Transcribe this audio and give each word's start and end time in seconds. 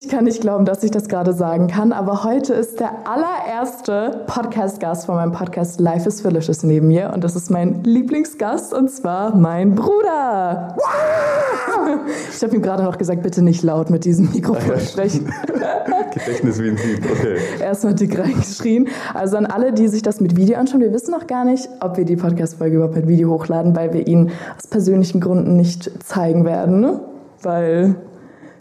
Ich 0.00 0.10
kann 0.10 0.26
nicht 0.26 0.40
glauben, 0.40 0.64
dass 0.64 0.84
ich 0.84 0.92
das 0.92 1.08
gerade 1.08 1.32
sagen 1.32 1.66
kann, 1.66 1.92
aber 1.92 2.22
heute 2.22 2.54
ist 2.54 2.78
der 2.78 3.08
allererste 3.08 4.24
Podcast-Gast 4.28 5.06
von 5.06 5.16
meinem 5.16 5.32
Podcast 5.32 5.80
Life 5.80 6.08
is 6.08 6.22
Delicious 6.22 6.62
neben 6.62 6.86
mir 6.86 7.10
und 7.12 7.24
das 7.24 7.34
ist 7.34 7.50
mein 7.50 7.82
Lieblingsgast 7.82 8.72
und 8.72 8.92
zwar 8.92 9.34
mein 9.34 9.74
Bruder. 9.74 10.76
Ich 12.32 12.40
habe 12.44 12.54
ihm 12.54 12.62
gerade 12.62 12.84
noch 12.84 12.96
gesagt, 12.96 13.24
bitte 13.24 13.42
nicht 13.42 13.64
laut 13.64 13.90
mit 13.90 14.04
diesem 14.04 14.30
Mikrofon 14.30 14.78
sprechen. 14.78 15.32
Gedächtnis 16.14 16.62
wie 16.62 16.68
ein 16.68 16.76
Sieb, 16.76 17.04
okay. 17.10 17.38
Erstmal 17.60 17.94
dick 17.94 18.16
reingeschrien. 18.16 18.88
Also 19.14 19.36
an 19.36 19.46
alle, 19.46 19.72
die 19.72 19.88
sich 19.88 20.02
das 20.02 20.20
mit 20.20 20.36
Video 20.36 20.58
anschauen, 20.58 20.80
wir 20.80 20.92
wissen 20.92 21.10
noch 21.10 21.26
gar 21.26 21.44
nicht, 21.44 21.68
ob 21.80 21.96
wir 21.96 22.04
die 22.04 22.16
Podcast-Folge 22.16 22.76
überhaupt 22.76 22.94
mit 22.94 23.08
Video 23.08 23.30
hochladen, 23.30 23.74
weil 23.74 23.92
wir 23.92 24.06
ihn 24.06 24.30
aus 24.56 24.68
persönlichen 24.68 25.20
Gründen 25.20 25.56
nicht 25.56 25.90
zeigen 26.04 26.44
werden, 26.44 26.78
ne? 26.78 27.00
weil 27.42 27.96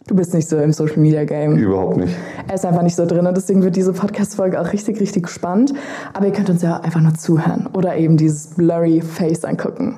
Du 0.07 0.15
bist 0.15 0.33
nicht 0.33 0.47
so 0.47 0.57
im 0.57 0.71
Social 0.71 0.99
Media 0.99 1.25
Game. 1.25 1.57
Überhaupt 1.57 1.97
nicht. 1.97 2.15
Er 2.47 2.55
ist 2.55 2.65
einfach 2.65 2.81
nicht 2.81 2.95
so 2.95 3.05
drin 3.05 3.27
und 3.27 3.35
deswegen 3.35 3.61
wird 3.61 3.75
diese 3.75 3.91
Podcast-Folge 3.91 4.59
auch 4.59 4.71
richtig, 4.71 5.01
richtig 5.01 5.27
spannend. 5.27 5.73
Aber 6.13 6.27
ihr 6.27 6.31
könnt 6.31 6.49
uns 6.49 6.61
ja 6.61 6.77
einfach 6.77 7.01
nur 7.01 7.13
zuhören 7.15 7.67
oder 7.73 7.97
eben 7.97 8.15
dieses 8.15 8.47
blurry 8.47 9.01
Face 9.01 9.43
angucken. 9.43 9.97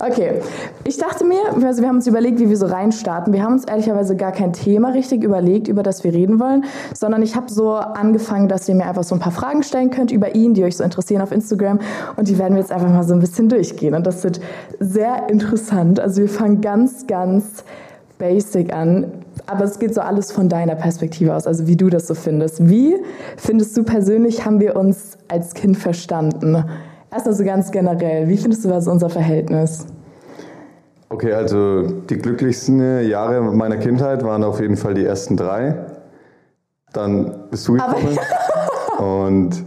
Okay, 0.00 0.40
ich 0.84 0.98
dachte 0.98 1.24
mir, 1.24 1.40
also 1.64 1.82
wir 1.82 1.88
haben 1.88 1.96
uns 1.96 2.06
überlegt, 2.06 2.38
wie 2.38 2.48
wir 2.48 2.56
so 2.56 2.66
reinstarten. 2.66 3.32
Wir 3.32 3.42
haben 3.42 3.54
uns 3.54 3.64
ehrlicherweise 3.64 4.14
gar 4.14 4.30
kein 4.30 4.52
Thema 4.52 4.90
richtig 4.90 5.24
überlegt, 5.24 5.66
über 5.66 5.82
das 5.82 6.04
wir 6.04 6.12
reden 6.12 6.38
wollen, 6.38 6.64
sondern 6.94 7.22
ich 7.22 7.34
habe 7.34 7.50
so 7.50 7.74
angefangen, 7.74 8.48
dass 8.48 8.68
ihr 8.68 8.76
mir 8.76 8.86
einfach 8.86 9.04
so 9.04 9.16
ein 9.16 9.20
paar 9.20 9.32
Fragen 9.32 9.64
stellen 9.64 9.90
könnt 9.90 10.12
über 10.12 10.34
ihn, 10.36 10.54
die 10.54 10.62
euch 10.62 10.76
so 10.76 10.84
interessieren 10.84 11.22
auf 11.22 11.32
Instagram 11.32 11.80
und 12.16 12.28
die 12.28 12.38
werden 12.38 12.54
wir 12.54 12.60
jetzt 12.60 12.72
einfach 12.72 12.88
mal 12.88 13.02
so 13.02 13.14
ein 13.14 13.20
bisschen 13.20 13.48
durchgehen 13.48 13.94
und 13.94 14.06
das 14.06 14.22
wird 14.22 14.40
sehr 14.78 15.28
interessant. 15.28 15.98
Also 15.98 16.22
wir 16.22 16.28
fangen 16.28 16.60
ganz, 16.60 17.06
ganz 17.06 17.64
basic 18.18 18.72
an. 18.72 19.12
Aber 19.46 19.64
es 19.64 19.78
geht 19.78 19.94
so 19.94 20.00
alles 20.00 20.32
von 20.32 20.48
deiner 20.48 20.74
Perspektive 20.74 21.34
aus, 21.34 21.46
also 21.46 21.66
wie 21.66 21.76
du 21.76 21.90
das 21.90 22.06
so 22.06 22.14
findest. 22.14 22.68
Wie 22.68 22.96
findest 23.36 23.76
du 23.76 23.84
persönlich, 23.84 24.44
haben 24.44 24.60
wir 24.60 24.76
uns 24.76 25.18
als 25.28 25.54
Kind 25.54 25.76
verstanden? 25.76 26.64
Erstmal 27.12 27.34
so 27.34 27.44
ganz 27.44 27.70
generell, 27.70 28.28
wie 28.28 28.36
findest 28.36 28.64
du 28.64 28.68
das 28.68 28.88
unser 28.88 29.10
Verhältnis? 29.10 29.86
Okay, 31.10 31.32
also 31.32 31.82
die 31.82 32.16
glücklichsten 32.18 33.06
Jahre 33.08 33.40
meiner 33.40 33.76
Kindheit 33.76 34.24
waren 34.24 34.42
auf 34.42 34.60
jeden 34.60 34.76
Fall 34.76 34.94
die 34.94 35.04
ersten 35.04 35.36
drei. 35.36 35.74
Dann 36.92 37.48
bist 37.50 37.68
du 37.68 37.74
gekommen. 37.74 38.18
und 38.98 39.64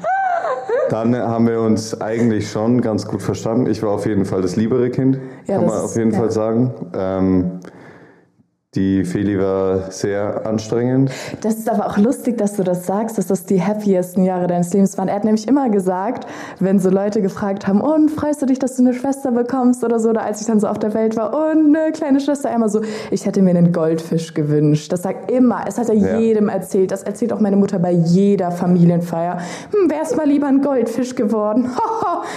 dann 0.90 1.16
haben 1.16 1.48
wir 1.48 1.62
uns 1.62 2.00
eigentlich 2.02 2.50
schon 2.50 2.82
ganz 2.82 3.06
gut 3.08 3.22
verstanden. 3.22 3.68
Ich 3.68 3.84
war 3.84 3.92
auf 3.92 4.06
jeden 4.06 4.26
Fall 4.26 4.42
das 4.42 4.56
liebere 4.56 4.90
Kind, 4.90 5.20
ja, 5.46 5.58
kann 5.58 5.68
man 5.68 5.80
auf 5.82 5.96
jeden 5.96 6.12
ja. 6.12 6.20
Fall 6.20 6.32
sagen. 6.32 6.74
Ähm, 6.94 7.60
die 8.76 9.06
Feli 9.06 9.40
war 9.40 9.92
sehr 9.92 10.46
anstrengend. 10.46 11.10
Das 11.42 11.56
ist 11.56 11.70
aber 11.70 11.88
auch 11.88 11.98
lustig, 11.98 12.38
dass 12.38 12.58
du 12.58 12.64
das 12.64 12.86
sagst, 12.86 13.18
dass 13.18 13.26
das 13.26 13.46
die 13.46 13.62
happiesten 13.64 14.26
Jahre 14.26 14.48
deines 14.48 14.74
Lebens 14.74 14.98
waren. 14.98 15.08
Er 15.08 15.16
hat 15.16 15.24
nämlich 15.24 15.48
immer 15.48 15.70
gesagt, 15.70 16.28
wenn 16.60 16.78
so 16.80 16.90
Leute 16.90 17.22
gefragt 17.22 17.66
haben, 17.66 17.80
und 17.80 18.10
freust 18.10 18.42
du 18.42 18.46
dich, 18.46 18.60
dass 18.60 18.76
du 18.76 18.84
eine 18.84 18.94
Schwester 18.94 19.32
bekommst 19.32 19.86
oder 19.86 20.00
so, 20.00 20.10
oder 20.10 20.24
als 20.24 20.42
ich 20.42 20.48
dann 20.48 20.60
so 20.60 20.68
auf 20.68 20.80
der 20.80 20.94
Welt 20.94 21.16
war, 21.16 21.34
und 21.34 21.74
eine 21.76 21.94
kleine 21.94 22.20
Schwester, 22.20 22.54
immer 22.54 22.68
so, 22.68 22.82
ich 23.10 23.26
hätte 23.26 23.42
mir 23.42 23.52
einen 23.52 23.72
Goldfisch 23.72 24.34
gewünscht. 24.34 24.92
Das 24.92 25.04
sagt 25.04 25.32
immer, 25.32 25.64
es 25.66 25.78
hat 25.78 25.88
er 25.88 25.96
ja. 25.96 26.18
jedem 26.20 26.50
erzählt. 26.50 26.92
Das 26.92 27.04
erzählt 27.04 27.32
auch 27.32 27.40
meine 27.40 27.56
Mutter 27.56 27.80
bei 27.80 27.92
jeder 27.92 28.52
Familienfeier. 28.52 29.40
Hm, 29.72 29.90
wär's 29.90 30.14
mal 30.18 30.28
lieber 30.28 30.48
ein 30.48 30.62
Goldfisch 30.62 31.16
geworden. 31.16 31.70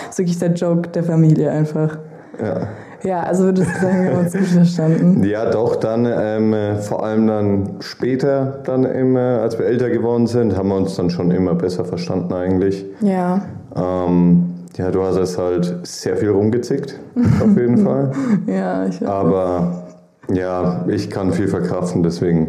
das 0.07 0.11
ist 0.11 0.19
wirklich 0.19 0.39
der 0.39 0.53
Joke 0.53 0.91
der 0.91 1.03
Familie 1.03 1.51
einfach. 1.51 1.99
Ja. 2.41 2.69
Ja, 3.03 3.21
also 3.23 3.45
würdest 3.45 3.71
du 3.75 3.81
sagen, 3.81 4.05
wir 4.05 4.11
haben 4.11 4.25
uns 4.25 4.33
gut 4.33 4.47
verstanden? 4.47 5.25
Ja, 5.25 5.51
doch, 5.51 5.77
dann 5.77 6.07
ähm, 6.07 6.55
vor 6.81 7.05
allem 7.05 7.27
dann 7.27 7.71
später, 7.81 8.59
dann 8.65 8.85
immer, 8.85 9.41
als 9.41 9.59
wir 9.59 9.67
älter 9.67 9.91
geworden 9.91 10.27
sind, 10.27 10.57
haben 10.57 10.69
wir 10.69 10.77
uns 10.77 10.97
dann 10.97 11.11
schon 11.11 11.31
immer 11.31 11.55
besser 11.55 11.85
verstanden 11.85 12.33
eigentlich. 12.33 12.85
Ja. 13.01 13.43
Ähm, 13.75 14.45
ja, 14.77 14.91
du 14.91 15.03
hast 15.03 15.17
es 15.17 15.39
halt 15.39 15.79
sehr 15.83 16.17
viel 16.17 16.31
rumgezickt, 16.31 16.99
auf 17.17 17.57
jeden 17.57 17.79
Fall. 17.85 18.13
ja, 18.47 18.87
ich 18.87 19.01
weiß. 19.01 19.09
Aber 19.09 19.85
ja, 20.33 20.85
ich 20.89 21.11
kann 21.11 21.33
viel 21.33 21.49
verkraften, 21.49 22.03
deswegen 22.03 22.49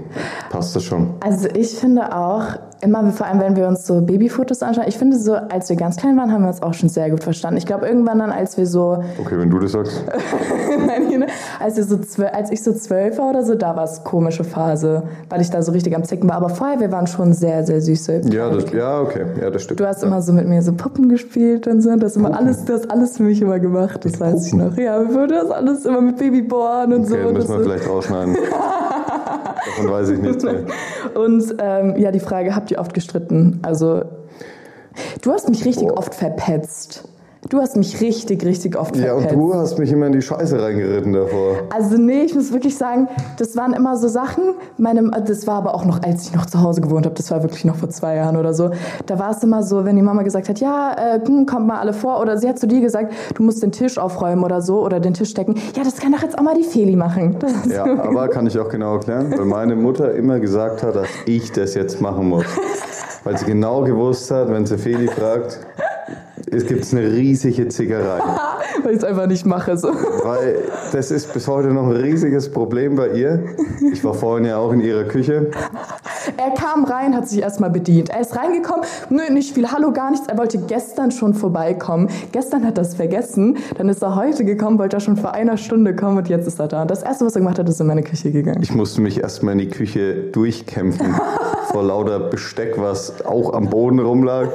passt 0.51 0.75
das 0.75 0.83
schon. 0.83 1.13
Also 1.21 1.47
ich 1.53 1.79
finde 1.79 2.13
auch, 2.15 2.43
immer, 2.81 3.09
vor 3.11 3.25
allem 3.25 3.39
wenn 3.39 3.55
wir 3.55 3.67
uns 3.67 3.87
so 3.87 4.01
Babyfotos 4.01 4.61
anschauen, 4.61 4.85
ich 4.87 4.97
finde 4.97 5.17
so, 5.17 5.33
als 5.33 5.69
wir 5.69 5.77
ganz 5.77 5.95
klein 5.95 6.17
waren, 6.17 6.31
haben 6.31 6.41
wir 6.41 6.49
uns 6.49 6.61
auch 6.61 6.73
schon 6.73 6.89
sehr 6.89 7.09
gut 7.09 7.23
verstanden. 7.23 7.57
Ich 7.57 7.65
glaube, 7.65 7.87
irgendwann 7.87 8.19
dann, 8.19 8.31
als 8.31 8.57
wir 8.57 8.67
so... 8.67 9.03
Okay, 9.21 9.37
wenn 9.37 9.49
du 9.49 9.59
das 9.59 9.71
sagst. 9.71 10.03
Nein, 10.87 11.25
als, 11.59 11.77
wir 11.77 11.83
so 11.83 11.97
als 12.25 12.51
ich 12.51 12.63
so 12.63 12.73
zwölf 12.73 13.17
war 13.17 13.29
oder 13.29 13.45
so, 13.45 13.55
da 13.55 13.75
war 13.75 13.85
es 13.85 14.03
komische 14.03 14.43
Phase, 14.43 15.03
weil 15.29 15.41
ich 15.41 15.49
da 15.49 15.61
so 15.61 15.71
richtig 15.71 15.95
am 15.95 16.03
Zicken 16.03 16.27
war. 16.27 16.35
Aber 16.35 16.49
vorher, 16.49 16.79
wir 16.79 16.91
waren 16.91 17.07
schon 17.07 17.33
sehr, 17.33 17.63
sehr 17.63 17.79
süße. 17.81 18.21
Ja, 18.31 18.49
das, 18.49 18.71
ja 18.71 18.99
okay, 18.99 19.25
ja, 19.39 19.49
das 19.49 19.63
stimmt. 19.63 19.79
Du 19.79 19.87
hast 19.87 20.01
ja. 20.01 20.07
immer 20.07 20.21
so 20.21 20.33
mit 20.33 20.47
mir 20.47 20.61
so 20.61 20.73
Puppen 20.73 21.07
gespielt 21.07 21.67
und 21.67 21.81
so. 21.81 21.95
Das, 21.95 22.17
immer 22.17 22.35
alles, 22.37 22.65
das 22.65 22.89
alles 22.89 23.17
für 23.17 23.23
mich 23.23 23.41
immer 23.41 23.59
gemacht, 23.59 24.03
das 24.03 24.19
weiß 24.19 24.47
ich 24.47 24.53
noch. 24.53 24.75
Ja, 24.75 24.99
wir 24.99 25.13
würden 25.13 25.37
das 25.37 25.51
alles 25.51 25.85
immer 25.85 26.01
mit 26.01 26.17
Babyborn 26.17 26.91
und 26.93 27.05
okay, 27.05 27.23
so. 27.23 27.33
müssen 27.33 27.49
wir 27.49 27.57
so. 27.57 27.63
vielleicht 27.63 27.87
rausschneiden. 27.87 28.35
Davon 29.65 29.91
weiß 29.91 30.09
ich 30.09 30.19
nichts 30.19 30.43
mehr. 30.43 30.65
Und 31.13 31.55
ähm, 31.59 31.95
ja, 31.97 32.11
die 32.11 32.19
Frage, 32.19 32.55
habt 32.55 32.71
ihr 32.71 32.79
oft 32.79 32.93
gestritten? 32.93 33.59
Also, 33.61 34.03
du 35.21 35.31
hast 35.31 35.49
mich 35.49 35.65
richtig 35.65 35.87
Boah. 35.87 35.97
oft 35.97 36.15
verpetzt. 36.15 37.07
Du 37.49 37.59
hast 37.59 37.75
mich 37.75 37.99
richtig, 38.01 38.45
richtig 38.45 38.77
oft 38.77 38.95
verpetzt. 38.95 39.05
Ja, 39.07 39.15
und 39.15 39.31
du 39.31 39.53
hast 39.55 39.79
mich 39.79 39.91
immer 39.91 40.05
in 40.05 40.11
die 40.11 40.21
Scheiße 40.21 40.61
reingeritten 40.61 41.11
davor. 41.11 41.55
Also 41.73 41.97
nee, 41.97 42.21
ich 42.21 42.35
muss 42.35 42.53
wirklich 42.53 42.77
sagen, 42.77 43.07
das 43.37 43.57
waren 43.57 43.73
immer 43.73 43.97
so 43.97 44.07
Sachen. 44.07 44.53
Meine, 44.77 45.09
das 45.25 45.47
war 45.47 45.55
aber 45.55 45.73
auch 45.73 45.83
noch, 45.83 46.03
als 46.03 46.27
ich 46.27 46.35
noch 46.35 46.45
zu 46.45 46.61
Hause 46.61 46.81
gewohnt 46.81 47.07
habe, 47.07 47.15
das 47.15 47.31
war 47.31 47.41
wirklich 47.41 47.65
noch 47.65 47.75
vor 47.75 47.89
zwei 47.89 48.15
Jahren 48.15 48.37
oder 48.37 48.53
so. 48.53 48.69
Da 49.07 49.17
war 49.17 49.31
es 49.31 49.41
immer 49.43 49.63
so, 49.63 49.85
wenn 49.85 49.95
die 49.95 50.03
Mama 50.03 50.21
gesagt 50.21 50.49
hat, 50.49 50.59
ja, 50.59 50.93
äh, 50.93 51.19
hm, 51.25 51.47
kommt 51.47 51.65
mal 51.65 51.79
alle 51.79 51.93
vor. 51.93 52.21
Oder 52.21 52.37
sie 52.37 52.47
hat 52.47 52.59
zu 52.59 52.67
dir 52.67 52.79
gesagt, 52.79 53.11
du 53.33 53.41
musst 53.41 53.63
den 53.63 53.71
Tisch 53.71 53.97
aufräumen 53.97 54.43
oder 54.43 54.61
so 54.61 54.85
oder 54.85 54.99
den 54.99 55.15
Tisch 55.15 55.33
decken. 55.33 55.55
Ja, 55.75 55.83
das 55.83 55.97
kann 55.97 56.11
doch 56.11 56.21
jetzt 56.21 56.37
auch 56.37 56.43
mal 56.43 56.55
die 56.55 56.63
Feli 56.63 56.95
machen. 56.95 57.37
Ja, 57.71 57.85
aber 57.85 58.27
kann 58.27 58.47
ich 58.47 58.57
auch 58.59 58.69
genau 58.69 58.95
erklären, 58.95 59.31
weil 59.37 59.45
meine 59.45 59.75
Mutter 59.75 60.13
immer 60.13 60.39
gesagt 60.39 60.83
hat, 60.83 60.95
dass 60.95 61.07
ich 61.25 61.51
das 61.51 61.73
jetzt 61.73 62.01
machen 62.01 62.27
muss. 62.27 62.45
Weil 63.23 63.37
sie 63.37 63.45
genau 63.45 63.83
gewusst 63.83 64.29
hat, 64.31 64.49
wenn 64.49 64.65
sie 64.65 64.77
Feli 64.77 65.07
fragt, 65.07 65.59
es 66.51 66.65
gibt 66.65 66.85
eine 66.91 67.11
riesige 67.11 67.67
Zickerei. 67.69 68.19
Weil 68.83 68.91
ich 68.91 68.97
es 68.97 69.03
einfach 69.03 69.27
nicht 69.27 69.45
mache. 69.45 69.77
So. 69.77 69.89
Weil 69.89 70.59
das 70.91 71.11
ist 71.11 71.33
bis 71.33 71.47
heute 71.47 71.69
noch 71.69 71.85
ein 71.85 71.95
riesiges 71.95 72.51
Problem 72.51 72.95
bei 72.95 73.09
ihr. 73.09 73.43
Ich 73.91 74.03
war 74.03 74.13
vorhin 74.13 74.45
ja 74.45 74.57
auch 74.57 74.71
in 74.73 74.81
ihrer 74.81 75.05
Küche. 75.05 75.51
Er 76.37 76.51
kam 76.51 76.83
rein, 76.83 77.15
hat 77.15 77.29
sich 77.29 77.41
erstmal 77.41 77.69
bedient. 77.69 78.09
Er 78.09 78.21
ist 78.21 78.35
reingekommen, 78.35 78.85
nö, 79.09 79.21
nicht 79.31 79.53
viel, 79.53 79.71
hallo, 79.71 79.91
gar 79.91 80.11
nichts. 80.11 80.27
Er 80.27 80.37
wollte 80.37 80.57
gestern 80.59 81.11
schon 81.11 81.33
vorbeikommen. 81.33 82.09
Gestern 82.31 82.65
hat 82.65 82.77
er 82.77 82.83
es 82.83 82.95
vergessen. 82.95 83.57
Dann 83.77 83.89
ist 83.89 84.01
er 84.01 84.15
heute 84.15 84.43
gekommen, 84.43 84.77
wollte 84.77 84.97
er 84.97 84.99
schon 84.99 85.17
vor 85.17 85.33
einer 85.33 85.57
Stunde 85.57 85.95
kommen 85.95 86.17
und 86.17 86.29
jetzt 86.29 86.47
ist 86.47 86.59
er 86.59 86.67
da. 86.67 86.81
Und 86.83 86.91
das 86.91 87.01
Erste, 87.03 87.25
was 87.25 87.35
er 87.35 87.41
gemacht 87.41 87.59
hat, 87.59 87.69
ist 87.69 87.79
in 87.79 87.87
meine 87.87 88.03
Küche 88.03 88.31
gegangen. 88.31 88.61
Ich 88.61 88.73
musste 88.73 89.01
mich 89.01 89.21
erstmal 89.21 89.53
in 89.53 89.59
die 89.59 89.69
Küche 89.69 90.15
durchkämpfen 90.31 91.15
vor 91.71 91.83
lauter 91.83 92.19
Besteck, 92.19 92.75
was 92.77 93.25
auch 93.25 93.53
am 93.53 93.69
Boden 93.69 93.99
rumlag. 93.99 94.49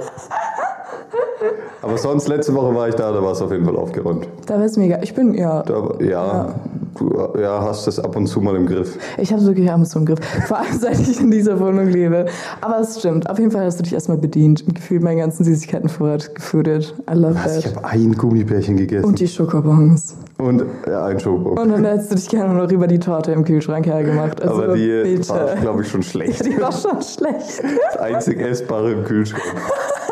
Aber 1.83 1.99
sonst, 1.99 2.29
letzte 2.29 2.55
Woche 2.55 2.75
war 2.75 2.89
ich 2.89 2.95
da, 2.95 3.13
da 3.13 3.23
war 3.23 3.33
es 3.33 3.43
auf 3.43 3.53
jeden 3.53 3.65
Fall 3.65 3.77
aufgeräumt. 3.77 4.27
Da 4.47 4.55
war 4.55 4.65
es 4.65 4.77
mega. 4.77 4.99
Ich 5.03 5.15
bin, 5.15 5.35
ja. 5.35 5.63
Da, 5.63 5.95
ja, 6.01 6.07
ja. 6.09 6.55
Du 6.99 7.39
ja, 7.39 7.61
hast 7.61 7.87
das 7.87 7.99
ab 7.99 8.17
und 8.17 8.27
zu 8.27 8.41
mal 8.41 8.57
im 8.57 8.67
Griff. 8.67 8.97
Ich 9.19 9.31
habe 9.31 9.43
es 9.43 9.47
wirklich 9.47 9.71
ab 9.71 9.79
und 9.79 9.87
zu 9.87 9.99
im 9.99 10.07
Griff. 10.07 10.19
Vor 10.47 10.59
allem, 10.59 10.73
seit 10.81 10.99
ich 10.99 11.21
in 11.21 11.31
dieser 11.31 11.61
Wohnung 11.61 11.89
lebe. 11.89 12.27
Aber 12.61 12.81
es 12.81 12.99
stimmt. 12.99 13.29
Auf 13.29 13.39
jeden 13.39 13.51
Fall 13.51 13.67
hast 13.67 13.79
du 13.79 13.83
dich 13.83 13.93
erstmal 13.93 14.17
bedient 14.17 14.67
und 14.67 14.75
gefühlt 14.75 15.03
meinen 15.03 15.19
ganzen 15.19 15.45
Süßigkeitenvorrat 15.45 16.35
gefüttert. 16.35 16.95
I 17.11 17.15
love 17.15 17.35
Was? 17.35 17.45
that. 17.45 17.59
Ich 17.59 17.77
habe 17.77 17.87
ein 17.87 18.13
Gummibärchen 18.13 18.77
gegessen. 18.77 19.05
Und 19.05 19.21
die 19.21 19.29
Schokobons. 19.29 20.17
Und 20.39 20.65
ja, 20.87 21.05
ein 21.05 21.21
Schokobon. 21.21 21.59
Und 21.59 21.71
dann 21.71 21.85
hättest 21.85 22.13
du 22.13 22.15
dich 22.17 22.29
gerne 22.29 22.55
noch 22.55 22.71
über 22.71 22.87
die 22.87 22.99
Torte 22.99 23.33
im 23.33 23.45
Kühlschrank 23.45 23.87
hergemacht. 23.87 24.43
Also, 24.43 24.63
Aber 24.63 24.75
die 24.75 25.03
bitte. 25.05 25.29
war, 25.29 25.55
glaube 25.57 25.83
ich, 25.83 25.89
schon 25.89 26.03
schlecht. 26.03 26.45
Ja, 26.45 26.51
die 26.51 26.61
war 26.61 26.73
schon 26.73 27.03
schlecht. 27.03 27.63
Das 27.93 28.01
einzig 28.01 28.41
Essbare 28.41 28.93
im 28.93 29.05
Kühlschrank. 29.05 29.45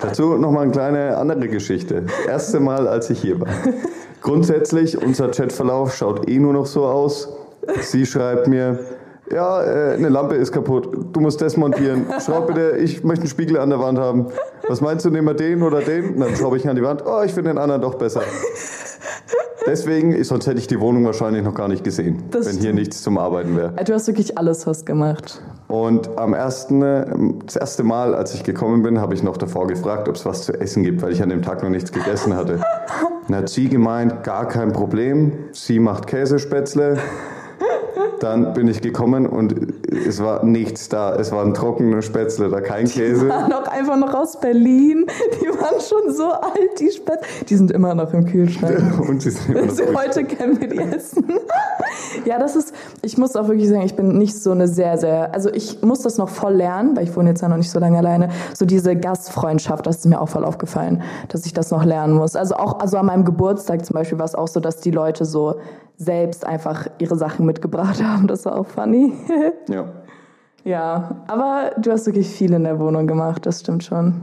Dazu 0.00 0.36
nochmal 0.36 0.64
eine 0.64 0.72
kleine 0.72 1.16
andere 1.16 1.48
Geschichte. 1.48 2.02
Das 2.02 2.26
erste 2.26 2.60
Mal, 2.60 2.86
als 2.86 3.10
ich 3.10 3.20
hier 3.20 3.40
war. 3.40 3.48
Grundsätzlich, 4.22 5.00
unser 5.00 5.30
Chatverlauf 5.30 5.94
schaut 5.94 6.28
eh 6.28 6.38
nur 6.38 6.52
noch 6.52 6.66
so 6.66 6.86
aus. 6.86 7.28
Sie 7.80 8.06
schreibt 8.06 8.48
mir, 8.48 8.78
ja, 9.30 9.62
äh, 9.62 9.94
eine 9.94 10.08
Lampe 10.08 10.36
ist 10.36 10.52
kaputt, 10.52 10.88
du 11.12 11.20
musst 11.20 11.40
das 11.40 11.56
montieren. 11.56 12.06
Schraub 12.24 12.46
bitte, 12.46 12.76
ich 12.78 13.04
möchte 13.04 13.22
einen 13.22 13.30
Spiegel 13.30 13.58
an 13.58 13.70
der 13.70 13.78
Wand 13.78 13.98
haben. 13.98 14.26
Was 14.68 14.80
meinst 14.80 15.04
du, 15.04 15.10
nehmen 15.10 15.26
wir 15.26 15.34
den 15.34 15.62
oder 15.62 15.80
den? 15.80 16.14
Und 16.14 16.20
dann 16.20 16.36
schraube 16.36 16.56
ich 16.56 16.68
an 16.68 16.76
die 16.76 16.82
Wand, 16.82 17.04
oh, 17.06 17.22
ich 17.24 17.32
finde 17.32 17.50
den 17.50 17.58
anderen 17.58 17.82
doch 17.82 17.94
besser. 17.94 18.22
Deswegen, 19.66 20.22
sonst 20.24 20.46
hätte 20.46 20.58
ich 20.58 20.66
die 20.66 20.80
Wohnung 20.80 21.04
wahrscheinlich 21.04 21.44
noch 21.44 21.54
gar 21.54 21.68
nicht 21.68 21.84
gesehen, 21.84 22.22
das 22.30 22.46
wenn 22.46 22.56
hier 22.56 22.72
nichts 22.72 23.02
zum 23.02 23.18
Arbeiten 23.18 23.54
wäre. 23.54 23.72
Du 23.84 23.92
hast 23.92 24.06
wirklich 24.06 24.38
alles 24.38 24.66
was 24.66 24.86
gemacht. 24.86 25.42
Und 25.68 26.16
am 26.16 26.32
ersten, 26.32 26.80
äh, 26.82 27.04
das 27.44 27.56
erste 27.56 27.84
Mal, 27.84 28.14
als 28.14 28.34
ich 28.34 28.42
gekommen 28.42 28.82
bin, 28.82 29.00
habe 29.00 29.14
ich 29.14 29.22
noch 29.22 29.36
davor 29.36 29.66
gefragt, 29.66 30.08
ob 30.08 30.16
es 30.16 30.24
was 30.24 30.42
zu 30.42 30.58
essen 30.58 30.82
gibt, 30.82 31.02
weil 31.02 31.12
ich 31.12 31.22
an 31.22 31.28
dem 31.28 31.42
Tag 31.42 31.62
noch 31.62 31.68
nichts 31.68 31.92
gegessen 31.92 32.34
hatte. 32.34 32.60
Dann 33.28 33.36
hat 33.36 33.50
sie 33.50 33.68
gemeint, 33.68 34.24
gar 34.24 34.48
kein 34.48 34.72
Problem. 34.72 35.32
Sie 35.52 35.78
macht 35.78 36.06
Käsespätzle. 36.06 36.96
Dann 38.20 38.52
bin 38.52 38.68
ich 38.68 38.80
gekommen 38.80 39.26
und 39.26 39.54
es 40.06 40.22
war 40.22 40.44
nichts 40.44 40.88
da. 40.88 41.14
Es 41.14 41.30
waren 41.32 41.54
trockene 41.54 42.02
Spätzle 42.02 42.48
da, 42.48 42.60
kein 42.60 42.86
Käse. 42.86 43.28
waren 43.28 43.52
auch 43.52 43.66
einfach 43.66 43.96
noch 43.96 44.14
aus 44.14 44.40
Berlin. 44.40 45.06
Die 45.40 45.46
waren 45.46 45.80
schon 45.80 46.12
so 46.12 46.30
alt, 46.30 46.80
die 46.80 46.90
Spätzle. 46.90 47.44
Die 47.48 47.56
sind 47.56 47.70
immer 47.70 47.94
noch 47.94 48.12
im 48.12 48.26
Kühlschrank. 48.26 48.98
Und 49.08 49.22
sie 49.22 49.30
sind 49.30 49.54
immer 49.54 49.66
noch 49.66 49.74
Sie 49.74 49.84
gut. 49.84 49.96
heute 49.96 50.24
können 50.24 50.60
wir 50.60 50.68
die 50.68 50.78
essen. 50.78 51.24
ja, 52.24 52.38
das 52.38 52.56
ist, 52.56 52.74
ich 53.02 53.18
muss 53.18 53.36
auch 53.36 53.48
wirklich 53.48 53.68
sagen, 53.68 53.82
ich 53.82 53.94
bin 53.94 54.18
nicht 54.18 54.36
so 54.36 54.50
eine 54.50 54.68
sehr, 54.68 54.98
sehr, 54.98 55.34
also 55.34 55.52
ich 55.52 55.82
muss 55.82 56.00
das 56.00 56.18
noch 56.18 56.28
voll 56.28 56.54
lernen, 56.54 56.96
weil 56.96 57.04
ich 57.04 57.16
wohne 57.16 57.30
jetzt 57.30 57.42
ja 57.42 57.48
noch 57.48 57.56
nicht 57.56 57.70
so 57.70 57.78
lange 57.78 57.98
alleine. 57.98 58.30
So 58.54 58.64
diese 58.66 58.96
Gastfreundschaft, 58.96 59.86
das 59.86 59.98
ist 59.98 60.06
mir 60.06 60.20
auch 60.20 60.28
voll 60.28 60.44
aufgefallen, 60.44 61.02
dass 61.28 61.46
ich 61.46 61.52
das 61.52 61.70
noch 61.70 61.84
lernen 61.84 62.14
muss. 62.14 62.36
Also 62.36 62.56
auch, 62.56 62.80
also 62.80 62.96
an 62.98 63.06
meinem 63.06 63.24
Geburtstag 63.24 63.84
zum 63.84 63.94
Beispiel 63.94 64.18
war 64.18 64.26
es 64.26 64.34
auch 64.34 64.48
so, 64.48 64.60
dass 64.60 64.78
die 64.80 64.90
Leute 64.90 65.24
so 65.24 65.56
selbst 65.98 66.46
einfach 66.46 66.86
ihre 66.98 67.16
Sachen 67.16 67.44
mitgebracht 67.44 68.00
haben. 68.08 68.26
Das 68.26 68.44
war 68.44 68.58
auch 68.58 68.66
funny. 68.66 69.12
Ja. 69.68 69.84
ja, 70.64 71.24
aber 71.26 71.72
du 71.78 71.90
hast 71.92 72.06
wirklich 72.06 72.28
viel 72.28 72.52
in 72.52 72.64
der 72.64 72.80
Wohnung 72.80 73.06
gemacht, 73.06 73.44
das 73.44 73.60
stimmt 73.60 73.84
schon. 73.84 74.22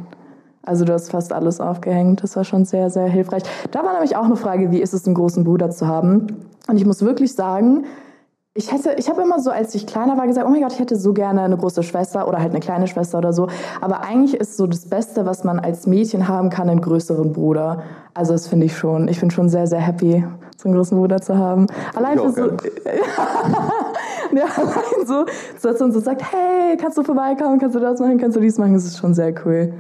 Also 0.63 0.83
du 0.83 0.93
hast 0.93 1.11
fast 1.11 1.31
alles 1.31 1.61
aufgehängt. 1.61 2.23
Das 2.23 2.35
war 2.35 2.43
schon 2.43 2.65
sehr, 2.65 2.89
sehr 2.89 3.05
hilfreich. 3.05 3.43
Da 3.71 3.83
war 3.83 3.93
nämlich 3.93 4.15
auch 4.15 4.25
eine 4.25 4.35
Frage, 4.35 4.71
wie 4.71 4.81
ist 4.81 4.93
es, 4.93 5.05
einen 5.05 5.13
großen 5.13 5.43
Bruder 5.43 5.69
zu 5.69 5.87
haben? 5.87 6.27
Und 6.67 6.77
ich 6.77 6.85
muss 6.85 7.03
wirklich 7.03 7.33
sagen, 7.35 7.85
ich 8.57 8.71
hätte, 8.71 8.93
ich 8.97 9.09
habe 9.09 9.21
immer 9.21 9.41
so, 9.41 9.51
als 9.51 9.75
ich 9.75 9.85
kleiner 9.85 10.17
war, 10.17 10.27
gesagt, 10.27 10.47
oh 10.47 10.49
mein 10.49 10.61
Gott, 10.61 10.71
ich 10.71 10.79
hätte 10.79 10.95
so 10.95 11.11
gerne 11.11 11.41
eine 11.41 11.57
große 11.57 11.83
Schwester 11.83 12.25
oder 12.25 12.39
halt 12.39 12.51
eine 12.51 12.61
kleine 12.61 12.87
Schwester 12.87 13.17
oder 13.17 13.33
so. 13.33 13.49
Aber 13.81 14.01
eigentlich 14.05 14.39
ist 14.39 14.55
so 14.55 14.65
das 14.65 14.87
Beste, 14.87 15.25
was 15.25 15.43
man 15.43 15.59
als 15.59 15.87
Mädchen 15.87 16.29
haben 16.29 16.49
kann, 16.49 16.69
einen 16.69 16.79
größeren 16.79 17.33
Bruder. 17.33 17.83
Also 18.13 18.31
das 18.31 18.47
finde 18.47 18.67
ich 18.67 18.77
schon. 18.77 19.09
Ich 19.09 19.19
bin 19.19 19.29
schon 19.29 19.49
sehr, 19.49 19.67
sehr 19.67 19.81
happy, 19.81 20.23
so 20.55 20.69
einen 20.69 20.77
großen 20.77 20.97
Bruder 20.97 21.19
zu 21.19 21.37
haben. 21.37 21.67
Allein 21.95 22.17
für 22.17 22.31
so, 22.31 22.41
ja, 24.33 24.45
allein 24.55 25.05
so, 25.05 25.25
so 25.59 25.71
dass 25.71 25.79
man 25.81 25.91
so 25.91 25.99
sagt, 25.99 26.21
hey, 26.31 26.77
kannst 26.77 26.97
du 26.97 27.03
vorbeikommen, 27.03 27.59
kannst 27.59 27.75
du 27.75 27.81
das 27.81 27.99
machen, 27.99 28.17
kannst 28.17 28.37
du 28.37 28.39
dies 28.41 28.57
machen, 28.57 28.73
das 28.73 28.85
ist 28.85 28.97
schon 28.97 29.13
sehr 29.13 29.33
cool. 29.45 29.73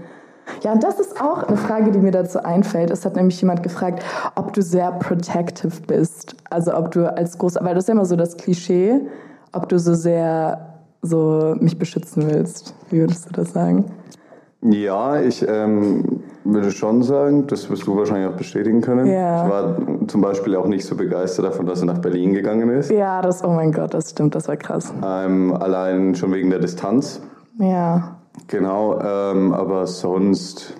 Ja, 0.63 0.73
und 0.73 0.83
das 0.83 0.99
ist 0.99 1.21
auch 1.21 1.43
eine 1.43 1.57
Frage, 1.57 1.91
die 1.91 1.99
mir 1.99 2.11
dazu 2.11 2.43
einfällt. 2.43 2.91
Es 2.91 3.05
hat 3.05 3.15
nämlich 3.15 3.39
jemand 3.39 3.63
gefragt, 3.63 4.03
ob 4.35 4.53
du 4.53 4.61
sehr 4.61 4.91
protective 4.91 5.81
bist. 5.87 6.35
Also 6.49 6.75
ob 6.75 6.91
du 6.91 7.11
als 7.11 7.37
groß, 7.37 7.55
weil 7.61 7.75
das 7.75 7.85
ist 7.85 7.87
ja 7.87 7.93
immer 7.93 8.05
so 8.05 8.15
das 8.15 8.37
Klischee, 8.37 9.01
ob 9.51 9.69
du 9.69 9.79
so 9.79 9.93
sehr 9.93 10.75
so 11.01 11.55
mich 11.59 11.77
beschützen 11.77 12.29
willst. 12.29 12.73
Wie 12.89 12.99
würdest 12.99 13.29
du 13.29 13.33
das 13.33 13.53
sagen? 13.53 13.85
Ja, 14.61 15.21
ich 15.21 15.47
ähm, 15.47 16.23
würde 16.43 16.71
schon 16.71 17.03
sagen, 17.03 17.45
das 17.45 17.69
wirst 17.69 17.85
du 17.85 17.95
wahrscheinlich 17.95 18.33
auch 18.33 18.37
bestätigen 18.37 18.81
können. 18.81 19.05
Ja. 19.05 19.45
Ich 19.45 19.51
war 19.51 19.77
zum 20.07 20.21
Beispiel 20.21 20.55
auch 20.55 20.65
nicht 20.65 20.85
so 20.85 20.95
begeistert 20.95 21.45
davon, 21.45 21.67
dass 21.67 21.81
er 21.81 21.85
nach 21.85 21.99
Berlin 21.99 22.33
gegangen 22.33 22.69
ist. 22.69 22.89
Ja, 22.89 23.21
das, 23.21 23.43
oh 23.43 23.49
mein 23.49 23.71
Gott, 23.71 23.93
das 23.93 24.11
stimmt, 24.11 24.33
das 24.33 24.47
war 24.47 24.57
krass. 24.57 24.91
Ähm, 25.05 25.53
allein 25.53 26.15
schon 26.15 26.33
wegen 26.33 26.49
der 26.49 26.59
Distanz. 26.59 27.21
Ja. 27.59 28.14
Genau, 28.47 28.99
ähm, 29.01 29.53
aber 29.53 29.87
sonst 29.87 30.73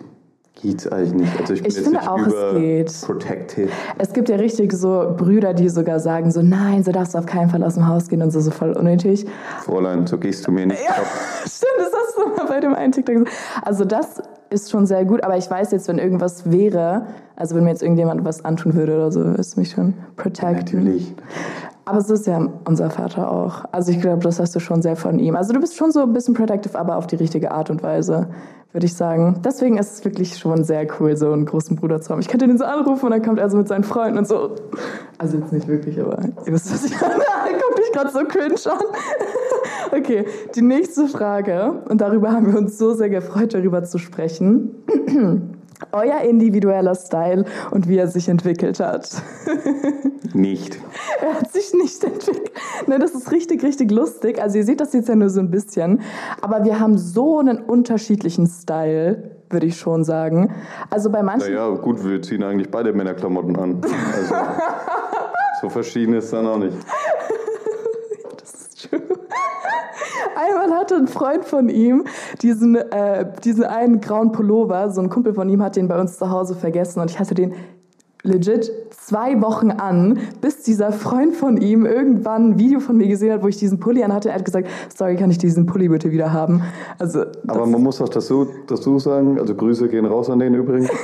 geht's 0.62 0.88
eigentlich 0.88 1.14
nicht. 1.14 1.40
Also 1.40 1.54
ich 1.54 1.62
bin 1.62 1.70
Ich 1.72 1.78
jetzt 1.78 1.84
finde 1.86 2.00
nicht 2.00 2.10
auch, 2.10 2.20
es 2.20 2.56
geht. 2.56 3.02
protective. 3.06 3.70
Es 3.98 4.14
gibt 4.14 4.30
ja 4.30 4.36
richtig 4.38 4.74
so 4.74 5.14
Brüder, 5.18 5.54
die 5.54 5.70
sogar 5.70 6.00
sagen 6.00 6.32
so, 6.32 6.42
nein, 6.42 6.84
so 6.84 6.92
darfst 6.92 7.14
du 7.14 7.18
auf 7.20 7.26
keinen 7.26 7.50
Fall 7.50 7.64
aus 7.64 7.76
dem 7.76 7.88
Haus 7.88 8.08
gehen 8.08 8.22
und 8.22 8.32
so, 8.32 8.40
so 8.40 8.52
voll 8.52 8.72
unnötig. 8.74 9.26
Fräulein, 9.62 10.08
so 10.08 10.18
gehst 10.18 10.48
du 10.48 10.52
mir 10.52 10.66
nicht. 10.66 10.82
Ja, 10.84 10.96
stimmt, 11.46 11.72
das 11.80 11.92
hast 11.94 12.18
du 12.18 12.36
mal 12.36 12.48
bei 12.48 12.60
dem 12.60 12.74
einen 12.74 12.92
TikTok 12.94 13.16
gesagt. 13.16 13.38
Also 13.64 13.86
das 13.86 14.22
ist 14.50 14.72
schon 14.72 14.86
sehr 14.86 15.06
gut, 15.06 15.24
aber 15.24 15.38
ich 15.38 15.50
weiß 15.50 15.72
jetzt, 15.72 15.88
wenn 15.88 15.98
irgendwas 15.98 16.50
wäre, 16.52 17.08
also 17.36 17.56
wenn 17.56 17.64
mir 17.64 17.72
jetzt 17.72 17.82
irgendjemand 17.84 18.24
was 18.26 18.46
antun 18.46 18.76
würde 18.76 18.96
oder 18.96 19.12
so, 19.12 19.22
ist 19.22 19.58
mich 19.58 19.72
schon 19.72 19.94
protecten. 20.16 20.84
Natürlich. 20.84 21.14
Aber 21.86 22.02
so 22.02 22.16
ist 22.16 22.26
ja 22.26 22.48
unser 22.66 22.90
Vater 22.90 23.32
auch. 23.32 23.66
Also 23.72 23.92
ich 23.92 24.02
glaube, 24.02 24.24
das 24.24 24.40
hast 24.40 24.56
du 24.56 24.60
schon 24.60 24.82
sehr 24.82 24.96
von 24.96 25.20
ihm. 25.20 25.36
Also 25.36 25.54
du 25.54 25.60
bist 25.60 25.78
schon 25.78 25.92
so 25.92 26.02
ein 26.02 26.14
bisschen 26.14 26.34
protective, 26.34 26.78
aber 26.78 26.98
auf 26.98 27.06
die 27.06 27.16
richtige 27.16 27.52
Art 27.52 27.70
und 27.70 27.84
Weise, 27.84 28.28
würde 28.72 28.88
ich 28.88 28.96
sagen. 28.96 29.40
Deswegen 29.46 29.78
ist 29.78 29.94
es 29.94 30.04
wirklich 30.04 30.36
schon 30.38 30.64
sehr 30.64 30.88
cool, 31.00 31.16
so 31.16 31.32
einen 31.32 31.46
großen 31.46 31.76
Bruder 31.76 32.02
zu 32.02 32.10
haben. 32.10 32.22
Ich 32.22 32.28
könnte 32.28 32.48
den 32.48 32.58
so 32.58 32.66
anrufen 32.66 33.06
und 33.06 33.12
dann 33.12 33.22
kommt 33.22 33.38
er 33.38 33.52
so 33.52 33.58
mit 33.58 33.68
seinen 33.68 33.84
Freunden 33.84 34.18
und 34.18 34.28
so. 34.28 34.56
Also 35.20 35.38
jetzt 35.38 35.54
nicht 35.54 35.68
wirklich, 35.68 36.02
aber 36.02 36.18
ihr 36.46 36.54
wisst, 36.54 36.74
was 36.74 36.86
ich 36.86 37.00
meine. 37.00 37.14
Guck 37.68 37.76
dich 37.76 37.92
gerade 37.94 38.10
so 38.10 38.20
cringe 38.26 38.56
an. 38.66 38.80
Okay, 39.92 40.26
die 40.56 40.62
nächste 40.62 41.08
Frage, 41.08 41.84
und 41.88 42.02
darüber 42.02 42.32
haben 42.32 42.52
wir 42.52 42.60
uns 42.60 42.78
so 42.78 42.94
sehr 42.96 43.10
gefreut, 43.10 43.54
darüber 43.54 43.84
zu 43.84 43.98
sprechen. 43.98 44.84
Euer 45.92 46.22
individueller 46.22 46.96
Style 46.96 47.46
und 47.72 47.88
wie 47.88 47.98
er 47.98 48.08
sich 48.08 48.30
entwickelt 48.30 48.80
hat. 48.80 49.10
Nicht. 50.34 50.78
Er 51.22 51.36
hat 51.36 51.52
sich 51.52 51.74
nicht 51.74 52.04
entwickelt. 52.04 52.52
Ne, 52.88 53.00
das 53.00 53.12
ist 53.12 53.32
richtig, 53.32 53.64
richtig 53.64 53.90
lustig. 53.92 54.42
Also 54.42 54.58
ihr 54.58 54.66
seht 54.66 54.82
das 54.82 54.92
jetzt 54.92 55.08
ja 55.08 55.16
nur 55.16 55.30
so 55.30 55.40
ein 55.40 55.50
bisschen. 55.50 56.02
Aber 56.42 56.66
wir 56.66 56.80
haben 56.80 56.98
so 56.98 57.40
einen 57.40 57.60
unterschiedlichen 57.60 58.48
Style, 58.48 59.32
würde 59.50 59.66
ich 59.68 59.78
schon 59.78 60.04
sagen. 60.04 60.54
Also 60.90 61.10
bei 61.10 61.24
manchen... 61.24 61.54
Naja, 61.54 61.70
gut, 61.70 62.04
wir 62.04 62.22
ziehen 62.22 62.44
eigentlich 62.44 62.70
beide 62.70 62.92
Männerklamotten 62.92 63.56
an. 63.56 63.82
Also, 64.14 64.36
so 65.62 65.70
verschieden 65.70 66.14
ist 66.16 66.34
dann 66.34 66.48
auch 66.48 66.58
nicht. 66.58 66.76
Das 68.38 68.54
ist 68.54 68.90
true. 68.90 69.02
Einmal 70.36 70.80
hatte 70.80 70.96
ein 70.96 71.08
Freund 71.08 71.46
von 71.46 71.70
ihm 71.70 72.06
diesen, 72.42 72.76
äh, 72.76 73.26
diesen 73.44 73.64
einen 73.64 74.02
grauen 74.02 74.32
Pullover. 74.32 74.90
So 74.90 75.02
ein 75.02 75.10
Kumpel 75.10 75.34
von 75.34 75.50
ihm 75.50 75.62
hat 75.62 75.76
den 75.76 75.88
bei 75.88 76.00
uns 76.00 76.18
zu 76.18 76.30
Hause 76.30 76.56
vergessen 76.56 77.00
und 77.00 77.12
ich 77.12 77.20
hatte 77.20 77.36
den 77.36 77.54
legit 78.26 78.72
zwei 78.90 79.40
Wochen 79.42 79.72
an, 79.72 80.20
bis 80.42 80.64
dieser 80.64 80.92
Freund 80.92 81.36
von 81.36 81.58
ihm 81.58 81.86
irgendwann 81.86 82.52
ein 82.52 82.60
Video 82.60 82.80
von 82.80 82.98
mir 82.98 83.08
gesehen 83.08 83.32
hat, 83.32 83.44
wo 83.44 83.48
ich 83.48 83.58
diesen 83.58 83.80
Pulli 83.80 84.04
anhatte. 84.04 84.30
Er 84.30 84.36
hat 84.36 84.46
gesagt, 84.46 84.68
sorry, 84.96 85.16
kann 85.16 85.30
ich 85.30 85.38
diesen 85.38 85.66
Pulli 85.66 85.88
bitte 85.90 86.12
wieder 86.12 86.34
haben? 86.34 86.64
Also, 86.98 87.26
Aber 87.48 87.66
man 87.66 87.82
muss 87.82 88.02
auch 88.02 88.10
dazu, 88.10 88.48
dazu 88.68 89.00
sagen, 89.00 89.40
also 89.40 89.54
Grüße 89.54 89.88
gehen 89.88 90.06
raus 90.06 90.30
an 90.30 90.40
den 90.40 90.56
übrigens. 90.56 90.90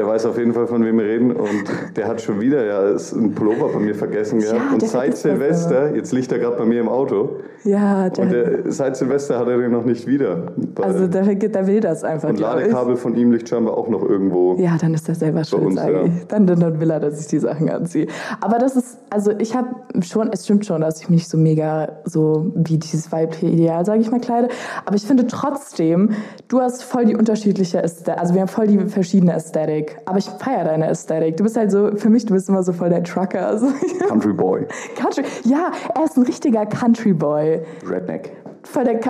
Der 0.00 0.06
weiß 0.06 0.24
auf 0.24 0.38
jeden 0.38 0.54
Fall, 0.54 0.66
von 0.66 0.82
wem 0.82 0.96
wir 0.96 1.04
reden. 1.04 1.32
Und 1.32 1.64
der 1.94 2.08
hat 2.08 2.22
schon 2.22 2.40
wieder 2.40 2.64
ja 2.64 2.88
ist 2.88 3.12
ein 3.12 3.34
Pullover 3.34 3.68
bei 3.68 3.80
mir 3.80 3.94
vergessen 3.94 4.38
gehabt. 4.38 4.58
Ja, 4.58 4.72
und 4.72 4.80
seit 4.80 5.14
Silvester, 5.14 5.94
jetzt 5.94 6.12
liegt 6.12 6.32
er 6.32 6.38
gerade 6.38 6.56
bei 6.56 6.64
mir 6.64 6.80
im 6.80 6.88
Auto. 6.88 7.40
Ja, 7.64 8.08
der, 8.08 8.24
Und 8.24 8.32
der, 8.32 8.72
seit 8.72 8.96
Silvester 8.96 9.38
hat 9.38 9.48
er 9.48 9.58
den 9.58 9.72
noch 9.72 9.84
nicht 9.84 10.06
wieder. 10.06 10.52
also 10.80 11.06
der, 11.06 11.34
der 11.34 11.66
will 11.66 11.80
das 11.80 12.04
einfach, 12.04 12.30
und 12.30 12.36
glaube 12.36 12.60
ich. 12.60 12.66
Ladekabel 12.68 12.96
von 12.96 13.14
ihm 13.16 13.32
liegt 13.32 13.48
scheinbar 13.48 13.76
auch 13.76 13.88
noch 13.88 14.02
irgendwo. 14.02 14.56
Ja, 14.56 14.76
dann 14.80 14.94
ist 14.94 15.08
er 15.08 15.14
selber 15.14 15.44
schuld, 15.44 15.64
uns, 15.64 15.76
ja. 15.76 16.04
dann, 16.28 16.46
dann 16.46 16.80
will 16.80 16.90
er, 16.90 17.00
dass 17.00 17.20
ich 17.20 17.26
die 17.26 17.38
Sachen 17.38 17.68
anziehe. 17.68 18.06
Aber 18.40 18.58
das 18.58 18.76
ist, 18.76 18.98
also 19.10 19.32
ich 19.38 19.54
habe 19.54 19.68
schon, 20.00 20.30
es 20.32 20.44
stimmt 20.44 20.64
schon, 20.64 20.80
dass 20.80 21.02
ich 21.02 21.10
mich 21.10 21.28
so 21.28 21.36
mega 21.36 22.00
so 22.04 22.52
wie 22.54 22.78
dieses 22.78 23.12
weibliche 23.12 23.46
Ideal, 23.46 23.84
sage 23.84 24.00
ich 24.00 24.10
mal, 24.10 24.20
kleide. 24.20 24.48
Aber 24.86 24.96
ich 24.96 25.06
finde 25.06 25.26
trotzdem, 25.26 26.10
du 26.48 26.60
hast 26.60 26.82
voll 26.82 27.04
die 27.04 27.16
unterschiedliche 27.16 27.82
Ästhetik, 27.82 28.20
also 28.20 28.34
wir 28.34 28.40
haben 28.42 28.48
voll 28.48 28.66
die 28.66 28.78
verschiedene 28.88 29.34
Ästhetik. 29.34 29.98
Aber 30.06 30.18
ich 30.18 30.26
feiere 30.26 30.64
deine 30.64 30.86
Ästhetik. 30.88 31.36
Du 31.36 31.44
bist 31.44 31.56
halt 31.56 31.70
so, 31.70 31.90
für 31.96 32.08
mich, 32.08 32.26
du 32.26 32.34
bist 32.34 32.48
immer 32.48 32.62
so 32.62 32.72
voll 32.72 32.88
der 32.88 33.02
Trucker. 33.02 33.46
Also, 33.46 33.66
Country 34.08 34.32
Boy. 34.32 34.66
Country, 34.96 35.24
ja, 35.44 35.72
er 35.94 36.04
ist 36.04 36.16
ein 36.16 36.24
richtiger 36.24 36.66
Country 36.66 37.12
Boy. 37.12 37.49
Redneck. 37.88 38.32
Voll 38.62 38.84
der 38.84 39.00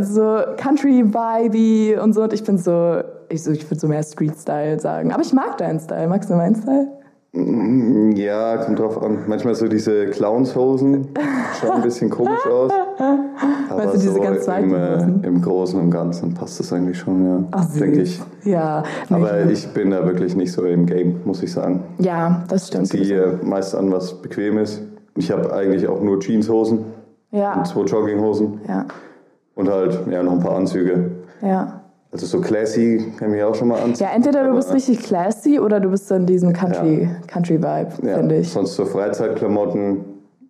so 0.00 0.40
Country-Vibe 0.56 2.02
und 2.02 2.12
so. 2.12 2.22
Und 2.22 2.32
ich 2.32 2.44
bin 2.44 2.58
so, 2.58 3.00
ich, 3.28 3.42
so, 3.42 3.52
ich 3.52 3.64
würde 3.70 3.80
so 3.80 3.88
mehr 3.88 4.02
Street-Style 4.02 4.80
sagen. 4.80 5.12
Aber 5.12 5.22
ich 5.22 5.32
mag 5.32 5.58
deinen 5.58 5.78
Style. 5.78 6.08
Magst 6.08 6.28
du 6.28 6.34
meinen 6.34 6.56
Style? 6.56 6.88
Ja, 8.14 8.56
kommt 8.56 8.78
drauf 8.78 9.02
an. 9.02 9.18
Manchmal 9.26 9.54
so 9.54 9.68
diese 9.68 10.06
Clownshosen 10.06 11.08
schauen 11.60 11.72
ein 11.72 11.82
bisschen 11.82 12.08
komisch 12.08 12.46
aus. 12.46 12.72
Aber 13.68 13.78
Weißt 13.78 13.94
du, 13.94 13.98
diese 13.98 14.12
so 14.14 14.20
ganz 14.20 14.46
im, 14.46 14.74
äh, 14.74 15.26
im 15.26 15.42
Großen 15.42 15.78
und 15.78 15.90
Ganzen 15.90 16.32
passt 16.32 16.58
das 16.60 16.72
eigentlich 16.72 16.98
schon, 16.98 17.24
ja. 17.26 17.44
Ach, 17.50 17.66
denke 17.78 18.02
ich. 18.02 18.22
Ja. 18.44 18.82
nee, 19.10 19.16
Aber 19.16 19.44
ich 19.50 19.68
bin 19.68 19.90
da 19.90 20.06
wirklich 20.06 20.34
nicht 20.34 20.50
so 20.50 20.64
im 20.64 20.86
Game, 20.86 21.20
muss 21.26 21.42
ich 21.42 21.52
sagen. 21.52 21.82
ja, 21.98 22.42
das 22.48 22.68
stimmt. 22.68 22.88
Ziehe 22.88 23.38
meist 23.42 23.74
an, 23.74 23.92
was 23.92 24.14
bequem 24.14 24.56
ist. 24.56 24.80
Ich 25.16 25.30
habe 25.30 25.52
eigentlich 25.52 25.86
auch 25.88 26.00
nur 26.00 26.20
Jeanshosen 26.20 26.86
Ja, 27.36 27.54
und 27.54 27.66
zwei 27.66 27.82
Jogginghosen 27.82 28.60
ja, 28.66 28.86
und 29.54 29.68
halt 29.68 30.06
ja, 30.10 30.22
noch 30.22 30.32
ein 30.32 30.40
paar 30.40 30.56
Anzüge. 30.56 31.10
ja. 31.42 31.80
Also 32.12 32.24
so 32.24 32.40
classy 32.40 33.12
kann 33.18 33.34
ich 33.34 33.42
auch 33.42 33.54
schon 33.54 33.68
mal 33.68 33.80
anziehen. 33.80 34.06
Ja, 34.06 34.14
entweder 34.14 34.44
du 34.44 34.54
bist 34.54 34.72
richtig 34.72 35.00
classy 35.00 35.58
oder 35.58 35.80
du 35.80 35.90
bist 35.90 36.08
so 36.08 36.14
in 36.14 36.24
diesem 36.24 36.52
Country, 36.52 37.10
Country 37.26 37.58
Vibe, 37.58 37.88
ja, 38.04 38.16
finde 38.16 38.36
ich. 38.36 38.48
Sonst 38.50 38.74
so 38.74 38.86
Freizeitklamotten, 38.86 39.98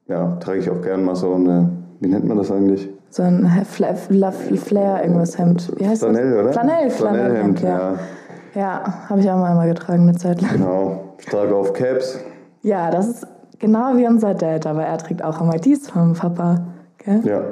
ja, 0.07 0.37
trage 0.37 0.59
ich 0.59 0.71
auch 0.71 0.81
gern 0.81 1.03
mal 1.03 1.17
so 1.17 1.35
eine, 1.35 1.71
wie 1.99 2.09
nennt 2.09 2.25
man 2.25 2.37
das 2.37 2.53
eigentlich? 2.53 2.89
So 3.11 3.23
ein 3.25 3.51
Fla 3.65 3.95
Fla 3.95 4.31
Flair, 4.31 5.03
irgendwas 5.03 5.39
Hemd. 5.39 5.73
Wie 5.77 5.89
heißt 5.89 6.03
Flanell, 6.03 6.31
das? 6.31 6.45
oder? 6.45 6.53
Flanell, 6.53 6.91
Flanellhemd, 6.91 7.59
Flanellhemd, 7.59 7.63
ja. 7.63 7.95
Ja, 8.55 9.09
habe 9.09 9.21
ich 9.21 9.31
auch 9.31 9.37
mal 9.37 9.51
einmal 9.51 9.69
getragen 9.69 10.03
eine 10.03 10.17
Zeit 10.17 10.41
lang. 10.43 10.53
Genau. 10.53 11.15
Ich 11.19 11.27
trage 11.27 11.57
auf 11.57 11.73
Caps. 11.73 12.21
Ja, 12.63 12.91
das 12.91 13.09
ist 13.09 13.27
genau 13.59 13.97
wie 13.97 14.07
unser 14.07 14.35
Dad, 14.35 14.67
aber 14.67 14.85
er 14.85 14.99
trägt 14.99 15.25
auch 15.25 15.41
immer 15.41 15.57
dies 15.57 15.89
vom 15.89 16.13
Papa. 16.13 16.65
Gell? 17.07 17.21
Ja. 17.25 17.43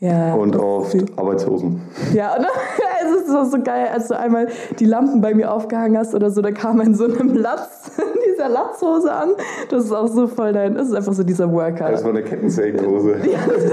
Ja, 0.00 0.34
und 0.34 0.54
das 0.54 0.60
oft 0.60 0.94
ist- 0.94 1.18
Arbeitshosen. 1.18 1.80
Ja, 2.12 2.34
und 2.36 2.44
es 3.06 3.20
ist 3.22 3.28
so, 3.28 3.44
so 3.44 3.62
geil, 3.62 3.86
als 3.90 4.08
du 4.08 4.18
einmal 4.18 4.48
die 4.78 4.84
Lampen 4.84 5.22
bei 5.22 5.32
mir 5.34 5.50
aufgehangen 5.50 5.96
hast 5.96 6.14
oder 6.14 6.30
so, 6.30 6.42
da 6.42 6.50
kam 6.50 6.80
in 6.82 6.94
so 6.94 7.04
einem 7.04 7.32
Latz, 7.34 7.92
dieser 8.34 8.48
Latzhose 8.50 9.10
an. 9.10 9.30
Das 9.70 9.84
ist 9.84 9.92
auch 9.92 10.08
so 10.08 10.26
voll 10.26 10.52
dein, 10.52 10.74
das 10.74 10.88
ist 10.88 10.94
einfach 10.94 11.14
so 11.14 11.22
dieser 11.22 11.50
Worker. 11.50 11.90
Das 11.90 12.02
war 12.02 12.10
eine 12.10 12.22
Kettensägenhose. 12.22 13.16
Ja, 13.24 13.38
das 13.46 13.64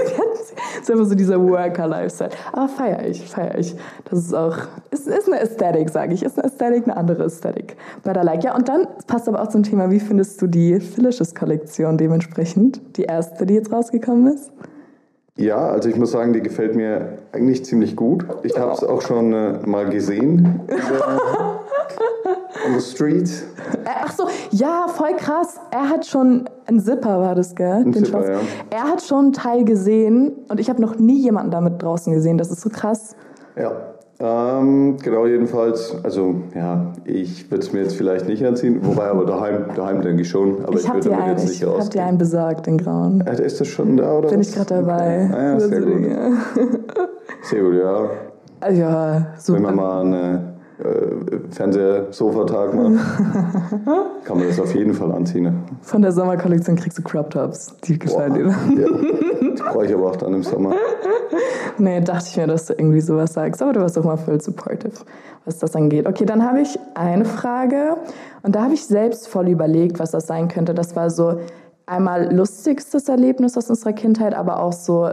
ist 0.83 0.91
einfach 0.91 1.05
so 1.05 1.15
dieser 1.15 1.41
Worker-Lifestyle. 1.41 2.29
Aber 2.53 2.67
feier 2.69 3.05
ich, 3.07 3.29
feier 3.29 3.57
ich. 3.57 3.75
Das 4.10 4.19
ist 4.19 4.33
auch, 4.33 4.55
ist, 4.91 5.07
ist 5.07 5.27
eine 5.27 5.39
Ästhetik, 5.41 5.89
sage 5.89 6.13
ich. 6.13 6.24
Ist 6.24 6.38
eine 6.39 6.48
Ästhetik, 6.48 6.86
eine 6.86 6.95
andere 6.98 7.25
Ästhetik. 7.25 7.75
But 8.03 8.15
I 8.15 8.21
like. 8.21 8.43
Ja, 8.43 8.55
und 8.55 8.69
dann 8.69 8.88
passt 9.07 9.27
aber 9.27 9.41
auch 9.41 9.48
zum 9.48 9.63
Thema, 9.63 9.89
wie 9.91 10.00
findest 10.00 10.41
du 10.41 10.48
die 10.48 10.79
Philicious-Kollektion 10.79 11.98
dementsprechend? 11.98 12.81
Die 12.98 13.03
erste, 13.03 13.45
die 13.45 13.55
jetzt 13.55 13.71
rausgekommen 13.71 14.33
ist? 14.33 14.51
Ja, 15.38 15.69
also 15.69 15.89
ich 15.89 15.95
muss 15.95 16.11
sagen, 16.11 16.33
die 16.33 16.41
gefällt 16.41 16.75
mir 16.75 17.17
eigentlich 17.31 17.65
ziemlich 17.65 17.95
gut. 17.95 18.25
Ich 18.43 18.57
habe 18.57 18.73
es 18.73 18.83
auch 18.83 19.01
schon 19.01 19.33
äh, 19.33 19.59
mal 19.65 19.89
gesehen 19.89 20.61
on 22.67 22.79
the 22.79 22.81
street. 22.81 23.29
Äh, 23.85 23.89
Ach 24.03 24.11
so, 24.11 24.27
ja, 24.51 24.88
voll 24.88 25.15
krass. 25.15 25.59
Er 25.71 25.89
hat 25.89 26.05
schon, 26.05 26.50
ein 26.65 26.79
Zipper 26.79 27.19
war 27.19 27.35
das, 27.35 27.55
gell? 27.55 27.83
Den 27.85 28.05
Zipper, 28.05 28.29
ja. 28.29 28.39
Er 28.69 28.83
hat 28.83 29.01
schon 29.01 29.25
einen 29.25 29.33
Teil 29.33 29.63
gesehen 29.63 30.33
und 30.50 30.59
ich 30.59 30.69
habe 30.69 30.81
noch 30.81 30.97
nie 30.97 31.19
jemanden 31.19 31.51
damit 31.51 31.81
draußen 31.81 32.13
gesehen. 32.13 32.38
Das 32.38 32.51
ist 32.51 32.61
so 32.61 32.69
krass. 32.69 33.15
Ja. 33.55 33.71
Ähm, 34.24 34.98
genau, 35.01 35.25
jedenfalls, 35.25 35.96
also 36.04 36.36
ja, 36.54 36.94
ich 37.06 37.50
würde 37.50 37.63
es 37.63 37.74
mir 37.74 37.82
jetzt 37.82 37.96
vielleicht 37.96 38.28
nicht 38.28 38.46
anziehen, 38.46 38.80
wobei 38.84 39.06
aber 39.10 39.25
daheim, 39.25 39.66
daheim 39.75 40.01
denke 40.04 40.22
ich 40.22 40.30
schon, 40.30 40.63
aber 40.63 40.75
ich, 40.75 40.82
ich 40.84 40.88
habe 40.90 40.98
würde 41.04 41.10
dir, 41.10 41.16
damit 41.16 41.24
einen, 41.25 41.38
jetzt 41.40 41.44
ich 41.46 41.50
nicht 41.60 41.63
hab 41.63 41.70
dir 41.74 41.80
rausgehen. 41.80 42.06
einen 42.06 42.18
besorgt, 42.20 42.68
den 42.68 42.78
grauen. 42.78 43.22
Äh, 43.25 43.44
ist 43.44 43.60
das 43.60 43.68
schon 43.68 43.98
da 43.98 44.13
oder 44.18 44.30
Bin 44.30 44.40
was? 44.40 44.50
ich 44.50 44.54
gerade 44.56 44.75
dabei. 44.75 45.25
Okay. 45.25 45.36
Ah, 45.36 45.44
ja, 45.54 45.60
sehr 45.60 45.80
gut. 45.82 45.90
Dinge. 45.90 46.38
Sehr 47.44 47.63
gut, 47.63 47.74
ja. 47.74 48.10
Ah, 48.60 48.70
Ja, 48.70 49.13
Wenn 49.16 49.40
super. 49.40 49.60
man 49.62 49.75
mal 49.75 50.01
einen 50.01 50.36
äh, 50.78 51.40
Fernsehsofatag 51.50 52.75
macht, 52.75 52.92
kann 54.25 54.38
man 54.38 54.48
das 54.48 54.60
auf 54.60 54.75
jeden 54.75 54.94
Fall 54.94 55.12
anziehen. 55.12 55.44
Ne? 55.46 55.54
Von 55.82 56.04
der 56.04 56.12
Sommerkollektion 56.12 56.75
kriegst 56.75 57.00
du 57.00 57.01
Crop 57.01 57.32
Tops. 57.32 57.75
Die 57.86 57.98
gefallen 57.98 58.34
dir. 58.36 58.48
Ja. 58.80 58.88
Die 59.55 59.62
brauche 59.62 59.86
ich 59.86 59.93
aber 59.93 60.10
auch 60.12 60.15
dann 60.15 60.34
im 60.34 60.43
Sommer. 60.43 60.74
Nee, 61.77 62.01
dachte 62.01 62.25
ich 62.29 62.38
mir, 62.38 62.48
dass 62.48 62.65
du 62.67 62.74
irgendwie 62.74 63.01
sowas 63.01 63.34
sagst. 63.34 63.62
Aber 63.62 63.74
du 63.74 63.79
warst 63.79 63.98
doch 63.98 64.03
mal 64.03 64.17
voll 64.17 64.39
supportive, 64.41 64.91
was 65.46 65.58
das 65.58 65.75
angeht. 65.75 66.05
Okay, 66.08 66.25
dann 66.25 66.46
habe 66.48 66.62
ich 66.62 66.77
eine 66.93 67.25
Frage. 67.25 67.96
Und 68.43 68.55
da 68.55 68.63
habe 68.63 68.74
ich 68.74 68.86
selbst 68.86 69.27
voll 69.27 69.48
überlegt, 69.48 69.98
was 69.98 70.12
das 70.12 70.27
sein 70.27 70.48
könnte. 70.48 70.74
Das 70.74 70.96
war 70.96 71.10
so 71.10 71.39
einmal 71.86 72.34
lustigstes 72.34 73.08
Erlebnis 73.10 73.58
aus 73.58 73.70
unserer 73.70 73.93
Kindheit, 73.93 74.36
aber 74.36 74.62
auch 74.62 74.74
so 74.74 75.10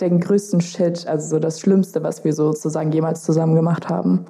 den 0.00 0.20
größten 0.20 0.60
Shit, 0.60 1.06
also 1.06 1.28
so 1.36 1.38
das 1.38 1.60
Schlimmste, 1.60 2.02
was 2.02 2.24
wir 2.24 2.32
sozusagen 2.34 2.92
jemals 2.92 3.22
zusammen 3.22 3.54
gemacht 3.54 3.88
haben. 3.88 4.26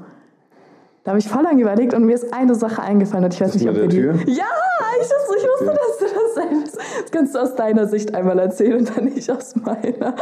Da 1.05 1.13
habe 1.13 1.19
ich 1.19 1.29
voll 1.29 1.43
lange 1.43 1.63
überlegt 1.63 1.95
und 1.95 2.05
mir 2.05 2.15
ist 2.15 2.33
eine 2.33 2.55
Sache 2.55 2.83
eingefallen 2.83 3.25
und 3.25 3.35
ich 3.35 3.41
weiß 3.41 3.53
Das 3.53 3.61
nicht, 3.61 3.71
ob 3.71 3.77
wir 3.77 3.89
die... 3.89 4.01
Ja, 4.01 4.45
ich 5.01 5.09
wusste, 5.09 5.37
ich 5.39 5.45
wusste 5.45 5.65
Ja. 5.65 5.73
dass 5.73 5.90
das 7.03 7.11
kannst 7.11 7.35
du 7.35 7.39
aus 7.41 7.55
deiner 7.55 7.87
Sicht 7.87 8.15
einmal 8.15 8.39
erzählen 8.39 8.79
und 8.79 8.97
dann 8.97 9.05
nicht 9.07 9.31
aus 9.31 9.55
meiner. 9.57 10.15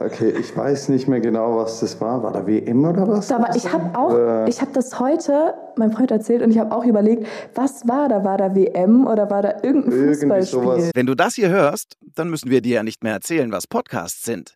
Okay, 0.00 0.30
ich 0.38 0.56
weiß 0.56 0.88
nicht 0.90 1.08
mehr 1.08 1.20
genau, 1.20 1.56
was 1.56 1.80
das 1.80 2.00
war. 2.00 2.22
War 2.22 2.32
da 2.32 2.46
WM 2.46 2.84
oder 2.84 3.06
was? 3.08 3.30
Aber 3.32 3.54
ich 3.56 3.72
habe 3.72 3.98
auch, 3.98 4.14
Äh. 4.14 4.48
ich 4.48 4.60
habe 4.60 4.70
das 4.72 4.98
heute 5.00 5.54
meinem 5.76 5.92
Freund 5.92 6.10
erzählt 6.10 6.42
und 6.42 6.50
ich 6.50 6.58
habe 6.58 6.74
auch 6.74 6.84
überlegt, 6.84 7.26
was 7.54 7.86
war 7.88 8.08
da? 8.08 8.24
War 8.24 8.38
da 8.38 8.54
WM 8.54 9.06
oder 9.06 9.30
war 9.30 9.42
da 9.42 9.54
irgendein 9.62 9.92
Irgendwie 9.92 10.14
Fußballspiel? 10.14 10.60
sowas. 10.62 10.90
Wenn 10.94 11.06
du 11.06 11.14
das 11.14 11.34
hier 11.34 11.48
hörst, 11.48 11.96
dann 12.14 12.30
müssen 12.30 12.50
wir 12.50 12.60
dir 12.60 12.76
ja 12.76 12.82
nicht 12.82 13.02
mehr 13.02 13.12
erzählen, 13.14 13.50
was 13.52 13.66
Podcasts 13.66 14.22
sind. 14.24 14.54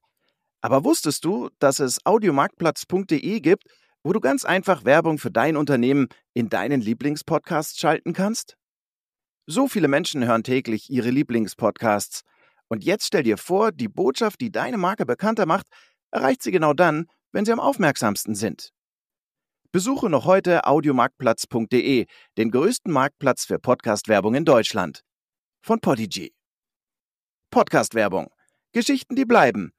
Aber 0.60 0.84
wusstest 0.84 1.24
du, 1.24 1.48
dass 1.58 1.78
es 1.80 1.98
audiomarktplatz.de 2.04 3.40
gibt, 3.40 3.64
wo 4.04 4.12
du 4.12 4.20
ganz 4.20 4.44
einfach 4.44 4.84
Werbung 4.84 5.18
für 5.18 5.30
dein 5.30 5.56
Unternehmen 5.56 6.08
in 6.34 6.48
deinen 6.48 6.80
Lieblingspodcasts 6.80 7.78
schalten 7.78 8.12
kannst? 8.12 8.56
So 9.50 9.66
viele 9.66 9.88
Menschen 9.88 10.26
hören 10.26 10.42
täglich 10.42 10.90
ihre 10.90 11.08
Lieblingspodcasts. 11.08 12.20
Und 12.68 12.84
jetzt 12.84 13.06
stell 13.06 13.22
dir 13.22 13.38
vor, 13.38 13.72
die 13.72 13.88
Botschaft, 13.88 14.42
die 14.42 14.52
deine 14.52 14.76
Marke 14.76 15.06
bekannter 15.06 15.46
macht, 15.46 15.68
erreicht 16.10 16.42
sie 16.42 16.50
genau 16.50 16.74
dann, 16.74 17.06
wenn 17.32 17.46
sie 17.46 17.52
am 17.52 17.58
aufmerksamsten 17.58 18.34
sind. 18.34 18.74
Besuche 19.72 20.10
noch 20.10 20.26
heute 20.26 20.66
audiomarktplatz.de, 20.66 22.04
den 22.36 22.50
größten 22.50 22.92
Marktplatz 22.92 23.46
für 23.46 23.58
Podcast-Werbung 23.58 24.34
in 24.34 24.44
Deutschland. 24.44 25.00
Von 25.62 25.80
Podigy. 25.80 26.34
Podcast-Werbung. 27.50 28.30
Geschichten, 28.72 29.16
die 29.16 29.24
bleiben. 29.24 29.72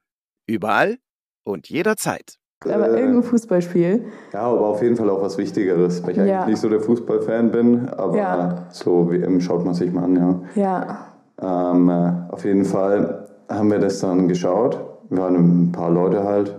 Überall 0.46 0.98
und 1.44 1.68
jederzeit. 1.68 2.39
Aber 2.68 2.90
Äh, 2.90 3.00
irgendein 3.00 3.22
Fußballspiel. 3.22 4.04
Ja, 4.34 4.40
aber 4.42 4.66
auf 4.66 4.82
jeden 4.82 4.94
Fall 4.96 5.08
auch 5.08 5.22
was 5.22 5.38
Wichtigeres, 5.38 6.02
weil 6.02 6.10
ich 6.10 6.18
eigentlich 6.20 6.30
Ja. 6.30 6.44
nicht 6.46 6.58
so 6.60 6.68
der 6.68 6.80
Fußballfan 6.80 7.50
bin, 7.50 7.88
aber 7.88 8.16
Ja. 8.16 8.54
so 8.70 9.10
WM 9.10 9.40
schaut 9.40 9.64
man 9.64 9.72
sich 9.72 9.90
mal 9.92 10.04
an, 10.04 10.42
ja. 10.54 10.98
Ja. 11.40 11.72
Ähm, 11.72 11.88
äh, 11.88 12.12
auf 12.32 12.44
jeden 12.44 12.66
Fall 12.66 13.26
haben 13.48 13.70
wir 13.70 13.78
das 13.78 14.00
dann 14.00 14.28
geschaut. 14.28 14.78
Wir 15.08 15.22
waren 15.22 15.36
ein 15.36 15.72
paar 15.72 15.90
Leute 15.90 16.22
halt. 16.24 16.56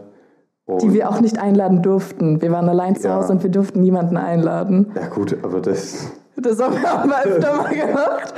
Die 0.81 0.93
wir 0.93 1.09
auch 1.09 1.19
nicht 1.21 1.37
einladen 1.39 1.81
durften. 1.83 2.41
Wir 2.41 2.51
waren 2.51 2.67
allein 2.69 2.95
zu 2.95 3.07
Ja. 3.07 3.17
Hause 3.17 3.33
und 3.33 3.43
wir 3.43 3.51
durften 3.51 3.81
niemanden 3.81 4.17
einladen. 4.17 4.91
ja 4.95 5.07
gut, 5.07 5.37
aber 5.43 5.59
das, 5.59 6.11
Das 6.37 6.59
haben 6.63 6.75
wir 6.81 6.91
auch 6.93 7.05
mal 7.05 7.23
öfter 7.25 7.55
mal 7.57 7.69
gemacht. 7.75 8.33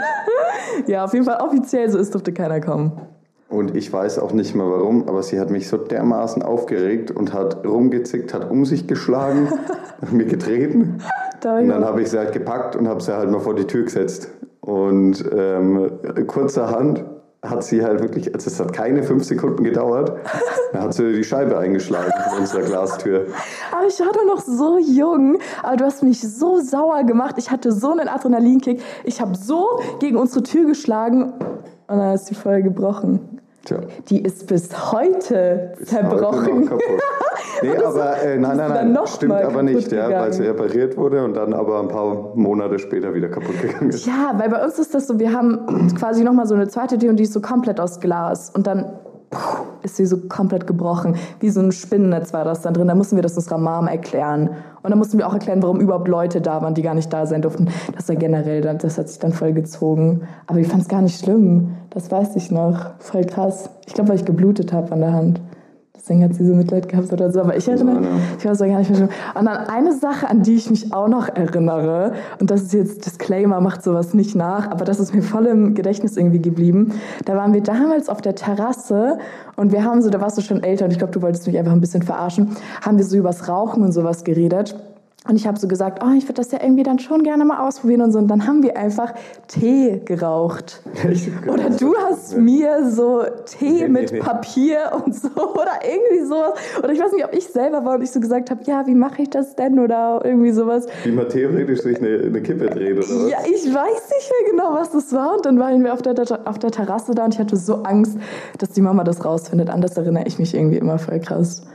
Ja, 0.88 1.06
auf 1.06 1.14
jeden 1.14 1.26
Fall 1.26 1.38
offiziell 1.42 1.90
so 1.90 1.98
ist, 1.98 2.14
durfte 2.14 2.34
keiner 2.34 2.60
kommen. 2.60 2.92
Und 3.54 3.76
ich 3.76 3.94
weiß 3.94 4.18
auch 4.18 4.34
nicht 4.34 4.56
mehr 4.56 4.66
warum, 4.66 5.08
aber 5.08 5.22
sie 5.22 5.40
hat 5.40 5.52
mich 5.52 5.68
so 5.68 5.78
dermaßen 5.78 6.42
aufgeregt 6.42 7.12
und 7.12 7.34
hat 7.34 7.64
rumgezickt, 7.64 8.34
hat 8.34 8.50
um 8.50 8.66
sich 8.66 8.88
geschlagen, 8.88 9.48
hat 10.02 10.12
mir 10.12 10.26
getreten. 10.26 10.98
Und 11.44 11.68
dann 11.70 11.86
habe 11.86 12.02
ich 12.02 12.10
sie 12.10 12.18
halt 12.18 12.32
gepackt 12.32 12.76
und 12.76 12.88
habe 12.88 13.00
sie 13.04 13.16
halt 13.16 13.30
mal 13.30 13.42
vor 13.42 13.54
die 13.54 13.66
Tür 13.66 13.84
gesetzt. 13.84 14.30
Und 14.62 15.24
ähm, 15.32 15.92
kurzerhand 16.26 17.06
hat 17.44 17.64
sie 17.64 17.84
halt 17.84 18.02
wirklich, 18.02 18.34
also 18.34 18.50
es 18.50 18.60
hat 18.60 18.74
keine 18.74 19.04
fünf 19.04 19.24
Sekunden 19.24 19.64
gedauert, 19.64 20.14
da 20.72 20.82
hat 20.84 20.96
sie 20.96 21.14
die 21.14 21.24
Scheibe 21.24 21.56
eingeschlagen 21.56 22.12
in 22.32 22.40
unserer 22.40 22.62
Glastür. 22.62 23.28
Aber 23.72 23.86
ich 23.86 24.00
war 24.00 24.14
doch 24.14 24.26
noch 24.26 24.42
so 24.42 24.80
jung, 24.80 25.38
aber 25.62 25.78
du 25.78 25.86
hast 25.86 26.02
mich 26.02 26.22
so 26.22 26.60
sauer 26.60 27.04
gemacht. 27.04 27.36
Ich 27.38 27.52
hatte 27.52 27.72
so 27.72 27.92
einen 27.92 28.08
Adrenalinkick. 28.08 28.82
Ich 29.04 29.22
habe 29.22 29.38
so 29.38 29.80
gegen 30.00 30.18
unsere 30.18 30.42
Tür 30.42 30.66
geschlagen 30.66 31.34
und 31.88 31.98
dann 32.00 32.16
ist 32.16 32.32
die 32.32 32.36
voll 32.36 32.64
gebrochen. 32.64 33.42
Tja. 33.66 33.80
Die 34.10 34.22
ist 34.22 34.48
bis 34.48 34.92
heute 34.92 35.74
ist 35.80 35.94
heute 35.94 36.10
zerbrochen. 36.10 36.62
noch 36.62 36.70
kaputt. 36.70 36.84
Nee, 37.62 37.78
aber 37.78 38.22
äh, 38.22 38.38
nein, 38.38 38.58
nein, 38.58 38.92
nein, 38.92 39.08
stimmt 39.08 39.34
aber 39.34 39.64
nicht, 39.64 39.92
ja, 39.92 40.10
weil 40.10 40.34
sie 40.34 40.44
repariert 40.44 40.98
wurde 40.98 41.24
und 41.24 41.34
dann 41.34 41.54
aber 41.54 41.80
ein 41.80 41.88
paar 41.88 42.36
Monate 42.36 42.78
später 42.78 43.14
wieder 43.14 43.30
kaputt 43.30 43.62
gegangen 43.62 43.90
ist. 43.90 44.06
Ja, 44.06 44.34
weil 44.36 44.50
bei 44.50 44.64
uns 44.64 44.80
ist 44.80 44.94
das 44.94 45.08
so, 45.08 45.18
wir 45.18 45.32
haben 45.32 45.94
quasi 45.98 46.24
nochmal 46.24 46.46
so 46.46 46.56
eine 46.56 46.68
zweite 46.68 46.98
Tür 46.98 47.12
und 47.12 47.18
die 47.18 47.24
ist 47.24 47.32
so 47.32 47.42
komplett 47.42 47.80
aus 47.80 48.00
Glas. 48.00 48.50
Und 48.50 48.68
dann 48.68 49.00
ist 49.84 49.98
sie 49.98 50.06
so 50.06 50.18
komplett 50.18 50.66
gebrochen. 50.66 51.16
Wie 51.40 51.50
so 51.50 51.60
ein 51.60 51.72
Spinnennetz 51.72 52.34
war 52.34 52.44
das 52.46 52.62
dann 52.62 52.74
drin. 52.74 52.88
Da 52.88 52.96
mussten 52.96 53.16
wir 53.16 53.24
das 53.24 53.36
unserer 53.36 53.58
Mom 53.58 53.88
erklären. 53.88 54.50
Und 54.82 54.90
dann 54.90 54.98
mussten 54.98 55.18
wir 55.18 55.28
auch 55.28 55.34
erklären, 55.34 55.62
warum 55.62 55.80
überhaupt 55.80 56.08
Leute 56.08 56.42
da 56.42 56.62
waren, 56.62 56.74
die 56.74 56.82
gar 56.82 56.94
nicht 56.94 57.12
da 57.12 57.26
sein 57.26 57.42
durften. 57.42 57.70
Das 57.96 58.08
war 58.10 58.16
generell, 58.16 58.62
das 58.62 58.98
hat 58.98 59.10
sich 59.10 59.20
dann 59.20 59.34
voll 59.34 59.54
gezogen. 59.54 60.22
Aber 60.48 60.60
ich 60.60 60.68
fand 60.68 60.84
es 60.84 60.88
gar 60.88 61.02
nicht 61.02 61.20
schlimm. 61.20 61.76
Das 61.90 62.12
weiß 62.12 62.36
ich 62.36 62.52
noch. 62.52 62.92
Voll 63.00 63.26
krass. 63.26 63.70
Ich 63.86 63.94
glaube, 63.94 64.10
weil 64.10 64.18
ich 64.18 64.26
geblutet 64.26 64.74
habe 64.74 64.92
an 64.92 65.00
der 65.02 65.14
Hand. 65.14 65.42
Deswegen 65.96 66.24
hat 66.24 66.34
sie 66.34 66.46
so 66.46 66.56
Mitleid 66.56 66.90
gehabt 66.90 67.14
oder 67.14 67.32
so. 67.32 67.40
Aber 67.42 67.56
ich 67.56 67.68
erinnere, 67.68 68.04
ja. 68.04 68.10
ich 68.40 68.44
weiß 68.44 68.62
auch 68.64 68.66
gar 68.66 68.80
nicht 68.80 68.90
mehr. 68.90 69.10
Und 69.36 69.46
dann 69.46 69.58
eine 69.68 69.94
Sache, 69.94 70.28
an 70.28 70.42
die 70.42 70.56
ich 70.56 70.70
mich 70.70 70.92
auch 70.92 71.08
noch 71.08 71.30
erinnere, 71.30 72.14
und 72.40 72.50
das 72.50 72.64
ist 72.64 72.74
jetzt 72.74 73.06
Disclaimer, 73.06 73.62
macht 73.62 73.84
sowas 73.84 74.16
nicht 74.16 74.36
nach, 74.36 74.72
aber 74.72 74.86
das 74.86 75.00
ist 75.00 75.14
mir 75.14 75.22
voll 75.22 75.46
im 75.46 75.76
Gedächtnis 75.76 76.18
irgendwie 76.18 76.42
geblieben. 76.42 76.94
Da 77.26 77.38
waren 77.38 77.54
wir 77.54 77.62
damals 77.62 78.10
auf 78.10 78.22
der 78.22 78.34
Terrasse 78.34 79.20
und 79.56 79.72
wir 79.72 79.84
haben 79.84 80.02
so, 80.02 80.10
da 80.10 80.20
warst 80.20 80.38
du 80.38 80.42
schon 80.42 80.64
älter 80.64 80.86
und 80.86 80.92
ich 80.92 80.98
glaube, 80.98 81.14
du 81.14 81.22
wolltest 81.22 81.46
mich 81.46 81.60
einfach 81.60 81.74
ein 81.74 81.82
bisschen 81.82 82.02
verarschen, 82.02 82.56
haben 82.82 82.98
wir 82.98 83.06
so 83.06 83.16
übers 83.16 83.48
Rauchen 83.48 83.84
und 83.84 83.92
sowas 83.92 84.24
geredet. 84.24 84.76
Und 85.26 85.38
ich 85.38 85.48
habe 85.48 85.58
so 85.58 85.70
gesagt, 85.70 86.04
oh, 86.04 86.12
ich 86.18 86.26
würde 86.26 86.34
das 86.34 86.52
ja 86.52 86.60
irgendwie 86.62 86.84
dann 86.84 87.00
schon 87.00 87.24
gerne 87.24 87.46
mal 87.46 87.66
ausprobieren 87.66 88.02
und 88.02 88.12
so. 88.12 88.20
Und 88.20 88.28
dann 88.28 88.46
haben 88.46 88.62
wir 88.62 88.78
einfach 88.78 89.14
Tee 89.48 90.02
geraucht. 90.04 90.82
Oder 91.48 91.70
du 91.70 91.96
hast 91.96 92.38
mir 92.38 92.92
so 92.92 93.24
Tee 93.46 93.88
mit. 93.88 94.20
Papier 94.20 94.92
und 95.06 95.16
so 95.16 95.30
oder 95.54 95.80
irgendwie 95.82 96.26
sowas. 96.26 96.54
Oder 96.80 96.92
ich 96.92 97.00
weiß 97.00 97.14
nicht, 97.14 97.24
ob 97.24 97.34
ich 97.34 97.48
selber 97.48 97.86
war 97.86 97.96
und 97.96 98.02
ich 98.02 98.12
so 98.12 98.20
gesagt 98.20 98.52
habe, 98.52 98.62
ja, 98.66 98.86
wie 98.86 98.96
mache 98.96 99.22
ich 99.22 99.30
das 99.30 99.56
denn 99.56 99.80
oder 99.80 100.22
irgendwie 100.26 100.52
sowas. 100.52 100.88
Wie 101.04 101.12
man 101.12 101.30
theoretisch 101.30 101.82
sich 101.82 101.98
eine, 102.00 102.20
eine 102.26 102.42
Kippe 102.42 102.66
dreht 102.68 102.98
oder 102.98 103.08
was? 103.08 103.32
Ja, 103.32 103.38
ich 103.46 103.66
weiß 103.66 104.10
nicht 104.10 104.32
mehr 104.32 104.52
genau, 104.52 104.74
was 104.74 104.92
das 104.92 105.14
war. 105.14 105.36
Und 105.38 105.46
dann 105.46 105.58
waren 105.58 105.84
wir 105.84 105.94
auf 105.94 106.02
der, 106.02 106.16
auf 106.46 106.60
der 106.60 106.72
Terrasse 106.72 107.16
da 107.16 107.26
und 107.26 107.34
ich 107.34 107.40
hatte 107.40 107.56
so 107.56 107.84
Angst, 107.84 108.18
dass 108.58 108.72
die 108.72 108.82
Mama 108.82 109.06
das 109.06 109.24
rausfindet. 109.24 109.70
An 109.70 109.80
das 109.80 109.96
erinnere 109.96 110.26
ich 110.28 110.38
mich 110.38 110.54
irgendwie 110.54 110.78
immer 110.78 111.00
voll 111.00 111.20
krass. 111.20 111.66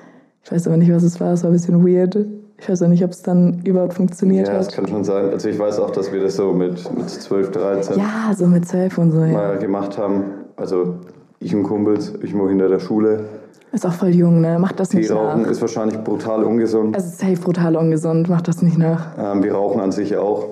Ich 0.45 0.53
weiß 0.53 0.67
aber 0.67 0.77
nicht, 0.77 0.93
was 0.93 1.03
es 1.03 1.19
war. 1.19 1.33
Es 1.33 1.43
war 1.43 1.51
ein 1.51 1.55
bisschen 1.55 1.87
weird. 1.87 2.27
Ich 2.61 2.69
weiß 2.69 2.83
auch 2.83 2.89
nicht, 2.89 3.05
ob 3.05 3.11
es 3.13 3.23
dann 3.23 3.61
überhaupt 3.65 3.95
funktioniert 3.95 4.49
Ja, 4.49 4.55
das 4.55 4.67
hat. 4.67 4.75
kann 4.75 4.89
schon 4.89 5.05
sein. 5.05 5.31
Also 5.31 5.49
ich 5.49 5.59
weiß 5.59 5.79
auch, 5.79 5.91
dass 5.91 6.13
wir 6.13 6.21
das 6.21 6.37
so 6.37 6.53
mit, 6.53 6.93
mit 6.97 7.09
12, 7.09 7.53
13 7.53 7.99
Ja, 7.99 8.33
so 8.37 8.47
mit 8.47 8.67
zwölf 8.67 8.99
und 8.99 9.13
so, 9.13 9.21
ja. 9.21 9.33
mal 9.33 9.59
gemacht 9.59 9.97
haben. 9.97 10.25
Also 10.57 10.97
ich 11.39 11.55
und 11.55 11.63
Kumpels, 11.63 12.13
ich 12.23 12.35
mal 12.35 12.49
hinter 12.49 12.69
der 12.69 12.81
Schule. 12.81 13.25
Ist 13.71 13.87
auch 13.87 13.93
voll 13.93 14.09
jung, 14.15 14.41
ne? 14.41 14.59
Mach 14.59 14.73
das 14.73 14.89
Tee 14.89 14.99
nicht 14.99 15.11
rauchen 15.13 15.43
nach. 15.43 15.51
ist 15.51 15.61
wahrscheinlich 15.61 16.03
brutal 16.03 16.43
ungesund. 16.43 16.97
Es 16.97 17.05
ist 17.07 17.19
safe 17.21 17.37
brutal 17.37 17.77
ungesund. 17.77 18.29
Mach 18.29 18.41
das 18.41 18.61
nicht 18.63 18.77
nach. 18.79 19.07
Ähm, 19.19 19.43
wir 19.45 19.53
rauchen 19.55 19.81
an 19.81 19.93
sich 19.93 20.17
auch. 20.17 20.47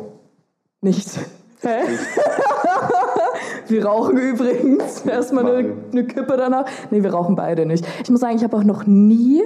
Nicht. 0.82 1.08
Hä? 1.62 1.78
wir 3.68 3.84
rauchen 3.84 4.16
übrigens. 4.18 5.00
Erstmal 5.06 5.46
eine, 5.46 5.72
eine 5.92 6.04
Kippe 6.04 6.36
danach. 6.36 6.66
Nee, 6.90 7.02
wir 7.02 7.12
rauchen 7.12 7.34
beide 7.36 7.66
nicht. 7.66 7.86
Ich 8.04 8.10
muss 8.10 8.20
sagen, 8.20 8.36
ich 8.36 8.44
habe 8.44 8.56
auch 8.56 8.64
noch 8.64 8.86
nie. 8.86 9.42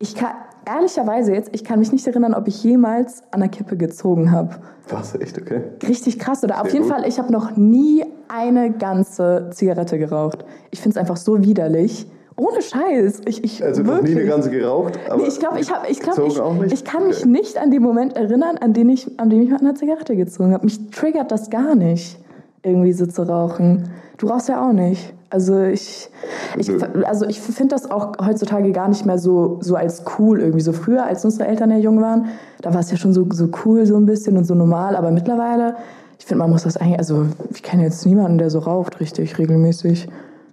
Ich 0.00 0.14
kann, 0.14 0.32
ehrlicherweise 0.72 1.32
jetzt, 1.32 1.50
ich 1.52 1.64
kann 1.64 1.78
mich 1.78 1.92
nicht 1.92 2.06
erinnern, 2.06 2.34
ob 2.34 2.46
ich 2.48 2.62
jemals 2.62 3.22
an 3.30 3.40
der 3.40 3.48
Kippe 3.48 3.76
gezogen 3.76 4.30
habe. 4.30 4.50
Was, 4.88 5.14
echt, 5.14 5.38
okay? 5.40 5.62
Richtig 5.86 6.18
krass. 6.18 6.42
Oder 6.44 6.56
auf 6.60 6.64
Sehr 6.70 6.74
jeden 6.80 6.86
gut. 6.88 6.94
Fall, 6.94 7.08
ich 7.08 7.18
habe 7.18 7.32
noch 7.32 7.56
nie 7.56 8.04
eine 8.28 8.70
ganze 8.72 9.48
Zigarette 9.52 9.98
geraucht. 9.98 10.44
Ich 10.70 10.80
finde 10.80 10.94
es 10.94 11.00
einfach 11.00 11.16
so 11.16 11.42
widerlich. 11.42 12.06
Ohne 12.36 12.62
Scheiß. 12.62 13.22
Ich, 13.26 13.42
ich, 13.42 13.64
Also 13.64 13.82
noch 13.82 13.94
nie 13.94 14.08
wirklich. 14.10 14.16
eine 14.18 14.26
ganze 14.26 14.50
geraucht, 14.50 14.96
aber 15.08 15.22
Nee, 15.22 15.28
ich 15.28 15.40
glaube, 15.40 15.58
ich, 15.58 15.72
hab- 15.72 15.90
ich, 15.90 15.98
glaub, 15.98 16.18
ich, 16.18 16.72
ich 16.72 16.84
kann 16.84 17.08
mich 17.08 17.18
Okay. 17.20 17.28
nicht 17.28 17.58
an 17.58 17.70
den 17.72 17.82
Moment 17.82 18.16
erinnern, 18.16 18.56
an 18.58 18.72
den 18.74 18.88
ich, 18.90 19.18
an 19.18 19.28
dem 19.28 19.42
ich 19.42 19.50
mal 19.50 19.58
eine 19.58 19.74
Zigarette 19.74 20.14
gezogen 20.14 20.52
habe. 20.52 20.64
Mich 20.64 20.90
triggert 20.90 21.32
das 21.32 21.50
gar 21.50 21.74
nicht, 21.74 22.16
irgendwie 22.62 22.92
so 22.92 23.06
zu 23.06 23.22
rauchen. 23.22 23.88
Du 24.18 24.28
rauchst 24.28 24.48
ja 24.48 24.64
auch 24.68 24.72
nicht. 24.72 25.14
Also 25.30 25.62
ich, 25.62 26.08
ich, 26.56 26.68
Nö. 26.68 26.78
also 27.04 27.26
ich 27.26 27.40
finde 27.40 27.74
das 27.74 27.90
auch 27.90 28.12
heutzutage 28.24 28.72
gar 28.72 28.88
nicht 28.88 29.04
mehr 29.04 29.18
so, 29.18 29.58
so 29.60 29.76
als 29.76 30.02
cool 30.18 30.40
irgendwie. 30.40 30.62
So 30.62 30.72
früher, 30.72 31.04
als 31.04 31.24
unsere 31.24 31.46
Eltern 31.46 31.70
ja 31.70 31.76
jung 31.76 32.00
waren, 32.00 32.26
da 32.62 32.72
war 32.72 32.80
es 32.80 32.90
ja 32.90 32.96
schon 32.96 33.12
so, 33.12 33.26
so 33.30 33.48
cool 33.64 33.84
so 33.84 33.96
ein 33.96 34.06
bisschen 34.06 34.38
und 34.38 34.44
so 34.44 34.54
normal. 34.54 34.96
Aber 34.96 35.10
mittlerweile, 35.10 35.76
ich 36.18 36.24
finde, 36.24 36.42
man 36.42 36.50
muss 36.50 36.62
das 36.62 36.78
eigentlich, 36.78 36.98
also 36.98 37.26
ich 37.50 37.62
kenne 37.62 37.82
jetzt 37.82 38.06
niemanden, 38.06 38.38
der 38.38 38.48
so 38.48 38.60
raucht 38.60 39.00
richtig 39.00 39.38
regelmäßig. 39.38 40.08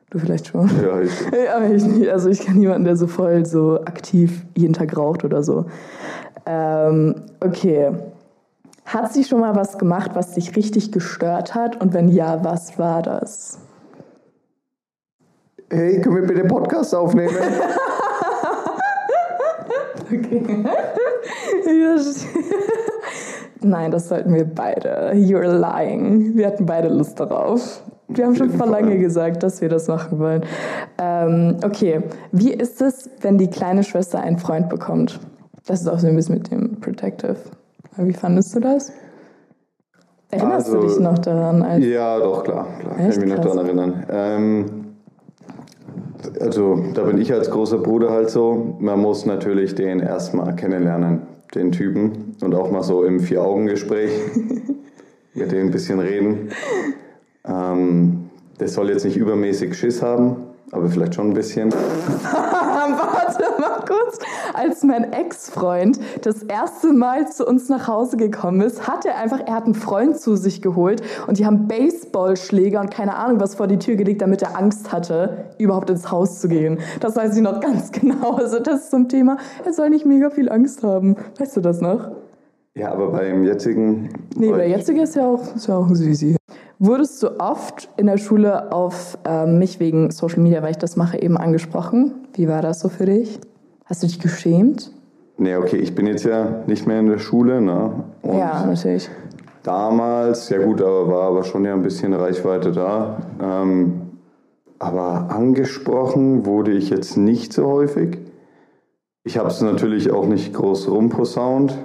Du 0.10 0.20
vielleicht 0.20 0.48
schon. 0.48 0.70
Ja, 0.84 1.00
ich, 1.00 1.12
Ja, 1.32 1.56
aber 1.56 1.70
ich 1.70 1.84
nicht. 1.86 2.10
Also 2.10 2.30
ich 2.30 2.42
kenne 2.42 2.60
niemanden, 2.60 2.84
der 2.84 2.98
so 2.98 3.08
voll 3.08 3.46
so 3.46 3.80
aktiv 3.86 4.46
jeden 4.56 4.74
Tag 4.74 4.96
raucht 4.98 5.24
oder 5.24 5.42
so. 5.42 5.66
Ähm, 6.46 7.16
okay. 7.40 7.92
Hat 8.86 9.14
sie 9.14 9.24
schon 9.24 9.40
mal 9.40 9.56
was 9.56 9.78
gemacht, 9.78 10.12
was 10.14 10.34
dich 10.34 10.56
richtig 10.56 10.92
gestört 10.92 11.56
hat? 11.56 11.82
Und 11.82 11.94
wenn 11.94 12.08
ja, 12.10 12.44
was 12.44 12.78
war 12.78 13.02
das? 13.02 13.58
Hey, 15.72 16.02
können 16.02 16.16
wir 16.16 16.28
bitte 16.28 16.44
Podcast 16.48 16.94
aufnehmen? 16.96 17.36
Okay. 20.08 20.44
Nein, 23.62 23.90
das 23.92 24.08
sollten 24.08 24.34
wir 24.34 24.46
beide. 24.46 25.12
You're 25.16 25.48
lying. 25.48 26.36
Wir 26.36 26.48
hatten 26.48 26.66
beide 26.68 26.90
Lust 26.90 27.20
darauf. 27.20 27.82
Wir 28.08 28.26
haben 28.26 28.36
schon 28.36 28.52
vor 28.52 28.68
lange 28.68 29.00
gesagt, 29.00 29.42
dass 29.42 29.62
wir 29.62 29.70
das 29.70 29.88
machen 29.88 30.20
wollen. 30.20 30.44
Ähm, 31.00 31.58
okay, 31.64 32.02
wie 32.32 32.54
ist 32.54 32.82
es, 32.84 33.10
wenn 33.22 33.40
die 33.40 33.48
kleine 33.50 33.84
Schwester 33.84 34.20
einen 34.20 34.38
Freund 34.38 34.70
bekommt? 34.70 35.20
Das 35.66 35.82
ist 35.82 35.88
auch 35.88 35.98
so 35.98 36.06
ein 36.08 36.16
bisschen 36.16 36.36
mit 36.36 36.52
dem 36.52 36.80
Protective. 36.80 37.38
Wie 37.98 38.14
fandest 38.14 38.56
du 38.56 38.60
das? 38.60 38.92
Erinnerst 40.30 40.68
du 40.72 40.76
Also- 40.78 40.88
dich 40.88 41.00
noch 41.00 41.18
daran? 41.18 41.82
Ja, 41.82 42.20
doch, 42.20 42.44
klar. 42.44 42.68
klar 42.80 42.96
kann 42.96 43.10
ich 43.10 43.20
mich 43.20 43.30
noch 43.30 43.40
daran 43.40 43.58
erinnern. 43.66 44.06
Ähm, 44.12 44.85
also, 46.42 46.84
da 46.94 47.04
bin 47.04 47.20
ich 47.20 47.32
als 47.34 47.50
großer 47.50 47.78
Bruder 47.78 48.12
halt 48.12 48.30
so. 48.30 48.76
Man 48.80 49.00
muss 49.00 49.26
natürlich 49.26 49.76
den 49.76 50.00
erstmal 50.00 50.56
kennenlernen, 50.56 51.22
den 51.54 51.72
Typen. 51.72 52.36
Und 52.42 52.56
auch 52.56 52.72
mal 52.72 52.84
so 52.84 53.04
im 53.04 53.20
Vier-Augen-Gespräch 53.20 54.12
mit 55.34 55.52
dem 55.52 55.68
ein 55.68 55.72
bisschen 55.72 56.00
reden. 56.00 56.50
Ähm, 57.46 58.30
der 58.60 58.68
soll 58.68 58.90
jetzt 58.90 59.06
nicht 59.06 59.18
übermäßig 59.18 59.76
Schiss 59.76 60.02
haben, 60.02 60.38
aber 60.72 60.88
vielleicht 60.90 61.16
schon 61.16 61.30
ein 61.30 61.34
bisschen. 61.34 61.74
Warte 62.98 63.62
mal 63.62 63.80
kurz. 63.86 64.20
Als 64.54 64.84
mein 64.84 65.12
Ex-Freund 65.12 66.00
das 66.22 66.44
erste 66.44 66.94
Mal 66.94 67.28
zu 67.28 67.46
uns 67.46 67.70
nach 67.70 67.88
Hause 67.88 68.18
gekommen 68.18 68.62
ist, 68.62 68.88
hat 68.88 69.06
er 69.06 69.18
einfach, 69.18 69.40
er 69.46 69.56
hat 69.56 69.66
einen 69.66 69.76
Freund 69.76 70.20
zu 70.20 70.36
sich 70.36 70.62
geholt 70.62 71.02
und 71.28 71.40
die 71.40 71.46
haben 71.46 71.68
Baseballschläger 71.68 72.80
und 72.80 72.92
keine 72.92 73.16
Ahnung 73.16 73.40
was 73.40 73.56
vor 73.56 73.68
die 73.68 73.80
Tür 73.80 73.96
gelegt, 73.96 74.22
damit 74.22 74.42
er 74.42 74.58
Angst 74.58 74.92
hatte, 74.92 75.46
überhaupt 75.58 75.90
ins 75.90 76.12
Haus 76.12 76.40
zu 76.40 76.48
gehen. 76.48 76.80
Das 77.00 77.16
weiß 77.16 77.36
ich 77.36 77.42
noch 77.42 77.60
ganz 77.60 77.92
genau. 77.92 78.34
Also 78.36 78.60
das 78.60 78.90
zum 78.90 79.10
Thema, 79.10 79.38
er 79.64 79.74
soll 79.74 79.90
nicht 79.90 80.06
mega 80.06 80.30
viel 80.30 80.50
Angst 80.50 80.84
haben. 80.84 81.16
Weißt 81.40 81.56
du 81.58 81.62
das 81.62 81.82
noch? 81.82 82.12
Ja, 82.78 82.92
aber 82.92 83.10
beim 83.12 83.46
jetzigen. 83.46 84.10
Nee, 84.36 84.52
der 84.52 84.68
jetzige 84.68 85.02
ist 85.02 85.16
ja 85.16 85.26
auch, 85.26 85.56
ist 85.56 85.68
ja 85.68 85.78
auch 85.78 85.88
ein 85.88 85.96
Süßi. 85.96 86.36
Wurdest 86.80 87.24
du 87.24 87.40
oft 87.40 87.90
in 87.98 88.08
der 88.08 88.18
Schule 88.18 88.72
auf 88.72 89.18
ähm, 89.26 89.60
mich 89.60 89.80
wegen 89.80 90.12
Social 90.12 90.40
Media, 90.40 90.62
weil 90.62 90.72
ich 90.72 90.78
das 90.78 90.98
mache, 90.98 91.22
eben 91.22 91.38
angesprochen? 91.38 92.14
Wie 92.34 92.48
war 92.48 92.62
das 92.62 92.82
so 92.82 92.90
für 92.90 93.06
dich? 93.06 93.40
Hast 93.86 94.04
du 94.04 94.08
dich 94.08 94.20
geschämt? 94.20 94.92
Nee, 95.38 95.56
okay, 95.56 95.78
ich 95.78 95.96
bin 95.96 96.08
jetzt 96.08 96.26
ja 96.26 96.64
nicht 96.68 96.88
mehr 96.88 97.00
in 97.00 97.08
der 97.08 97.20
Schule, 97.20 97.62
ne? 97.62 98.04
Und 98.22 98.38
ja, 98.38 98.66
natürlich. 98.66 99.10
Damals, 99.64 100.50
ja 100.50 100.60
gut, 100.60 100.82
aber 100.82 101.08
war 101.08 101.28
aber 101.30 101.44
schon 101.44 101.66
ja 101.66 101.74
ein 101.74 101.82
bisschen 101.82 102.14
Reichweite 102.14 102.72
da. 102.72 103.18
Ähm, 103.42 104.02
aber 104.80 105.30
angesprochen 105.30 106.46
wurde 106.46 106.72
ich 106.72 106.90
jetzt 106.90 107.18
nicht 107.18 107.54
so 107.54 107.66
häufig. 107.66 108.20
Ich 109.24 109.38
habe 109.38 109.50
es 109.50 109.62
natürlich 109.62 110.12
auch 110.12 110.28
nicht 110.28 110.54
groß 110.54 110.90
rumposaunt, 110.90 111.78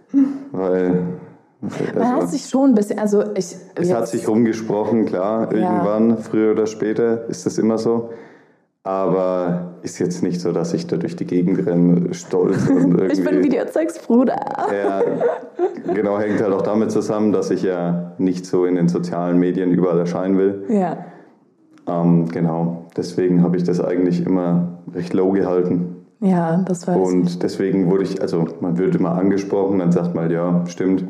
weil 0.52 1.17
Man 1.60 1.72
hat 1.72 2.20
also, 2.20 2.26
sich 2.28 2.48
schon 2.48 2.70
ein 2.70 2.74
bisschen, 2.74 2.98
also 2.98 3.24
ich. 3.34 3.56
es 3.74 3.92
hat 3.92 4.08
sich 4.08 4.28
rumgesprochen, 4.28 5.06
klar, 5.06 5.52
Ja. 5.52 5.72
irgendwann, 5.72 6.18
früher 6.18 6.52
oder 6.52 6.66
später 6.66 7.28
ist 7.28 7.46
das 7.46 7.58
immer 7.58 7.78
so. 7.78 8.10
Aber 8.84 9.74
ist 9.82 9.98
jetzt 9.98 10.22
nicht 10.22 10.40
so, 10.40 10.52
dass 10.52 10.72
ich 10.72 10.86
da 10.86 10.96
durch 10.96 11.14
die 11.16 11.26
Gegend 11.26 11.66
renne, 11.66 12.14
stolz 12.14 12.68
und 12.70 12.98
irgendwie. 12.98 13.12
ich 13.12 13.24
bin 13.24 13.42
Videozeugsbruder. 13.42 14.36
Ja, 14.72 15.02
genau, 15.92 16.18
hängt 16.18 16.40
halt 16.40 16.54
auch 16.54 16.62
damit 16.62 16.90
zusammen, 16.90 17.32
dass 17.32 17.50
ich 17.50 17.64
ja 17.64 18.12
nicht 18.18 18.46
so 18.46 18.64
in 18.64 18.76
den 18.76 18.88
sozialen 18.88 19.38
Medien 19.38 19.72
überall 19.72 19.98
erscheinen 19.98 20.38
will. 20.38 20.64
Ja. 20.68 21.04
Ähm, 21.86 22.28
genau, 22.28 22.86
deswegen 22.96 23.42
habe 23.42 23.56
ich 23.56 23.64
das 23.64 23.80
eigentlich 23.80 24.24
immer 24.24 24.78
recht 24.94 25.12
low 25.12 25.32
gehalten. 25.32 25.96
Ja, 26.20 26.56
das 26.66 26.86
weiß 26.86 26.96
ich. 26.96 27.02
Und 27.02 27.42
deswegen 27.42 27.90
wurde 27.90 28.04
ich, 28.04 28.22
also 28.22 28.46
man 28.60 28.78
wird 28.78 28.94
immer 28.94 29.12
angesprochen, 29.12 29.80
dann 29.80 29.92
sagt 29.92 30.14
man, 30.14 30.30
ja, 30.30 30.64
stimmt. 30.66 31.04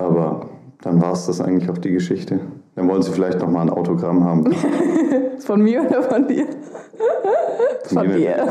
Aber 0.00 0.46
dann 0.82 1.00
war 1.00 1.12
es 1.12 1.26
das 1.26 1.40
eigentlich 1.40 1.70
auch 1.70 1.78
die 1.78 1.90
Geschichte. 1.90 2.40
Dann 2.74 2.88
wollen 2.88 3.02
sie 3.02 3.12
vielleicht 3.12 3.40
noch 3.40 3.48
mal 3.48 3.62
ein 3.62 3.70
Autogramm 3.70 4.24
haben. 4.24 4.54
Von 5.40 5.62
mir 5.62 5.82
oder 5.82 6.02
von 6.02 6.28
dir? 6.28 6.46
Von 7.84 8.06
mir. 8.06 8.16
dir. 8.16 8.46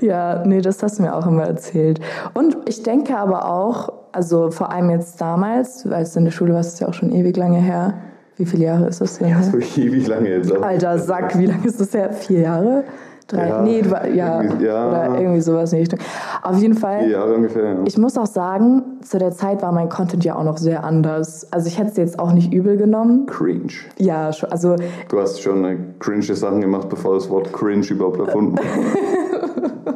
ja, 0.06 0.42
nee, 0.44 0.60
das 0.60 0.82
hast 0.82 0.98
du 0.98 1.02
mir 1.02 1.16
auch 1.16 1.26
immer 1.26 1.44
erzählt. 1.44 2.00
Und 2.34 2.56
ich 2.66 2.82
denke 2.82 3.16
aber 3.16 3.50
auch, 3.50 3.90
also 4.12 4.50
vor 4.50 4.70
allem 4.70 4.90
jetzt 4.90 5.20
damals, 5.20 5.86
als 5.86 6.12
du 6.12 6.18
in 6.18 6.26
der 6.26 6.32
Schule 6.32 6.52
warst, 6.52 6.74
ist 6.74 6.80
ja 6.80 6.88
auch 6.88 6.94
schon 6.94 7.10
ewig 7.12 7.36
lange 7.36 7.58
her. 7.58 7.94
Wie 8.36 8.44
viele 8.44 8.64
Jahre 8.64 8.88
ist 8.88 9.00
das 9.00 9.18
denn? 9.18 9.28
her? 9.28 9.42
So 9.42 9.58
ewig 9.80 10.06
lange 10.06 10.28
jetzt. 10.28 10.52
Alter 10.52 10.98
Sack, 10.98 11.38
wie 11.38 11.46
lange 11.46 11.66
ist 11.66 11.80
das 11.80 11.94
her? 11.94 12.12
Vier 12.12 12.40
Jahre? 12.40 12.84
Drei? 13.30 13.48
Ja, 13.48 13.62
nee, 13.62 13.80
ja, 14.14 14.42
irgendwie- 14.42 14.64
ja. 14.64 14.88
Oder 14.88 15.20
irgendwie 15.20 15.40
sowas 15.40 15.72
in 15.72 15.76
die 15.76 15.80
Richtung. 15.82 16.00
Auf 16.42 16.58
jeden 16.58 16.74
Fall. 16.74 17.08
Jahre 17.08 17.34
ungefähr, 17.34 17.64
ja. 17.64 17.76
Ich 17.84 17.96
muss 17.96 18.18
auch 18.18 18.26
sagen, 18.26 18.82
zu 19.02 19.18
der 19.18 19.30
Zeit 19.30 19.62
war 19.62 19.70
mein 19.72 19.88
Content 19.88 20.24
ja 20.24 20.34
auch 20.36 20.44
noch 20.44 20.58
sehr 20.58 20.82
anders. 20.84 21.46
Also 21.52 21.68
ich 21.68 21.78
hätte 21.78 21.90
es 21.90 21.96
jetzt 21.96 22.18
auch 22.18 22.32
nicht 22.32 22.52
übel 22.52 22.76
genommen. 22.76 23.26
Cringe. 23.26 23.72
Ja, 23.98 24.32
schon, 24.32 24.50
also 24.50 24.76
Du 25.08 25.20
hast 25.20 25.40
schon 25.40 25.64
äh, 25.64 25.76
cringe 26.00 26.22
Sachen 26.22 26.60
gemacht, 26.60 26.88
bevor 26.88 27.14
das 27.14 27.30
Wort 27.30 27.52
cringe 27.52 27.86
überhaupt 27.88 28.18
erfunden 28.18 28.56
war. 28.56 28.64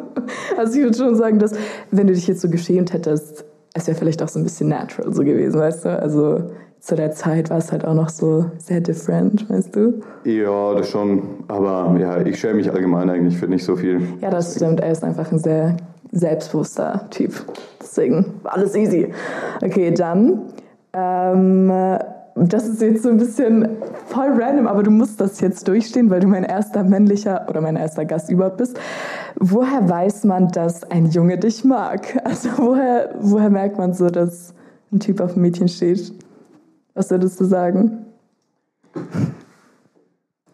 Also 0.56 0.78
ich 0.78 0.84
würde 0.84 0.96
schon 0.96 1.16
sagen, 1.16 1.38
dass 1.40 1.52
wenn 1.90 2.06
du 2.06 2.12
dich 2.14 2.26
jetzt 2.28 2.40
so 2.40 2.48
geschämt 2.48 2.92
hättest, 2.92 3.44
es 3.74 3.86
wäre 3.88 3.96
vielleicht 3.98 4.22
auch 4.22 4.28
so 4.28 4.38
ein 4.38 4.44
bisschen 4.44 4.68
natural 4.68 5.12
so 5.12 5.24
gewesen, 5.24 5.58
weißt 5.58 5.84
du? 5.84 5.98
Also 6.00 6.44
zu 6.84 6.96
der 6.96 7.12
Zeit 7.12 7.48
war 7.48 7.56
es 7.56 7.72
halt 7.72 7.86
auch 7.86 7.94
noch 7.94 8.10
so 8.10 8.44
sehr 8.58 8.82
different, 8.82 9.48
weißt 9.48 9.74
du? 9.74 10.02
Ja, 10.24 10.74
das 10.74 10.90
schon. 10.90 11.22
Aber 11.48 11.98
ja, 11.98 12.20
ich 12.20 12.38
schäme 12.38 12.56
mich 12.56 12.70
allgemein 12.70 13.08
eigentlich 13.08 13.38
für 13.38 13.48
nicht 13.48 13.64
so 13.64 13.74
viel. 13.74 14.02
Ja, 14.20 14.28
das 14.28 14.54
stimmt. 14.54 14.80
Er 14.80 14.92
ist 14.92 15.02
einfach 15.02 15.32
ein 15.32 15.38
sehr 15.38 15.78
selbstbewusster 16.12 17.06
Typ. 17.08 17.32
Deswegen 17.80 18.34
war 18.42 18.52
alles 18.52 18.76
easy. 18.76 19.08
Okay, 19.62 19.92
dann. 19.92 20.42
Ähm, 20.92 21.72
das 22.36 22.68
ist 22.68 22.82
jetzt 22.82 23.04
so 23.04 23.08
ein 23.08 23.16
bisschen 23.16 23.66
voll 24.06 24.32
random, 24.38 24.66
aber 24.66 24.82
du 24.82 24.90
musst 24.90 25.22
das 25.22 25.40
jetzt 25.40 25.66
durchstehen, 25.66 26.10
weil 26.10 26.20
du 26.20 26.26
mein 26.26 26.44
erster 26.44 26.84
männlicher 26.84 27.46
oder 27.48 27.62
mein 27.62 27.76
erster 27.76 28.04
Gast 28.04 28.30
überhaupt 28.30 28.58
bist. 28.58 28.78
Woher 29.36 29.88
weiß 29.88 30.24
man, 30.24 30.48
dass 30.48 30.84
ein 30.90 31.06
Junge 31.06 31.38
dich 31.38 31.64
mag? 31.64 32.20
Also 32.24 32.50
woher, 32.58 33.14
woher 33.20 33.48
merkt 33.48 33.78
man 33.78 33.94
so, 33.94 34.10
dass 34.10 34.52
ein 34.92 35.00
Typ 35.00 35.22
auf 35.22 35.34
ein 35.34 35.40
Mädchen 35.40 35.68
steht? 35.68 36.12
Was 36.94 37.10
würdest 37.10 37.40
du 37.40 37.44
sagen? 37.44 38.06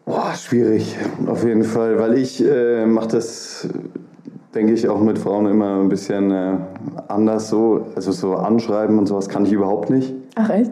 Boah, 0.05 0.33
schwierig. 0.35 0.97
Auf 1.27 1.43
jeden 1.43 1.63
Fall, 1.63 1.99
weil 1.99 2.17
ich 2.17 2.43
äh, 2.43 2.85
mache 2.85 3.09
das, 3.09 3.69
denke 4.53 4.73
ich, 4.73 4.89
auch 4.89 4.99
mit 4.99 5.19
Frauen 5.19 5.45
immer 5.45 5.79
ein 5.79 5.89
bisschen 5.89 6.31
äh, 6.31 6.57
anders 7.07 7.49
so. 7.49 7.85
Also 7.95 8.11
so 8.11 8.33
anschreiben 8.35 8.97
und 8.97 9.05
sowas 9.05 9.29
kann 9.29 9.45
ich 9.45 9.51
überhaupt 9.51 9.89
nicht. 9.89 10.13
Ach 10.35 10.49
echt? 10.49 10.71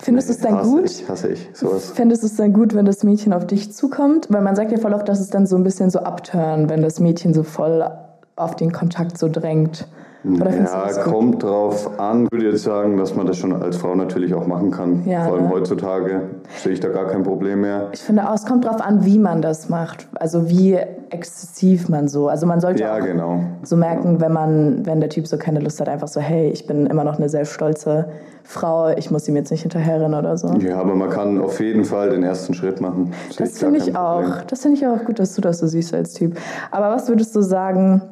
Findest 0.00 0.28
du 0.28 0.32
es 0.32 0.40
dann 0.40 0.56
hasse 0.56 0.70
gut? 0.70 0.84
Ich, 0.84 1.08
hasse 1.08 1.28
ich, 1.28 1.48
sowas. 1.52 1.92
Findest 1.94 2.24
du 2.24 2.26
es 2.26 2.34
dann 2.34 2.52
gut, 2.52 2.74
wenn 2.74 2.84
das 2.84 3.04
Mädchen 3.04 3.32
auf 3.32 3.46
dich 3.46 3.72
zukommt? 3.72 4.26
Weil 4.30 4.42
man 4.42 4.56
sagt 4.56 4.72
ja 4.72 4.78
voll 4.78 4.92
oft, 4.92 5.08
dass 5.08 5.20
es 5.20 5.30
dann 5.30 5.46
so 5.46 5.56
ein 5.56 5.62
bisschen 5.62 5.90
so 5.90 6.00
abturn, 6.00 6.68
wenn 6.68 6.82
das 6.82 6.98
Mädchen 6.98 7.32
so 7.32 7.44
voll 7.44 7.88
auf 8.34 8.56
den 8.56 8.72
Kontakt 8.72 9.16
so 9.16 9.28
drängt. 9.28 9.86
Ja, 10.28 10.44
das 10.86 11.04
gut? 11.04 11.12
kommt 11.12 11.42
drauf 11.42 11.98
an. 12.00 12.24
Ich 12.24 12.32
würde 12.32 12.50
jetzt 12.50 12.64
sagen, 12.64 12.96
dass 12.96 13.14
man 13.14 13.26
das 13.26 13.36
schon 13.36 13.52
als 13.52 13.76
Frau 13.76 13.94
natürlich 13.94 14.34
auch 14.34 14.46
machen 14.46 14.70
kann. 14.70 15.04
Ja, 15.06 15.24
Vor 15.24 15.34
allem 15.34 15.44
ne? 15.44 15.50
heutzutage 15.50 16.22
sehe 16.62 16.72
ich 16.72 16.80
da 16.80 16.88
gar 16.88 17.06
kein 17.06 17.22
Problem 17.22 17.60
mehr. 17.60 17.88
Ich 17.92 18.00
finde 18.00 18.28
auch, 18.28 18.34
es 18.34 18.44
kommt 18.44 18.64
drauf 18.64 18.80
an, 18.80 19.04
wie 19.04 19.18
man 19.18 19.40
das 19.42 19.68
macht. 19.68 20.08
Also 20.14 20.48
wie 20.48 20.78
exzessiv 21.10 21.88
man 21.88 22.08
so. 22.08 22.28
Also 22.28 22.46
man 22.46 22.60
sollte 22.60 22.82
Ja, 22.82 22.98
genau. 22.98 23.40
so 23.62 23.76
merken, 23.76 24.20
wenn 24.20 24.32
man, 24.32 24.84
wenn 24.84 25.00
der 25.00 25.10
Typ 25.10 25.26
so 25.28 25.36
keine 25.38 25.60
Lust 25.60 25.80
hat, 25.80 25.88
einfach 25.88 26.08
so, 26.08 26.20
hey, 26.20 26.48
ich 26.50 26.66
bin 26.66 26.86
immer 26.86 27.04
noch 27.04 27.18
eine 27.18 27.28
sehr 27.28 27.44
stolze 27.44 28.06
Frau, 28.42 28.90
ich 28.90 29.10
muss 29.10 29.28
ihm 29.28 29.36
jetzt 29.36 29.50
nicht 29.50 29.62
hinterherrennen 29.62 30.18
oder 30.18 30.36
so. 30.36 30.48
Ja, 30.58 30.78
aber 30.80 30.94
man 30.94 31.10
kann 31.10 31.40
auf 31.40 31.60
jeden 31.60 31.84
Fall 31.84 32.10
den 32.10 32.22
ersten 32.22 32.54
Schritt 32.54 32.80
machen. 32.80 33.12
Das 33.38 33.58
gar 33.60 33.70
finde 33.70 33.78
ich 33.78 33.96
auch. 33.96 34.42
Das 34.48 34.62
finde 34.62 34.78
ich 34.78 34.86
auch 34.86 35.04
gut, 35.04 35.18
dass 35.18 35.34
du 35.34 35.40
das 35.40 35.58
so 35.58 35.66
siehst 35.66 35.94
als 35.94 36.14
Typ. 36.14 36.36
Aber 36.70 36.90
was 36.90 37.08
würdest 37.08 37.34
du 37.34 37.40
sagen, 37.42 38.02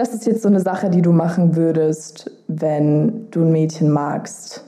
das 0.00 0.14
ist 0.14 0.26
jetzt 0.26 0.42
so 0.42 0.48
eine 0.48 0.60
Sache, 0.60 0.88
die 0.88 1.02
du 1.02 1.12
machen 1.12 1.56
würdest, 1.56 2.30
wenn 2.48 3.30
du 3.30 3.42
ein 3.42 3.52
Mädchen 3.52 3.90
magst? 3.90 4.64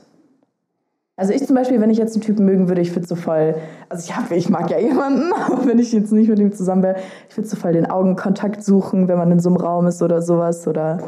Also 1.15 1.33
ich 1.33 1.45
zum 1.45 1.55
Beispiel, 1.55 1.81
wenn 1.81 1.89
ich 1.89 1.97
jetzt 1.97 2.15
einen 2.15 2.21
Typen 2.21 2.45
mögen 2.45 2.67
würde, 2.67 2.81
ich 2.81 2.95
würde 2.95 3.07
so 3.07 3.15
voll, 3.15 3.55
also 3.89 4.03
ich, 4.07 4.15
hab, 4.15 4.31
ich 4.31 4.49
mag 4.49 4.69
ja 4.69 4.79
jemanden, 4.79 5.31
aber 5.47 5.65
wenn 5.67 5.79
ich 5.79 5.91
jetzt 5.91 6.11
nicht 6.11 6.29
mit 6.29 6.39
ihm 6.39 6.51
zusammen 6.51 6.83
wäre, 6.83 6.97
ich 7.29 7.37
würde 7.37 7.47
so 7.47 7.55
voll 7.55 7.73
den 7.73 7.87
Augenkontakt 7.87 8.63
suchen, 8.63 9.07
wenn 9.07 9.17
man 9.17 9.31
in 9.31 9.39
so 9.39 9.49
einem 9.49 9.57
Raum 9.57 9.87
ist 9.87 10.01
oder 10.03 10.21
sowas. 10.21 10.67
Oder 10.67 10.99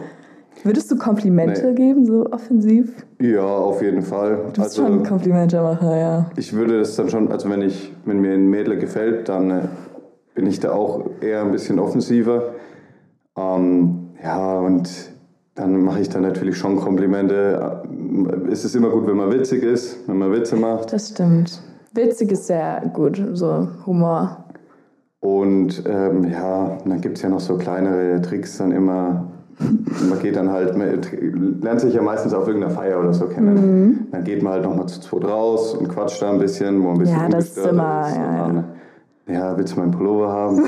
würdest 0.64 0.90
du 0.90 0.98
Komplimente 0.98 1.68
Nee. 1.68 1.74
geben, 1.76 2.06
so 2.06 2.26
offensiv? 2.32 3.06
Ja, 3.20 3.46
auf 3.46 3.82
jeden 3.84 4.02
Fall. 4.02 4.40
Du 4.54 4.64
bist 4.64 4.76
schon 4.76 5.02
ein 5.02 5.04
Komplimentemacher, 5.04 5.98
ja. 5.98 6.26
ich 6.36 6.54
würde 6.54 6.80
das 6.80 6.96
dann 6.96 7.10
schon, 7.10 7.32
also 7.32 7.50
wenn 7.50 7.62
ich, 7.62 7.94
wenn 8.06 8.20
mir 8.20 8.34
ein 8.34 8.48
Mädel 8.48 8.78
gefällt, 8.78 9.30
dann 9.30 9.52
äh, 9.52 9.62
bin 10.34 10.48
ich 10.48 10.60
da 10.60 10.72
auch 10.72 11.10
eher 11.22 11.42
ein 11.42 11.52
bisschen 11.52 11.80
offensiver. 11.80 12.54
Ähm, 13.38 14.05
ja, 14.24 14.60
und 14.60 14.90
dann 15.56 15.82
mache 15.82 16.00
ich 16.02 16.10
dann 16.10 16.22
natürlich 16.24 16.58
schon 16.58 16.76
Komplimente. 16.78 17.84
Es 18.52 18.66
ist 18.66 18.76
immer 18.76 18.90
gut, 18.90 19.08
wenn 19.08 19.18
man 19.18 19.32
witzig 19.32 19.64
ist, 19.64 20.08
wenn 20.08 20.18
man 20.18 20.32
Witze 20.32 20.56
macht. 20.56 20.92
Das 20.92 21.10
stimmt. 21.10 21.62
Witzig 21.94 22.32
ist 22.32 22.48
sehr 22.48 22.82
gut, 22.94 23.22
so 23.34 23.68
Humor. 23.86 24.44
Und 25.22 25.84
ähm, 25.88 26.26
ja, 26.30 26.78
dann 26.86 27.02
gibt 27.02 27.18
es 27.18 27.24
ja 27.24 27.30
noch 27.30 27.40
so 27.40 27.58
kleinere 27.58 28.22
Tricks 28.22 28.58
dann 28.58 28.72
immer. 28.72 29.28
Man 30.10 30.20
geht 30.20 30.36
dann 30.36 30.52
halt, 30.52 30.78
man 30.78 31.02
lernt 31.62 31.80
sich 31.80 31.94
ja 31.94 32.02
meistens 32.02 32.34
auf 32.34 32.46
irgendeiner 32.46 32.74
Feier 32.74 33.00
oder 33.00 33.14
so 33.14 33.26
kennen. 33.28 33.54
Mhm. 33.56 34.08
Dann 34.12 34.24
geht 34.26 34.44
man 34.44 34.54
halt 34.54 34.64
nochmal 34.66 34.88
zu 34.88 35.00
zweit 35.00 35.24
raus 35.24 35.74
und 35.74 35.88
quatscht 35.88 36.22
da 36.22 36.32
ein 36.32 36.40
bisschen, 36.40 36.84
wo 36.84 36.90
ein 36.90 36.98
bisschen 36.98 37.18
Ja, 37.18 37.30
das 37.30 37.56
ist 37.56 37.66
immer- 37.66 38.08
ist. 38.10 38.16
ja, 38.18 38.48
dann, 38.48 38.64
ja, 39.28 39.58
willst 39.58 39.76
du 39.76 39.80
meinen 39.80 39.92
Pullover 39.92 40.32
haben? 40.32 40.58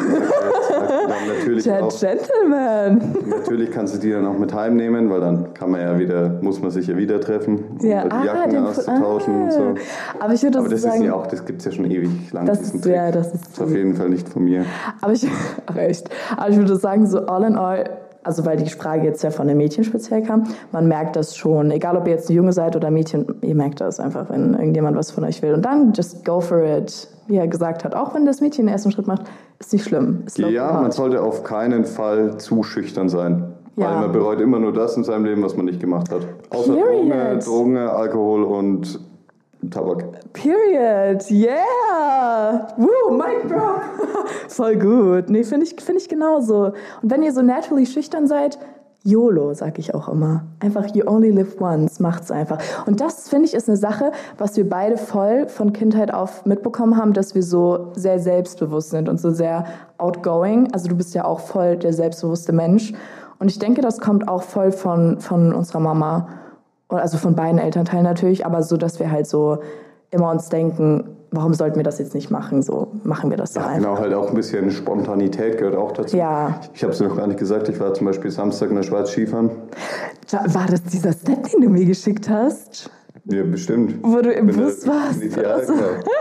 dann 1.07 1.27
natürlich, 1.37 1.63
Der 1.63 1.83
auch, 1.83 1.99
Gentleman. 1.99 3.15
natürlich 3.29 3.71
kannst 3.71 3.95
du 3.95 3.99
die 3.99 4.11
dann 4.11 4.25
auch 4.25 4.37
mit 4.37 4.53
heimnehmen, 4.53 5.09
weil 5.09 5.19
dann 5.21 5.53
kann 5.53 5.71
man 5.71 5.81
ja 5.81 5.97
wieder, 5.99 6.29
muss 6.41 6.61
man 6.61 6.71
sich 6.71 6.87
ja 6.87 6.97
wieder 6.97 7.19
treffen, 7.21 7.63
um 7.79 7.85
Ja, 7.87 8.03
die 8.05 8.11
ah, 8.11 8.23
Jacken 8.25 8.51
den- 8.51 8.65
auszutauschen 8.65 9.43
und 9.43 9.51
so. 9.53 9.61
ah. 9.61 9.73
Aber 10.19 10.33
ich 10.33 10.43
würde 10.43 10.59
Aber 10.59 10.69
das 10.69 10.81
sagen, 10.81 11.01
ist 11.01 11.05
ja 11.07 11.13
auch, 11.13 11.27
das 11.27 11.45
gibt 11.45 11.59
es 11.59 11.65
ja 11.65 11.71
schon 11.71 11.85
ewig 11.91 12.31
lang, 12.33 12.45
Das 12.45 12.59
diesen 12.59 12.75
ist- 12.77 12.81
Trick. 12.83 12.95
ja, 12.95 13.11
das 13.11 13.33
ist 13.33 13.47
ist 13.47 13.61
auf 13.61 13.69
jeden 13.71 13.93
Fall 13.95 14.09
nicht 14.09 14.27
von 14.27 14.43
mir. 14.43 14.65
aber 15.01 15.13
ich, 15.13 15.27
ach 15.67 15.75
echt, 15.77 16.09
aber 16.35 16.49
ich 16.49 16.57
würde 16.57 16.75
sagen, 16.77 17.05
so 17.05 17.19
all 17.27 17.43
in 17.43 17.55
all, 17.55 17.83
also 18.23 18.45
weil 18.45 18.57
die 18.57 18.69
Frage 18.69 19.05
jetzt 19.05 19.23
ja 19.23 19.31
von 19.31 19.47
den 19.47 19.57
Mädchen 19.57 19.83
speziell 19.83 20.21
kam, 20.23 20.43
man 20.71 20.87
merkt 20.87 21.15
das 21.15 21.35
schon, 21.35 21.71
egal 21.71 21.97
ob 21.97 22.07
ihr 22.07 22.13
jetzt 22.13 22.29
ein 22.29 22.33
Junge 22.33 22.53
seid 22.53 22.75
oder 22.75 22.87
ein 22.87 22.93
Mädchen, 22.93 23.25
ihr 23.41 23.55
merkt 23.55 23.81
das 23.81 23.99
einfach, 23.99 24.29
wenn 24.29 24.53
irgendjemand 24.53 24.97
was 24.97 25.11
von 25.11 25.23
euch 25.23 25.41
will. 25.41 25.53
Und 25.53 25.63
dann 25.63 25.93
just 25.93 26.25
go 26.25 26.39
for 26.39 26.63
it, 26.63 27.07
wie 27.27 27.37
er 27.37 27.47
gesagt 27.47 27.83
hat, 27.83 27.95
auch 27.95 28.13
wenn 28.13 28.25
das 28.25 28.41
Mädchen 28.41 28.65
den 28.65 28.73
ersten 28.73 28.91
Schritt 28.91 29.07
macht, 29.07 29.23
ist 29.59 29.73
nicht 29.73 29.85
schlimm. 29.85 30.23
Ist 30.25 30.37
Ja, 30.37 30.73
man 30.73 30.91
sollte 30.91 31.21
auf 31.21 31.43
keinen 31.43 31.85
Fall 31.85 32.37
zu 32.37 32.63
schüchtern 32.63 33.09
sein. 33.09 33.53
Ja. 33.75 33.91
Weil 33.91 34.01
man 34.01 34.11
bereut 34.11 34.41
immer 34.41 34.59
nur 34.59 34.73
das 34.73 34.97
in 34.97 35.03
seinem 35.03 35.25
Leben, 35.25 35.43
was 35.43 35.55
man 35.55 35.65
nicht 35.65 35.79
gemacht 35.79 36.11
hat. 36.11 36.21
Außer 36.49 36.73
Period. 36.73 37.11
Drogen, 37.11 37.39
Drogen, 37.39 37.77
Alkohol 37.77 38.43
und 38.43 38.99
Tabak. 39.69 40.33
Period, 40.33 41.29
yeah! 41.29 42.67
Woo, 42.77 43.17
Mic 43.17 43.47
Drop! 43.49 43.81
Voll 44.47 44.75
gut. 44.77 45.29
Nee, 45.29 45.43
finde 45.43 45.65
ich, 45.65 45.75
find 45.81 45.99
ich 45.99 46.07
genauso. 46.07 46.73
Und 47.01 47.11
wenn 47.11 47.23
ihr 47.23 47.33
so 47.33 47.41
naturally 47.41 47.85
schüchtern 47.85 48.27
seid, 48.27 48.59
YOLO, 49.03 49.53
sag 49.53 49.79
ich 49.79 49.95
auch 49.95 50.09
immer. 50.09 50.43
Einfach, 50.59 50.93
you 50.93 51.05
only 51.07 51.29
live 51.31 51.61
once, 51.61 51.99
macht's 51.99 52.29
einfach. 52.29 52.59
Und 52.85 52.99
das, 52.99 53.29
finde 53.29 53.45
ich, 53.45 53.53
ist 53.53 53.69
eine 53.69 53.77
Sache, 53.77 54.11
was 54.37 54.57
wir 54.57 54.67
beide 54.67 54.97
voll 54.97 55.47
von 55.47 55.71
Kindheit 55.71 56.13
auf 56.13 56.45
mitbekommen 56.45 56.97
haben, 56.97 57.13
dass 57.13 57.33
wir 57.33 57.43
so 57.43 57.91
sehr 57.95 58.19
selbstbewusst 58.19 58.89
sind 58.89 59.07
und 59.07 59.19
so 59.19 59.31
sehr 59.31 59.65
outgoing. 59.97 60.73
Also 60.73 60.89
du 60.89 60.95
bist 60.95 61.15
ja 61.15 61.23
auch 61.23 61.39
voll 61.39 61.77
der 61.77 61.93
selbstbewusste 61.93 62.51
Mensch. 62.51 62.93
Und 63.39 63.49
ich 63.49 63.59
denke, 63.59 63.81
das 63.81 63.99
kommt 63.99 64.27
auch 64.27 64.43
voll 64.43 64.71
von, 64.71 65.21
von 65.21 65.53
unserer 65.53 65.79
Mama. 65.79 66.27
Also 66.89 67.17
von 67.17 67.35
beiden 67.35 67.59
Elternteilen 67.59 68.03
natürlich, 68.03 68.45
aber 68.45 68.63
so, 68.63 68.77
dass 68.77 68.99
wir 68.99 69.11
halt 69.11 69.27
so 69.27 69.59
immer 70.09 70.31
uns 70.31 70.49
denken, 70.49 71.17
warum 71.31 71.53
sollten 71.53 71.75
wir 71.75 71.83
das 71.83 71.99
jetzt 71.99 72.15
nicht 72.15 72.31
machen? 72.31 72.61
So 72.61 72.87
machen 73.03 73.29
wir 73.29 73.37
das 73.37 73.53
doch 73.53 73.63
einfach. 73.63 73.77
Genau, 73.77 73.97
halt 73.97 74.13
auch 74.13 74.29
ein 74.29 74.35
bisschen 74.35 74.71
Spontanität 74.71 75.57
gehört 75.57 75.75
auch 75.75 75.91
dazu. 75.91 76.15
Ja. 76.15 76.61
Ich 76.73 76.83
habe 76.83 76.93
es 76.93 76.99
noch 76.99 77.15
gar 77.15 77.27
nicht 77.27 77.39
gesagt, 77.39 77.67
ich 77.69 77.79
war 77.79 77.93
zum 77.93 78.07
Beispiel 78.07 78.31
Samstag 78.31 78.69
in 78.69 78.75
der 78.75 78.83
Schweiz 78.83 79.11
Skifahren. 79.11 79.51
War 80.31 80.67
das 80.67 80.83
dieser 80.83 81.13
Snap, 81.13 81.49
den 81.51 81.61
du 81.61 81.69
mir 81.69 81.85
geschickt 81.85 82.29
hast? 82.29 82.89
Ja, 83.29 83.43
bestimmt. 83.43 83.95
Wo 84.03 84.21
du 84.21 84.31
im 84.31 84.47
Bus 84.47 84.79
du- 84.81 84.87
warst? 84.89 85.21
Also-. 85.37 85.73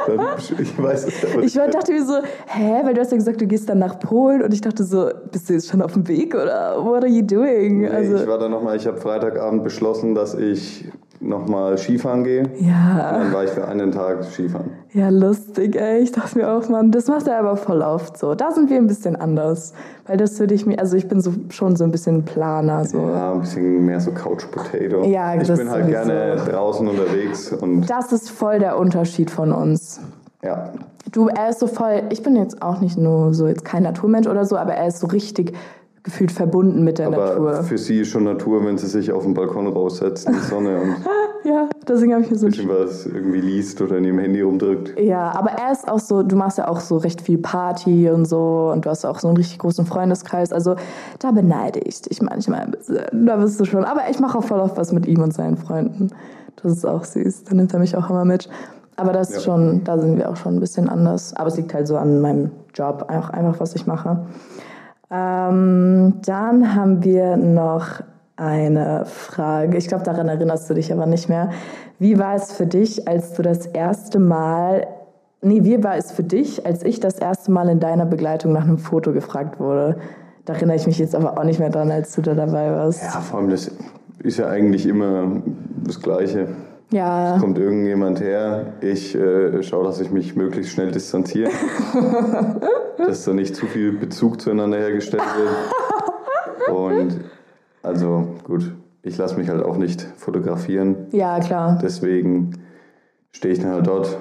Dann- 0.07 0.21
Ich 0.61 0.83
weiß 0.83 1.07
es 1.07 1.33
aber 1.33 1.43
Ich 1.45 1.57
war, 1.57 1.69
dachte 1.69 1.93
mir 1.93 2.05
so, 2.05 2.15
hä, 2.47 2.81
weil 2.85 2.95
du 2.95 3.01
hast 3.01 3.13
ja 3.13 3.17
gesagt, 3.17 3.41
du 3.41 3.47
gehst 3.47 3.69
dann 3.69 3.79
nach 3.79 3.99
Polen 4.01 4.43
und 4.43 4.53
ich 4.53 4.61
dachte 4.61 4.83
so, 4.83 5.11
bist 5.31 5.49
du 5.49 5.53
jetzt 5.55 5.69
schon 5.69 5.83
auf 5.83 5.93
dem 5.93 6.07
Weg 6.09 6.35
oder 6.35 6.77
what 6.85 7.05
are 7.05 7.07
you 7.09 7.23
doing? 7.23 7.83
Nee, 7.83 7.89
also, 7.89 8.17
ich 8.17 8.27
war 8.27 8.39
dann 8.39 8.51
nochmal, 8.51 8.77
ich 8.77 8.87
habe 8.87 8.99
Freitagabend 8.99 9.63
beschlossen, 9.63 10.15
dass 10.15 10.35
ich 10.35 10.89
nochmal 11.21 11.77
Skifahren 11.79 12.25
gehe. 12.25 12.43
Und 12.45 12.67
ja, 12.67 13.13
dann 13.19 13.33
war 13.33 13.45
ich 13.45 13.51
für 13.51 13.67
einen 13.67 13.91
Tag 13.93 14.25
Skifahren. 14.25 14.71
ja, 14.93 15.09
lustig, 15.09 15.77
ey. 15.77 16.01
Ich 16.01 16.13
dachte 16.13 16.39
mir 16.39 16.49
auch, 16.51 16.69
Mann, 16.69 16.91
das 16.91 17.07
macht 17.09 17.27
er 17.27 17.39
aber 17.39 17.57
voll 17.57 17.83
oft 17.83 18.19
so. 18.19 18.35
Da 18.35 18.51
sind 18.53 18.71
wir 18.71 18.77
ein 18.77 18.87
bisschen 18.87 19.17
anders. 19.17 19.73
Weil 20.07 20.17
das 20.19 20.39
würde 20.39 20.55
ich 20.55 20.67
mir, 20.67 20.79
also 20.79 20.97
ich 20.97 21.09
bin 21.09 21.21
so, 21.21 21.33
schon 21.51 21.75
so 21.77 21.85
ein 21.85 21.91
bisschen 21.91 22.25
Planer, 22.25 22.85
so. 22.85 22.99
Ja, 23.11 23.33
ein 23.33 23.41
bisschen 23.41 23.85
mehr 23.85 24.01
so 24.01 24.13
Couch 24.13 24.45
Potato. 24.51 25.05
Ja, 25.05 25.35
ich 25.41 25.49
bin 25.49 25.71
halt 25.71 25.89
gerne 25.89 26.37
draußen 26.37 26.87
unterwegs 26.87 27.53
und 27.53 27.91
Das 27.91 28.13
ist 28.13 28.31
voll 28.31 28.59
der 28.59 28.79
Unterschied 28.79 29.31
von 29.31 29.53
uns. 29.53 30.01
ja. 30.43 30.73
Du, 31.13 31.29
er 31.29 31.51
ist 31.51 31.61
so 31.61 31.69
voll, 31.69 32.03
ich 32.11 32.23
bin 32.25 32.35
jetzt 32.35 32.61
auch 32.63 32.81
nicht 32.81 32.99
nur 32.99 33.33
so 33.33 33.47
jetzt 33.47 33.65
kein 33.65 33.85
Naturmensch 33.85 34.27
oder 34.27 34.45
so, 34.45 34.57
aber 34.57 34.75
er 34.75 34.89
ist 34.89 34.99
so 34.99 35.07
richtig 35.07 35.53
gefühlt 36.07 36.31
verbunden 36.33 36.85
mit 36.85 36.99
der 36.99 37.09
Aber 37.09 37.17
Natur. 37.31 37.63
für 37.65 37.77
sie 37.77 38.01
ist 38.01 38.09
schon 38.11 38.25
Natur, 38.25 38.65
wenn 38.65 38.79
sie 38.79 38.87
sich 38.87 39.11
auf 39.13 39.25
den 39.25 39.35
Balkon 39.35 39.67
raussetzt 39.67 40.27
in 40.29 40.35
die 40.35 40.39
Sonne 40.39 40.77
und 40.81 40.91
ein 40.91 40.97
Ja, 41.45 41.69
deswegen 41.87 42.13
habe 42.13 42.23
ich 42.25 42.31
mir 42.31 42.39
so 42.39 42.47
bisschen 42.47 42.69
was 42.69 43.07
irgendwie 43.07 43.41
liest 43.41 43.81
oder 43.81 43.99
in 43.99 44.05
ihrem 44.05 44.19
Handy 44.19 44.41
rumdrückt. 44.41 44.99
Ja, 44.99 45.31
aber 45.33 45.51
er 45.51 45.71
ist 45.73 45.89
auch 45.89 45.99
so, 46.01 46.23
du 46.25 46.35
machst 46.35 46.59
ja 46.59 46.67
auch 46.67 46.81
so 46.81 46.97
recht 46.97 47.21
viel 47.21 47.39
Party 47.39 48.09
und 48.11 48.25
so 48.25 48.71
und 48.73 48.85
du 48.85 48.91
hast 48.91 49.05
auch 49.05 49.19
so 49.21 49.29
einen 49.29 49.37
richtig 49.37 49.59
großen 49.61 49.87
Freundeskreis. 49.87 50.53
Also 50.53 50.75
da 51.21 51.31
beneide 51.31 51.79
ich 51.81 52.01
dich 52.03 52.21
manchmal 52.23 52.63
ein 52.63 52.71
bisschen. 52.73 52.99
Da 53.27 53.37
bist 53.37 53.61
du 53.61 53.65
schon. 53.65 53.85
Aber 53.85 54.01
ich 54.11 54.19
mache 54.19 54.39
auch 54.39 54.43
voll 54.45 54.59
oft 54.59 54.77
was 54.77 54.93
mit 54.93 55.07
ihm 55.07 55.23
und 55.23 55.35
seinen 55.35 55.57
Freunden. 55.57 56.09
Das 56.63 56.73
ist 56.73 56.85
auch 56.85 57.05
süß. 57.05 57.45
Da 57.45 57.55
nimmt 57.55 57.73
er 57.73 57.79
mich 57.79 57.97
auch 57.97 58.11
immer 58.11 58.25
mit. 58.25 58.49
Aber 58.97 59.13
das 59.13 59.31
ist 59.31 59.37
Ja. 59.37 59.43
schon, 59.53 59.85
da 59.85 59.99
sind 59.99 60.17
wir 60.19 60.29
auch 60.31 60.37
schon 60.37 60.57
ein 60.57 60.61
bisschen 60.61 60.89
anders. 60.89 61.33
Aber 61.37 61.47
es 61.49 61.57
liegt 61.57 61.75
halt 61.75 61.87
so 61.87 61.97
an 61.97 62.21
meinem 62.21 62.51
Job, 62.75 63.05
einfach, 63.09 63.31
einfach 63.31 63.61
was 63.61 63.75
ich 63.77 63.87
mache. 63.87 64.19
Ähm, 65.11 66.15
dann 66.25 66.75
haben 66.75 67.05
wir 67.05 67.37
noch 67.37 68.03
eine 68.37 69.05
Frage. 69.07 69.77
Ich 69.79 69.89
glaube, 69.89 70.05
daran 70.05 70.29
erinnerst 70.29 70.69
du 70.69 70.75
dich 70.75 70.93
aber 70.93 71.07
nicht 71.07 71.29
mehr. 71.29 71.51
Wie 71.99 72.19
war 72.19 72.35
es 72.35 72.53
für 72.53 72.67
dich, 72.67 73.09
als 73.09 73.33
du 73.33 73.43
das 73.43 73.67
erste 73.67 74.19
Mal, 74.19 74.87
nee, 75.41 75.65
wie 75.65 75.83
war 75.83 75.97
es 75.97 76.13
für 76.13 76.23
dich, 76.23 76.67
als 76.67 76.83
ich 76.83 77.01
das 77.01 77.19
erste 77.19 77.51
Mal 77.51 77.69
in 77.69 77.81
deiner 77.81 78.05
Begleitung 78.05 78.53
nach 78.53 78.65
einem 78.65 78.79
Foto 78.79 79.13
gefragt 79.13 79.59
wurde? 79.59 79.97
Da 80.45 80.53
erinnere 80.53 80.77
ich 80.77 80.87
mich 80.87 80.99
jetzt 80.99 81.15
aber 81.15 81.39
auch 81.39 81.45
nicht 81.45 81.59
mehr 81.59 81.71
dran, 81.71 81.91
als 81.91 82.15
du 82.15 82.23
da 82.23 82.35
dabei 82.35 82.71
warst. 82.71 83.03
Ja, 83.03 83.21
vor 83.21 83.41
allem 83.41 83.51
das 83.51 83.71
ist 84.23 84.39
ja 84.39 84.49
eigentlich 84.49 84.87
immer 84.87 85.43
das 85.85 86.01
Gleiche. 86.01 86.49
Ja, 86.91 87.39
Kommt 87.41 87.59
irgendjemand 87.59 88.21
her, 88.21 88.75
ich 88.81 89.15
äh, 89.17 89.63
schaue, 89.65 89.85
dass 89.85 90.01
ich 90.01 90.13
mich 90.13 90.37
möglichst 90.37 90.73
schnell 90.73 90.93
distanziere, 90.93 91.51
dass 92.99 93.25
da 93.25 93.33
nicht 93.35 93.57
zu 93.57 93.67
viel 93.67 93.93
Bezug 93.93 94.41
zueinander 94.41 94.79
hergestellt 94.79 95.25
wird. 95.37 96.77
Und 96.77 97.21
also 97.83 98.37
gut, 98.45 98.73
ich 99.03 99.17
lasse 99.19 99.37
mich 99.37 99.49
halt 99.49 99.65
auch 99.65 99.77
nicht 99.77 100.03
fotografieren. 100.17 101.09
ja, 101.11 101.41
klar. 101.41 101.79
Deswegen 101.83 102.53
stehe 103.33 103.55
ich 103.55 103.61
dann 103.61 103.73
halt 103.73 103.87
dort, 103.87 104.17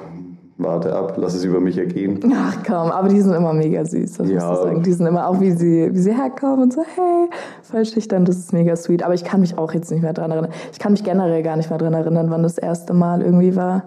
warte 0.57 0.95
ab, 0.95 1.15
lass 1.17 1.33
es 1.33 1.43
über 1.43 1.59
mich 1.59 1.77
ergehen. 1.77 2.19
Ach 2.33 2.57
komm, 2.65 2.91
aber 2.91 3.09
die 3.09 3.19
sind 3.21 3.33
immer 3.33 3.53
mega 3.53 3.83
süß, 3.83 4.13
das 4.17 4.29
Ja. 4.29 4.47
musst 4.49 4.61
du 4.61 4.67
sagen. 4.67 4.83
Die 4.83 4.93
sind 4.93 5.05
immer 5.05 5.27
auch, 5.27 5.39
wie 5.41 5.51
sie, 5.51 5.89
wie 5.93 5.99
sie 5.99 6.13
herkommen 6.15 6.63
und 6.63 6.73
so, 6.73 6.81
hey, 6.81 7.29
voll 7.61 7.85
schüchtern, 7.85 8.25
das 8.25 8.37
ist 8.37 8.53
mega 8.53 8.75
sweet. 8.75 9.03
Aber 9.03 9.13
ich 9.13 9.23
kann 9.23 9.41
mich 9.41 9.57
auch 9.57 9.73
jetzt 9.73 9.91
nicht 9.91 10.01
mehr 10.01 10.13
dran 10.13 10.31
erinnern. 10.31 10.51
Ich 10.71 10.79
kann 10.79 10.93
mich 10.93 11.03
generell 11.03 11.43
gar 11.43 11.57
nicht 11.57 11.69
mehr 11.69 11.79
dran 11.79 11.93
erinnern, 11.93 12.27
wann 12.29 12.43
das 12.43 12.57
erste 12.57 12.93
Mal 12.93 13.21
irgendwie 13.21 13.55
war. 13.55 13.83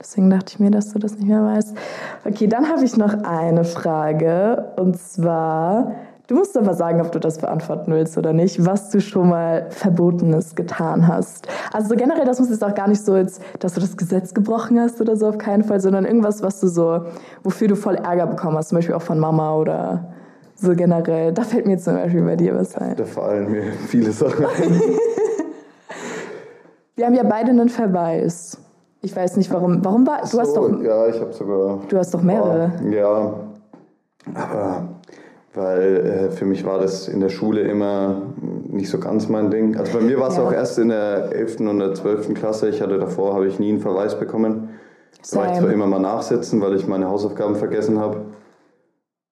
Deswegen 0.00 0.30
dachte 0.30 0.46
ich 0.54 0.58
mir, 0.60 0.70
dass 0.70 0.92
du 0.92 0.98
das 0.98 1.16
nicht 1.16 1.28
mehr 1.28 1.42
weißt. 1.44 1.76
Okay, 2.24 2.48
dann 2.48 2.68
habe 2.68 2.84
ich 2.84 2.96
noch 2.96 3.14
eine 3.24 3.64
Frage. 3.64 4.72
Und 4.76 4.98
zwar, 4.98 5.92
du 6.32 6.38
musst 6.38 6.56
aber 6.56 6.72
sagen, 6.72 7.00
ob 7.02 7.12
du 7.12 7.20
das 7.20 7.36
beantworten 7.38 7.92
willst 7.92 8.16
oder 8.16 8.32
nicht, 8.32 8.64
was 8.64 8.88
du 8.88 9.00
schon 9.00 9.28
mal 9.28 9.66
Verbotenes 9.68 10.54
getan 10.54 11.06
hast. 11.06 11.46
Also 11.72 11.90
so 11.90 11.94
generell, 11.94 12.24
das 12.24 12.40
muss 12.40 12.48
jetzt 12.48 12.64
auch 12.64 12.74
gar 12.74 12.88
nicht 12.88 13.04
so, 13.04 13.16
jetzt, 13.16 13.42
dass 13.58 13.74
du 13.74 13.80
das 13.80 13.98
Gesetz 13.98 14.32
gebrochen 14.32 14.80
hast 14.80 14.98
oder 15.00 15.14
so, 15.14 15.28
auf 15.28 15.36
keinen 15.36 15.62
Fall, 15.62 15.80
sondern 15.80 16.06
irgendwas, 16.06 16.42
was 16.42 16.58
du 16.60 16.68
so, 16.68 17.02
wofür 17.42 17.68
du 17.68 17.76
voll 17.76 17.96
Ärger 17.96 18.26
bekommen 18.26 18.56
hast, 18.56 18.70
zum 18.70 18.76
Beispiel 18.76 18.94
auch 18.94 19.02
von 19.02 19.18
Mama 19.18 19.54
oder 19.56 20.14
so 20.54 20.74
generell. 20.74 21.32
Da 21.32 21.42
fällt 21.42 21.66
mir 21.66 21.76
zum 21.76 21.96
Beispiel 21.96 22.22
bei 22.22 22.36
dir 22.36 22.54
was 22.54 22.76
ein. 22.76 22.96
Da 22.96 23.04
fallen 23.04 23.50
mir 23.50 23.64
viele 23.86 24.10
Sachen 24.10 24.46
ein. 24.46 24.80
Wir 26.96 27.06
haben 27.06 27.14
ja 27.14 27.24
beide 27.24 27.50
einen 27.50 27.68
Verweis. 27.68 28.56
Ich 29.02 29.14
weiß 29.14 29.36
nicht, 29.36 29.50
warum. 29.52 29.84
Warum 29.84 30.06
war. 30.06 30.20
Du 30.20 30.38
hast 30.38 30.54
So, 30.54 30.68
doch. 30.68 30.82
Ja, 30.82 31.08
ich 31.08 31.20
habe 31.20 31.32
sogar. 31.32 31.80
Du 31.88 31.98
hast 31.98 32.14
doch 32.14 32.22
mehrere. 32.22 32.70
Ja, 32.90 33.34
aber 34.34 34.88
weil 35.54 35.96
äh, 35.96 36.30
für 36.30 36.44
mich 36.46 36.64
war 36.64 36.78
das 36.78 37.08
in 37.08 37.20
der 37.20 37.28
Schule 37.28 37.60
immer 37.62 38.22
nicht 38.68 38.88
so 38.90 38.98
ganz 38.98 39.28
mein 39.28 39.50
Ding. 39.50 39.76
Also 39.76 39.98
bei 39.98 40.04
mir 40.04 40.18
war 40.18 40.28
es 40.28 40.36
Ja. 40.36 40.44
auch 40.44 40.52
erst 40.52 40.78
in 40.78 40.88
der 40.88 41.30
11. 41.32 41.60
und 41.68 41.78
der 41.78 41.94
12. 41.94 42.32
Klasse. 42.34 42.68
Ich 42.68 42.80
hatte 42.80 42.98
davor, 42.98 43.34
habe 43.34 43.46
ich 43.46 43.58
nie 43.58 43.68
einen 43.70 43.80
Verweis 43.80 44.18
bekommen. 44.18 44.70
Da 45.30 45.38
war 45.38 45.52
ich 45.52 45.58
zwar 45.60 45.70
immer 45.70 45.86
mal 45.86 46.00
nachsitzen, 46.00 46.60
weil 46.60 46.74
ich 46.74 46.86
meine 46.88 47.08
Hausaufgaben 47.08 47.54
vergessen 47.56 47.98
habe. 48.00 48.22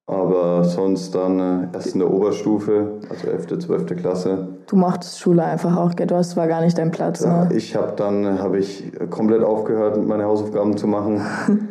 Aber 0.06 0.64
sonst 0.64 1.14
dann 1.14 1.38
äh, 1.38 1.68
erst 1.76 1.94
in 1.94 2.00
der 2.00 2.12
Oberstufe, 2.12 2.98
also 3.08 3.28
11., 3.28 3.58
12. 3.60 3.96
Klasse. 3.96 4.48
Du 4.66 4.74
mochtest 4.74 5.20
Schule 5.20 5.44
einfach 5.44 5.76
auch, 5.76 5.94
gell? 5.94 6.08
Du 6.08 6.16
hast 6.16 6.36
war 6.36 6.48
gar 6.48 6.62
nicht 6.62 6.76
dein 6.76 6.90
Platz. 6.90 7.22
Ja, 7.22 7.44
Ne? 7.44 7.54
ich 7.54 7.76
habe 7.76 7.92
dann 7.94 8.40
habe 8.40 8.58
ich 8.58 8.90
komplett 9.10 9.44
aufgehört, 9.44 10.04
meine 10.04 10.24
Hausaufgaben 10.24 10.76
zu 10.76 10.88
machen. 10.88 11.20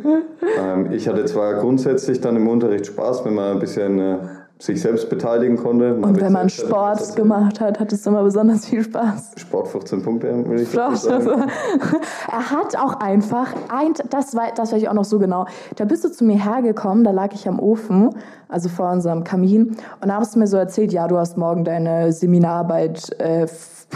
ähm, 0.58 0.90
ich 0.90 1.06
hatte 1.06 1.26
zwar 1.26 1.54
grundsätzlich 1.56 2.22
dann 2.22 2.34
im 2.36 2.48
Unterricht 2.48 2.86
Spaß, 2.86 3.26
wenn 3.26 3.34
man 3.34 3.52
ein 3.52 3.58
bisschen 3.58 3.98
äh, 3.98 4.16
sich 4.60 4.82
selbst 4.82 5.08
beteiligen 5.08 5.56
konnte. 5.56 5.94
Und 5.94 6.20
wenn 6.20 6.32
man 6.32 6.50
Sport 6.50 7.16
gemacht 7.16 7.60
hat, 7.60 7.80
hattest 7.80 8.04
du 8.04 8.10
immer 8.10 8.22
besonders 8.22 8.66
viel 8.66 8.84
Spaß. 8.84 9.32
Sport 9.36 9.68
14 9.68 10.02
Punkte, 10.02 10.48
will 10.48 10.60
ich 10.60 10.70
Sport. 10.70 10.98
sagen. 10.98 11.26
er 12.30 12.50
hat 12.50 12.76
auch 12.76 13.00
einfach 13.00 13.54
ein, 13.68 13.94
das 14.10 14.36
war, 14.36 14.52
das 14.54 14.72
weiß 14.72 14.82
ich 14.82 14.88
auch 14.88 14.94
noch 14.94 15.04
so 15.04 15.18
genau. 15.18 15.46
Da 15.76 15.86
bist 15.86 16.04
du 16.04 16.12
zu 16.12 16.24
mir 16.24 16.42
hergekommen, 16.44 17.04
da 17.04 17.10
lag 17.10 17.32
ich 17.32 17.48
am 17.48 17.58
Ofen, 17.58 18.10
also 18.48 18.68
vor 18.68 18.90
unserem 18.90 19.24
Kamin, 19.24 19.76
und 20.00 20.08
da 20.08 20.16
hast 20.16 20.34
du 20.34 20.38
mir 20.38 20.46
so 20.46 20.58
erzählt, 20.58 20.92
ja, 20.92 21.08
du 21.08 21.16
hast 21.16 21.38
morgen 21.38 21.64
deine 21.64 22.12
Seminararbeit, 22.12 23.18
äh, 23.18 23.46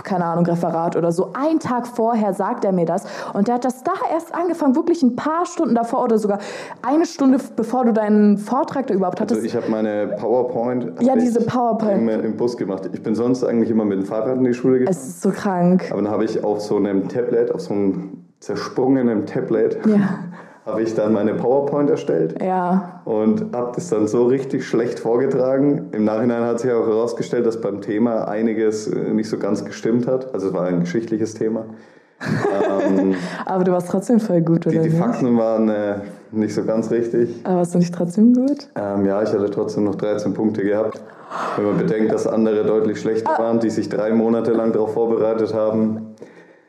keine 0.03 0.25
Ahnung, 0.25 0.45
Referat 0.47 0.97
oder 0.97 1.13
so. 1.13 1.31
Ein 1.35 1.61
Tag 1.61 1.87
vorher 1.87 2.35
sagt 2.35 2.65
er 2.65 2.73
mir 2.73 2.87
das, 2.87 3.05
und 3.33 3.49
der 3.49 3.55
hat 3.57 3.65
das 3.65 3.83
da 3.85 3.93
erst 4.13 4.35
angefangen, 4.35 4.75
wirklich 4.75 5.03
ein 5.03 5.15
paar 5.17 5.47
Stunden 5.47 5.75
davor 5.75 6.03
oder 6.05 6.19
sogar 6.19 6.39
eine 6.83 7.07
Stunde 7.07 7.39
bevor 7.57 7.85
du 7.85 7.93
deinen 7.93 8.39
Vortrag 8.39 8.87
da 8.87 8.95
überhaupt 8.95 9.21
hattest. 9.21 9.37
Also 9.43 9.47
ich 9.47 9.55
habe 9.55 9.71
meine 9.71 10.17
PowerPoint 10.19 11.01
Ja, 11.01 11.15
diese 11.15 11.41
PowerPoint. 11.41 11.99
Im, 11.99 12.09
im 12.09 12.37
Bus 12.37 12.57
gemacht. 12.57 12.89
Ich 12.93 13.03
bin 13.03 13.15
sonst 13.15 13.45
eigentlich 13.45 13.71
immer 13.71 13.85
mit 13.85 13.99
dem 13.99 14.07
Fahrrad 14.07 14.37
in 14.37 14.45
die 14.45 14.55
Schule 14.55 14.79
gegangen. 14.81 14.97
es 14.97 15.07
ist 15.07 15.23
so 15.23 15.31
krank. 15.31 15.89
Aber 15.91 16.03
dann 16.03 16.11
habe 16.11 16.25
ich 16.25 16.43
auf 16.43 16.61
so 16.61 16.77
einem 16.77 17.09
Tablet, 17.09 17.53
auf 17.53 17.61
so 17.61 17.75
einem 17.75 18.25
zersprungenen 18.41 19.27
Tablet, 19.27 19.79
Ja, 19.87 19.97
habe 20.67 20.83
ich 20.83 20.95
dann 20.95 21.13
meine 21.13 21.35
PowerPoint 21.35 21.91
erstellt. 21.91 22.41
ja. 22.43 23.03
und 23.05 23.55
habe 23.55 23.73
das 23.75 23.91
dann 23.91 24.07
so 24.09 24.25
richtig 24.27 24.67
schlecht 24.67 24.99
vorgetragen. 24.99 25.89
Im 25.93 26.05
Nachhinein 26.05 26.43
hat 26.45 26.61
sich 26.61 26.73
auch 26.73 26.87
herausgestellt, 26.87 27.45
dass 27.47 27.61
beim 27.61 27.81
Thema 27.81 28.27
einiges 28.29 28.87
äh, 28.87 29.13
nicht 29.13 29.29
so 29.29 29.39
ganz 29.39 29.65
gestimmt 29.65 30.07
hat. 30.07 30.33
Also 30.33 30.49
es 30.49 30.55
war 30.55 30.67
ein 30.67 30.81
geschichtliches 30.81 31.35
Thema. 31.35 31.67
ähm, 32.23 33.15
Aber 33.47 33.65
du 33.65 33.73
warst 33.73 33.91
trotzdem 33.91 34.21
voll 34.21 34.41
gut, 34.41 34.65
die, 34.65 34.71
oder 34.71 34.79
die 34.79 34.89
nicht? 34.89 34.99
Fakten 34.99 35.37
waren 35.37 35.69
äh, 35.69 35.97
nicht 36.33 36.55
so 36.55 36.65
ganz 36.65 36.91
richtig. 36.91 37.41
Aber 37.45 37.57
warst 37.57 37.75
du 37.75 37.79
nicht 37.79 37.95
trotzdem 37.95 38.33
gut? 38.33 38.69
Ähm, 38.77 39.05
ja, 39.05 39.23
ich 39.23 39.31
hatte 39.31 39.51
trotzdem 39.51 39.85
noch 39.85 39.97
13 39.97 40.33
Punkte 40.33 40.63
gehabt. 40.63 41.01
Wenn 41.57 41.67
man 41.67 41.77
bedenkt, 41.79 42.13
dass 42.13 42.27
andere 42.27 42.65
deutlich 42.65 43.01
schlechter 43.01 43.31
waren, 43.39 43.59
die 43.61 43.71
sich 43.71 43.89
drei 43.89 44.13
Monate 44.13 44.53
lang 44.53 44.73
darauf 44.73 44.95
vorbereitet 44.95 45.53
haben. 45.53 46.04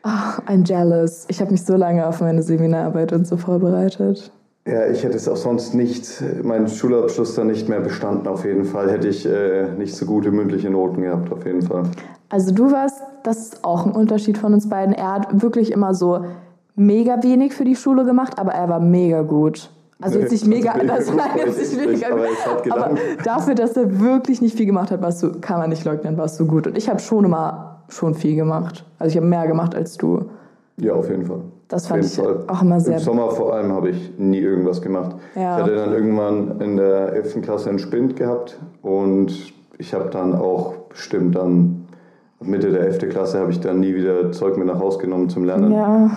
I'm 0.05 0.63
jealous. 0.63 1.25
Ich 1.29 1.41
habe 1.41 1.51
mich 1.51 1.63
so 1.63 1.75
lange 1.75 2.05
auf 2.05 2.21
meine 2.21 2.43
Seminararbeit 2.43 3.11
und 3.11 3.25
so 3.25 3.37
vorbereitet. 3.37 4.31
Ja, 4.67 4.87
ich 4.87 5.03
hätte 5.03 5.15
es 5.15 5.27
auch 5.27 5.37
sonst 5.37 5.75
nicht, 5.75 6.23
meinen 6.43 6.67
Schulabschluss 6.67 7.35
dann 7.35 7.47
nicht 7.47 7.69
mehr 7.69 7.81
bestanden 7.81 8.27
auf 8.27 8.45
jeden 8.45 8.65
Fall. 8.65 8.91
Hätte 8.91 9.07
ich 9.07 9.25
äh, 9.25 9.69
nicht 9.77 9.95
so 9.95 10.05
gute 10.05 10.31
mündliche 10.31 10.69
Noten 10.69 11.01
gehabt 11.01 11.31
auf 11.31 11.45
jeden 11.45 11.61
Fall. 11.61 11.83
Also 12.29 12.51
du 12.51 12.71
warst, 12.71 13.01
das 13.23 13.37
ist 13.37 13.63
auch 13.63 13.85
ein 13.85 13.91
Unterschied 13.91 14.37
von 14.37 14.53
uns 14.53 14.67
beiden. 14.67 14.93
Er 14.93 15.13
hat 15.13 15.41
wirklich 15.41 15.71
immer 15.71 15.93
so 15.93 16.25
mega 16.75 17.21
wenig 17.21 17.53
für 17.53 17.63
die 17.63 17.75
Schule 17.75 18.05
gemacht, 18.05 18.39
aber 18.39 18.53
er 18.53 18.69
war 18.69 18.79
mega 18.79 19.21
gut. 19.21 19.69
Also 20.01 20.19
jetzt 20.19 20.31
nicht 20.33 20.47
mega, 20.47 20.75
Mega 20.75 20.93
also 20.93 21.11
gut 21.11 21.21
nein, 21.21 21.45
jetzt 21.45 21.57
nicht 21.57 21.73
ich 21.73 22.01
mega 22.01 22.07
aber 22.07 22.25
gut. 22.25 22.71
Aber 22.71 22.95
gelangt. 22.95 22.99
dafür, 23.23 23.55
dass 23.55 23.77
er 23.77 23.99
wirklich 23.99 24.41
nicht 24.41 24.57
viel 24.57 24.65
gemacht 24.65 24.89
hat, 24.89 25.01
warst 25.01 25.21
du, 25.21 25.39
kann 25.39 25.59
man 25.59 25.69
nicht 25.69 25.85
leugnen, 25.85 26.17
warst 26.17 26.39
du 26.39 26.45
gut. 26.47 26.65
Und 26.65 26.77
ich 26.77 26.89
habe 26.89 26.99
schon 26.99 27.25
immer 27.25 27.74
schon 27.89 28.13
viel 28.13 28.35
gemacht. 28.35 28.85
Also 28.99 29.11
ich 29.11 29.17
habe 29.17 29.27
mehr 29.27 29.47
gemacht 29.47 29.75
als 29.75 29.97
du. 29.97 30.25
Ja, 30.77 30.93
auf 30.93 31.09
jeden 31.09 31.25
Fall. 31.25 31.41
Das 31.67 31.87
fand 31.87 32.05
ich 32.05 32.13
Fall. 32.15 32.43
auch 32.47 32.61
immer 32.61 32.79
sehr- 32.79 32.97
Im 32.97 32.99
Sommer 33.03 33.31
vor 33.31 33.53
allem 33.53 33.71
habe 33.73 33.89
ich 33.89 34.13
nie 34.17 34.39
irgendwas 34.39 34.81
gemacht. 34.81 35.15
Ja. 35.35 35.57
Ich 35.57 35.63
hatte 35.63 35.75
dann 35.75 35.93
irgendwann 35.93 36.61
in 36.61 36.77
der 36.77 37.13
11. 37.13 37.41
Klasse 37.41 37.69
einen 37.69 37.79
Spind 37.79 38.15
gehabt 38.15 38.59
und 38.81 39.33
ich 39.77 39.93
habe 39.93 40.09
dann 40.09 40.35
auch 40.35 40.73
bestimmt 40.89 41.35
dann 41.35 41.85
Mitte 42.39 42.69
der 42.71 42.81
11. 42.81 43.09
Klasse 43.09 43.39
habe 43.39 43.49
ich 43.51 43.59
dann 43.61 43.79
nie 43.79 43.95
wieder 43.95 44.31
Zeug 44.31 44.57
mit 44.57 44.67
nach 44.67 44.79
Hause 44.79 44.99
genommen 44.99 45.29
zum 45.29 45.43
Lernen. 45.45 45.71
Ja, 45.71 46.11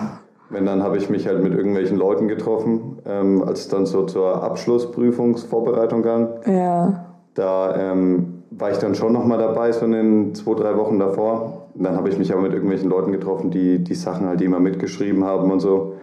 Wenn 0.51 0.65
dann 0.65 0.83
habe 0.83 0.97
ich 0.97 1.09
mich 1.09 1.27
halt 1.27 1.41
mit 1.41 1.53
irgendwelchen 1.53 1.97
Leuten 1.97 2.27
getroffen, 2.27 2.99
ähm, 3.07 3.43
als 3.43 3.61
es 3.61 3.67
dann 3.69 3.85
so 3.87 4.03
zur 4.05 4.43
Abschlussprüfungsvorbereitung 4.43 6.03
ging. 6.03 6.27
ja. 6.45 7.05
Da 7.35 7.75
ähm, 7.91 8.43
war 8.51 8.71
ich 8.71 8.77
dann 8.79 8.95
schon 8.95 9.13
nochmal 9.13 9.37
dabei, 9.37 9.71
so 9.71 9.85
in 9.85 9.91
den 9.93 10.35
zwei, 10.35 10.55
drei 10.55 10.75
Wochen 10.77 10.99
davor. 10.99 11.58
Dann 11.75 11.95
habe 11.95 12.09
ich 12.09 12.17
mich 12.17 12.31
aber 12.33 12.41
mit 12.41 12.53
irgendwelchen 12.53 12.89
Leuten 12.89 13.11
getroffen, 13.11 13.51
die 13.51 13.83
die 13.83 13.95
Sachen 13.95 14.27
halt 14.27 14.41
immer 14.41 14.59
mitgeschrieben 14.59 15.23
haben 15.23 15.51
und 15.51 15.59
so. 15.59 15.95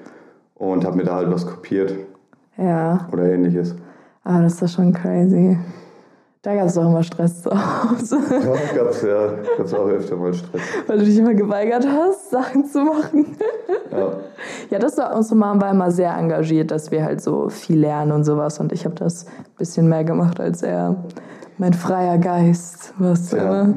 Und 0.54 0.84
habe 0.84 0.96
mir 0.96 1.04
da 1.04 1.16
halt 1.16 1.30
was 1.30 1.46
kopiert 1.46 1.94
Ja, 2.56 3.06
oder 3.12 3.24
ähnliches. 3.24 3.74
aber 4.24 4.42
das 4.42 4.60
ist 4.62 4.72
schon 4.74 4.92
crazy. 4.92 5.58
Da 6.42 6.54
gab 6.54 6.66
es 6.66 6.74
doch 6.74 6.84
immer 6.88 7.02
Stress 7.02 7.42
zu 7.42 7.50
Hause, 7.50 8.18
Ja, 8.30 8.76
gab's 8.84 9.02
ja 9.02 9.32
gab's 9.58 9.74
auch 9.74 9.88
öfter 9.88 10.16
mal 10.16 10.32
Stress. 10.32 10.60
weil 10.86 10.98
du 11.00 11.04
dich 11.04 11.18
immer 11.18 11.34
geweigert 11.34 11.84
hast, 11.86 12.30
Sachen 12.30 12.64
zu 12.64 12.82
machen. 12.84 13.36
Ja. 13.90 14.12
Ja, 14.70 14.78
das 14.78 14.96
war, 14.96 15.14
unsere 15.16 15.34
Mom 15.36 15.60
war 15.60 15.72
immer 15.72 15.90
sehr 15.90 16.16
engagiert, 16.16 16.70
dass 16.70 16.90
wir 16.92 17.04
halt 17.04 17.20
so 17.20 17.48
viel 17.48 17.80
lernen 17.80 18.12
und 18.12 18.22
sowas. 18.24 18.60
Und 18.60 18.72
ich 18.72 18.84
habe 18.84 18.94
das 18.94 19.26
ein 19.26 19.32
bisschen 19.58 19.88
mehr 19.88 20.04
gemacht 20.04 20.38
als 20.40 20.62
er. 20.62 20.96
Mein 21.58 21.74
freier 21.74 22.18
Geist, 22.18 22.94
was 22.98 23.30
du 23.30 23.36
Ja. 23.38 23.62
immer. 23.62 23.74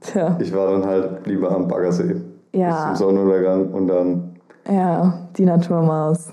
Tja, 0.00 0.36
Ich 0.40 0.54
war 0.54 0.70
dann 0.70 0.86
halt 0.86 1.26
lieber 1.26 1.50
am 1.50 1.66
Baggersee 1.68 2.16
Ja. 2.52 2.68
bis 2.68 2.98
zum 3.00 3.08
Sonnenuntergang 3.08 3.68
und 3.72 3.88
dann, 3.88 4.30
ja, 4.70 5.28
die 5.36 5.44
Naturmaus. 5.44 6.30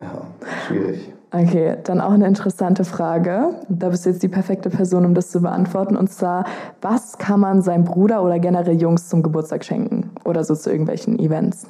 ja, 0.00 0.22
schwierig. 0.66 1.12
Okay, 1.32 1.76
dann 1.82 2.00
auch 2.00 2.12
eine 2.12 2.28
interessante 2.28 2.84
Frage. 2.84 3.56
Da 3.68 3.88
bist 3.88 4.06
du 4.06 4.10
jetzt 4.10 4.22
die 4.22 4.28
perfekte 4.28 4.70
Person, 4.70 5.04
um 5.04 5.14
das 5.14 5.30
zu 5.32 5.42
beantworten. 5.42 5.96
Und 5.96 6.08
zwar, 6.12 6.44
was 6.80 7.18
kann 7.18 7.40
man 7.40 7.60
seinem 7.60 7.82
Bruder 7.82 8.22
oder 8.22 8.38
generell 8.38 8.80
Jungs 8.80 9.08
zum 9.08 9.24
Geburtstag 9.24 9.64
schenken? 9.64 10.12
Oder 10.24 10.44
so 10.44 10.54
zu 10.54 10.70
irgendwelchen 10.70 11.18
Events? 11.18 11.66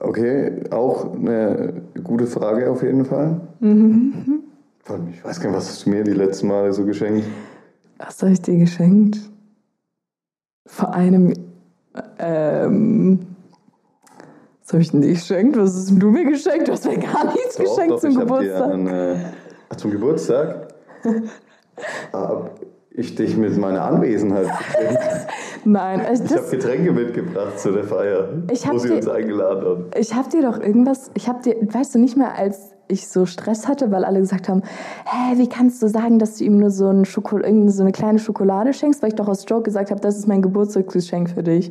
Okay, 0.00 0.64
auch 0.70 1.14
eine 1.14 1.82
gute 2.02 2.26
Frage 2.26 2.70
auf 2.70 2.82
jeden 2.82 3.04
Fall. 3.04 3.40
Mhm. 3.60 4.40
Ich 5.10 5.24
weiß 5.24 5.40
gar 5.40 5.48
nicht, 5.48 5.56
was 5.56 5.68
hast 5.68 5.86
du 5.86 5.90
mir 5.90 6.04
die 6.04 6.12
letzten 6.12 6.46
Male 6.48 6.72
so 6.72 6.84
geschenkt? 6.84 7.24
Was 7.98 8.22
habe 8.22 8.32
ich 8.32 8.42
dir 8.42 8.56
geschenkt? 8.58 9.18
Vor 10.66 10.92
einem. 10.92 11.32
Ähm, 12.18 13.20
was 14.62 14.72
habe 14.72 14.82
ich 14.82 14.90
denn 14.90 15.02
dir 15.02 15.12
geschenkt? 15.12 15.56
Was 15.56 15.74
hast 15.74 15.90
du 15.90 16.10
mir 16.10 16.24
geschenkt? 16.24 16.68
Du 16.68 16.72
hast 16.72 16.86
mir 16.86 16.98
gar 16.98 17.24
nichts 17.26 17.56
Doch, 17.56 17.64
geschenkt 17.64 17.90
doch, 17.92 18.00
zum 18.00 18.10
ich 18.10 18.16
hab 18.16 18.26
Dir 18.28 18.34
Geburtstag. 18.38 18.72
einen, 18.72 18.86
äh, 18.88 19.16
ach, 19.68 19.76
zum 19.76 19.90
Geburtstag? 19.90 20.68
Hab 22.12 22.60
ich 22.90 23.14
dich 23.16 23.36
mit 23.36 23.56
meiner 23.58 23.82
Anwesenheit 23.84 24.46
geschenkt. 24.58 25.00
Nein, 25.64 26.06
ich, 26.12 26.20
Ich 26.20 26.36
habe 26.36 26.48
Getränke 26.50 26.92
mitgebracht 26.92 27.58
zu 27.58 27.72
der 27.72 27.82
Feier, 27.84 28.28
Ich 28.50 28.68
wo 28.70 28.78
sie 28.78 28.88
dir- 28.88 28.96
uns 28.96 29.08
eingeladen 29.08 29.64
haben. 29.64 29.84
ich 29.96 30.14
habe 30.14 30.28
dir 30.30 30.42
doch 30.42 30.60
irgendwas. 30.60 31.10
Ich 31.14 31.28
habe 31.28 31.42
dir, 31.42 31.56
weißt 31.60 31.94
du, 31.96 31.98
nicht 31.98 32.16
mehr 32.16 32.36
als 32.38 32.73
ich 32.88 33.08
so 33.08 33.26
Stress 33.26 33.66
hatte, 33.66 33.90
weil 33.90 34.04
alle 34.04 34.20
gesagt 34.20 34.48
haben, 34.48 34.62
hä, 35.04 35.38
wie 35.38 35.48
kannst 35.48 35.82
du 35.82 35.88
sagen, 35.88 36.18
dass 36.18 36.36
du 36.36 36.44
ihm 36.44 36.58
nur 36.58 36.70
so, 36.70 36.88
ein 36.88 37.04
so 37.04 37.82
eine 37.82 37.92
kleine 37.92 38.18
Schokolade 38.18 38.72
schenkst, 38.72 39.02
weil 39.02 39.10
ich 39.10 39.14
doch 39.14 39.28
aus 39.28 39.44
Joke 39.48 39.62
gesagt 39.62 39.90
habe, 39.90 40.00
das 40.00 40.16
ist 40.16 40.28
mein 40.28 40.42
Geburtstagsgeschenk 40.42 41.30
für 41.30 41.42
dich. 41.42 41.70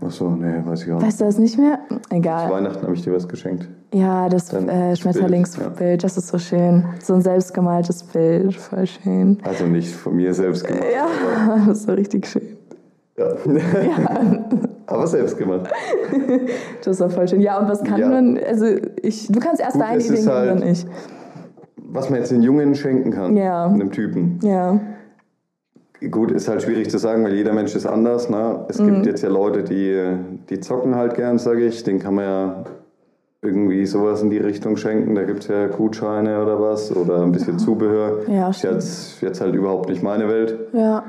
Achso, 0.00 0.30
nee, 0.30 0.62
weiß 0.64 0.84
ich 0.84 0.92
auch 0.92 0.96
nicht. 0.96 1.06
Weißt 1.06 1.20
du 1.20 1.24
das 1.24 1.38
nicht 1.38 1.58
mehr? 1.58 1.80
Zu 1.88 2.16
Egal. 2.16 2.50
Weihnachten 2.50 2.82
habe 2.82 2.94
ich 2.94 3.02
dir 3.02 3.12
was 3.12 3.28
geschenkt. 3.28 3.68
Ja, 3.92 4.28
das 4.28 4.52
äh, 4.52 4.94
Schmetterlingsbild, 4.94 6.04
das 6.04 6.16
ist 6.16 6.28
so 6.28 6.38
schön. 6.38 6.84
So 7.02 7.14
ein 7.14 7.22
selbstgemaltes 7.22 8.04
Bild, 8.04 8.54
voll 8.54 8.86
schön. 8.86 9.38
Also 9.42 9.66
nicht 9.66 9.92
von 9.92 10.14
mir 10.14 10.32
selbst 10.32 10.64
gemacht. 10.64 10.84
Ja, 10.94 11.08
das 11.66 11.78
ist 11.78 11.86
so 11.86 11.92
richtig 11.92 12.26
schön. 12.26 12.56
Ja. 13.18 13.34
Aber 14.90 15.06
selbst 15.06 15.38
gemacht. 15.38 15.70
Das 16.84 16.98
war 17.00 17.10
voll 17.10 17.28
schön. 17.28 17.40
Ja, 17.40 17.58
und 17.60 17.68
was 17.68 17.82
kann 17.84 18.00
Ja. 18.00 18.08
man, 18.08 18.38
also 18.38 18.66
ich, 19.02 19.28
du 19.28 19.38
kannst 19.40 19.60
erst 19.60 19.74
Gut, 19.74 19.82
deine 19.82 20.02
Ideen 20.02 20.26
halt- 20.28 20.50
dann 20.50 20.62
ich. 20.62 20.86
Was 21.92 22.08
man 22.08 22.18
jetzt 22.20 22.30
den 22.30 22.42
Jungen 22.42 22.74
schenken 22.74 23.10
kann, 23.10 23.36
Ja. 23.36 23.66
einem 23.66 23.90
Typen. 23.90 24.38
Ja, 24.42 24.78
Gut, 26.10 26.30
ist 26.30 26.48
halt 26.48 26.62
schwierig 26.62 26.88
zu 26.90 26.96
sagen, 26.96 27.22
weil 27.24 27.34
jeder 27.34 27.52
Mensch 27.52 27.76
ist 27.76 27.84
anders. 27.84 28.30
Ne? 28.30 28.64
Es 28.70 28.78
Mhm. 28.80 28.86
gibt 28.94 29.06
jetzt 29.06 29.22
ja 29.22 29.28
Leute, 29.28 29.62
die, 29.62 30.16
die 30.48 30.58
zocken 30.60 30.94
halt 30.94 31.14
gern, 31.14 31.38
sage 31.38 31.66
ich. 31.66 31.82
Den 31.84 31.98
kann 31.98 32.14
man 32.14 32.24
ja 32.24 32.64
irgendwie 33.42 33.84
sowas 33.84 34.22
in 34.22 34.30
die 34.30 34.38
Richtung 34.38 34.78
schenken. 34.78 35.14
Da 35.14 35.24
gibt 35.24 35.40
es 35.40 35.48
ja 35.48 35.66
Gutscheine 35.66 36.42
oder 36.42 36.58
was 36.58 36.94
oder 36.96 37.22
ein 37.22 37.32
bisschen 37.32 37.58
Zubehör. 37.58 38.20
Ja, 38.28 38.48
ist 38.48 38.60
stimmt. 38.60 38.74
jetzt, 38.76 39.20
jetzt 39.20 39.40
halt 39.42 39.54
überhaupt 39.54 39.90
nicht 39.90 40.02
meine 40.02 40.26
Welt. 40.28 40.58
ja. 40.72 41.04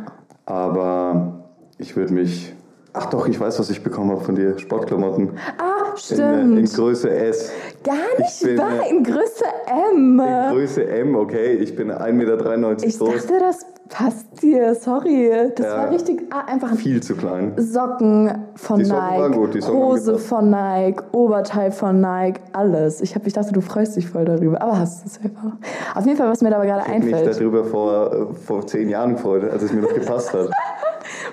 Aber 0.46 1.46
ich 1.78 1.96
würde 1.96 2.14
mich. 2.14 2.54
Ach 2.94 3.06
doch, 3.06 3.26
ich 3.28 3.40
weiß, 3.40 3.58
was 3.58 3.70
ich 3.70 3.82
bekommen 3.84 4.12
habe 4.12 4.22
von 4.22 4.36
dir. 4.36 4.60
Sportklamotten. 4.60 5.30
Ah, 5.58 5.94
In, 6.10 6.20
äh, 6.20 6.42
in 6.42 6.68
stimmt. 6.68 6.74
Größe 6.76 7.10
S. 7.10 7.50
Gar 7.84 7.96
nicht 8.20 8.42
Ich 8.42 8.48
bin, 8.48 8.58
wahr, 8.58 8.86
äh, 8.86 8.90
in 8.90 9.04
Größe 9.04 9.46
M. 9.94 10.20
In 10.20 10.54
Größe 10.54 10.86
M, 10.88 11.16
okay. 11.16 11.54
Ich 11.54 11.76
bin 11.76 11.90
1,93 11.90 12.12
Meter 12.14 12.86
Ich 12.86 13.00
groß. 13.00 13.14
dachte, 13.28 13.40
das 13.40 13.66
passt 13.88 14.42
dir, 14.44 14.76
sorry. 14.76 15.32
Das 15.56 15.66
Ja. 15.68 15.78
war 15.78 15.90
richtig, 15.92 16.22
ah, 16.32 16.42
einfach 16.52 16.72
ein 16.72 16.78
Viel 16.78 17.02
zu 17.02 17.16
klein. 17.16 17.54
Socken 17.58 18.30
von 18.56 18.80
Die 18.80 18.86
Socken 18.86 19.04
Nike, 19.06 19.22
waren 19.22 19.32
gut, 19.34 19.54
die 19.54 19.62
Socken 19.62 19.80
Hose 19.80 20.18
von 20.18 20.50
Nike, 20.50 21.02
Oberteil 21.14 21.72
von 21.72 22.02
Nike, 22.02 22.42
alles. 22.52 23.00
Ich, 23.00 23.16
hab, 23.16 23.26
ich 23.26 23.32
dachte, 23.34 23.54
du 23.54 23.62
freust 23.62 23.96
dich 23.96 24.10
voll 24.10 24.26
darüber, 24.26 24.62
aber 24.62 24.78
hast 24.80 25.06
es 25.06 25.18
einfach. 25.24 25.54
Auf 25.96 26.06
jeden 26.06 26.18
Fall, 26.18 26.30
was 26.30 26.42
mir 26.42 26.50
dabei 26.50 26.66
gerade 26.66 26.82
Ich 26.82 26.88
habe 26.94 27.06
mich 27.06 27.16
einfällt, 27.16 27.38
darüber 27.38 27.64
vor, 27.64 28.14
äh, 28.14 28.34
vor 28.34 28.68
zehn 28.68 28.90
Jahren 28.90 29.14
gefreut, 29.16 29.50
als 29.50 29.64
es 29.64 29.72
mir 29.72 29.82
noch 29.82 29.94
gepasst 29.94 30.34
hat. 30.34 30.50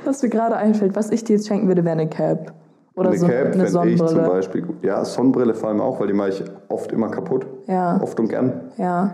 was 0.04 0.22
mir 0.22 0.28
gerade 0.28 0.56
einfällt, 0.56 0.96
was 0.96 1.10
ich 1.10 1.24
dir 1.24 1.36
jetzt 1.36 1.48
schenken 1.48 1.68
würde, 1.68 1.84
wäre 1.84 1.92
eine 1.92 2.08
Cap. 2.08 2.52
Oder 2.94 3.10
eine 3.10 3.18
so 3.18 3.26
Cap 3.26 3.34
eine 3.54 3.66
fände 3.66 3.88
ich 3.90 3.98
zum 3.98 4.08
Sonnenbrille. 4.08 4.28
Beispiel 4.28 4.62
gut. 4.62 4.84
Ja, 4.84 5.04
Sonnenbrille 5.04 5.54
vor 5.54 5.68
allem 5.68 5.80
auch, 5.80 6.00
weil 6.00 6.08
die 6.08 6.12
mache 6.14 6.30
ich 6.30 6.44
oft 6.68 6.90
immer 6.92 7.08
kaputt. 7.10 7.46
Ja. 7.66 8.00
Oft 8.02 8.18
und 8.18 8.28
gern. 8.28 8.52
Ja. 8.76 9.12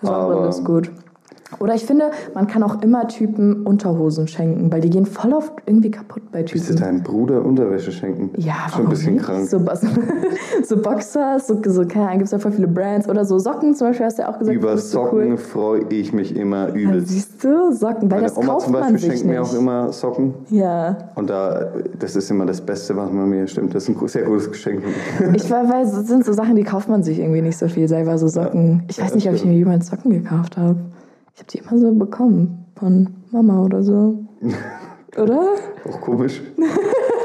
Sonnenbrille 0.00 0.38
Aber- 0.40 0.48
ist 0.48 0.64
gut. 0.64 0.90
Oder 1.60 1.74
ich 1.74 1.86
finde, 1.86 2.10
man 2.34 2.46
kann 2.46 2.62
auch 2.62 2.82
immer 2.82 3.08
Typen 3.08 3.62
Unterhosen 3.66 4.28
schenken, 4.28 4.70
weil 4.70 4.82
die 4.82 4.90
gehen 4.90 5.06
voll 5.06 5.32
oft 5.32 5.52
irgendwie 5.64 5.90
kaputt 5.90 6.30
bei 6.30 6.40
Willst 6.40 6.54
du 6.54 6.74
Typen. 6.74 6.76
deinem 6.80 7.02
Bruder 7.02 7.42
Unterwäsche 7.44 7.90
schenken? 7.90 8.30
Ja, 8.36 8.54
Schon 8.70 8.82
ein 8.84 8.88
bisschen 8.90 9.14
nicht? 9.14 9.24
krank. 9.24 9.48
So, 9.48 9.58
so 10.64 10.76
Boxers, 10.76 11.46
so, 11.46 11.58
so 11.64 11.86
keine 11.86 12.04
Ahnung, 12.06 12.18
gibt 12.18 12.26
es 12.26 12.32
ja 12.32 12.38
voll 12.38 12.52
viele 12.52 12.68
Brands. 12.68 13.08
Oder 13.08 13.24
so 13.24 13.38
Socken 13.38 13.74
zum 13.74 13.88
Beispiel, 13.88 14.04
hast 14.06 14.18
du 14.18 14.22
ja 14.22 14.28
auch 14.30 14.38
gesagt. 14.38 14.56
Über 14.56 14.76
Socken 14.76 15.30
Cool. 15.30 15.36
freue 15.38 15.84
ich 15.88 16.12
mich 16.12 16.36
immer 16.36 16.68
Ja, 16.68 16.74
übelst. 16.74 17.08
siehst 17.08 17.42
du, 17.42 17.72
Socken, 17.72 18.10
weil 18.10 18.18
Meine 18.20 18.22
das 18.24 18.36
Oma 18.36 18.46
kauft 18.52 18.64
zum 18.66 18.72
Beispiel 18.74 18.98
schenkt 18.98 19.24
mir 19.24 19.40
nicht. 19.40 19.50
auch 19.50 19.54
immer 19.58 19.92
Socken. 19.92 20.34
Ja, 20.50 20.96
Und 21.14 21.30
da, 21.30 21.66
das 21.98 22.14
ist 22.14 22.30
immer 22.30 22.44
das 22.44 22.60
Beste, 22.60 22.94
was 22.94 23.10
man 23.10 23.28
mir 23.30 23.46
stimmt. 23.46 23.74
Das 23.74 23.88
ist 23.88 23.98
ein 24.00 24.08
sehr 24.08 24.24
gutes 24.24 24.50
Geschenk. 24.50 24.82
ich 25.34 25.50
war, 25.50 25.66
weil 25.68 25.84
es 25.86 25.92
sind 26.06 26.26
so 26.26 26.32
Sachen, 26.34 26.56
die 26.56 26.64
kauft 26.64 26.90
man 26.90 27.02
sich 27.02 27.18
irgendwie 27.18 27.40
nicht 27.40 27.56
so 27.56 27.68
viel 27.68 27.88
selber, 27.88 28.18
so 28.18 28.28
Socken. 28.28 28.82
Ich 28.88 29.00
weiß 29.00 29.10
Ja, 29.10 29.14
nicht, 29.16 29.28
ob 29.28 29.34
ich 29.34 29.44
mir 29.46 29.54
jemals 29.54 29.86
Socken 29.88 30.10
gekauft 30.10 30.56
habe. 30.58 30.76
Ich 31.38 31.40
habe 31.40 31.52
die 31.52 31.58
immer 31.58 31.78
so 31.78 31.94
bekommen 31.94 32.66
von 32.74 33.10
Mama 33.30 33.62
oder 33.62 33.80
so. 33.80 34.24
Oder? 35.16 35.54
Auch 35.88 36.00
komisch. 36.00 36.42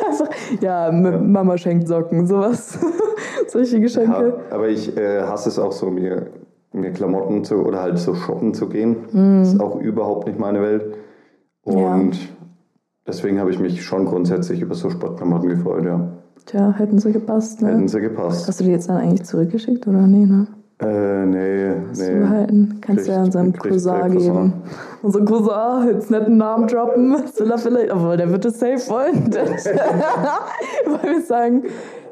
Einfach, 0.08 0.30
ja, 0.62 0.89
M 0.89 1.32
Mama 1.32 1.58
schenkt 1.58 1.88
Socken, 1.88 2.28
sowas. 2.28 2.78
Solche 3.47 3.82
Geschenke. 3.82 4.38
Ja, 4.49 4.56
aber 4.56 4.69
ich 4.69 4.95
äh, 4.95 5.21
hasse 5.23 5.49
es 5.49 5.58
auch 5.58 5.71
so, 5.71 5.89
mir, 5.89 6.28
mir 6.73 6.91
Klamotten 6.91 7.43
zu 7.43 7.56
oder 7.56 7.82
halt 7.82 7.97
so 7.97 8.13
shoppen 8.13 8.54
zu 8.54 8.69
gehen. 8.69 8.97
Mhm. 9.12 9.39
Das 9.39 9.54
ist 9.54 9.60
auch 9.60 9.80
überhaupt 9.80 10.28
nicht 10.28 10.38
meine 10.38 10.62
Welt. 10.62 10.95
Und 11.63 12.15
deswegen 13.08 13.39
habe 13.39 13.49
ich 13.49 13.60
mich 13.60 13.84
schon 13.84 14.06
grundsätzlich 14.06 14.62
über 14.62 14.76
so 14.76 14.91
Sportklamotten 14.91 15.49
gefreut, 15.49 15.86
ja. 15.86 16.08
Tja, 16.45 16.71
hätten 16.78 16.99
sie 16.99 17.12
gepasst, 17.12 17.63
ne? 17.63 17.69
Hätten 17.69 17.88
sie 17.88 17.99
gepasst. 17.99 18.47
Hast 18.47 18.60
du 18.60 18.63
die 18.63 18.71
jetzt 18.71 18.89
dann 18.89 18.97
eigentlich 18.97 19.23
zurückgeschickt 19.23 19.88
oder 19.88 20.06
nee, 20.06 20.26
ne? 20.26 20.47
Äh, 20.79 21.25
nee, 21.25 21.73
nee. 21.95 22.19
behalten? 22.19 22.79
Kannst 22.81 23.07
du 23.07 23.12
ja 23.12 23.23
unserem 23.23 23.53
Cousin 23.53 24.17
geben. 24.17 24.53
Unser 25.01 25.23
Cousin, 25.23 25.88
jetzt 25.89 26.12
nicht 26.12 26.23
einen 26.23 26.38
Namen 26.38 26.67
droppen. 26.67 27.15
Soll 27.33 27.51
er 27.51 27.57
vielleicht, 27.57 27.91
obwohl 27.91 28.17
der 28.17 28.29
wird 28.29 28.45
es 28.45 28.59
safe 28.59 28.89
wollen. 28.89 29.33
Wollen 30.86 31.13
wir 31.15 31.21
sagen, 31.21 31.63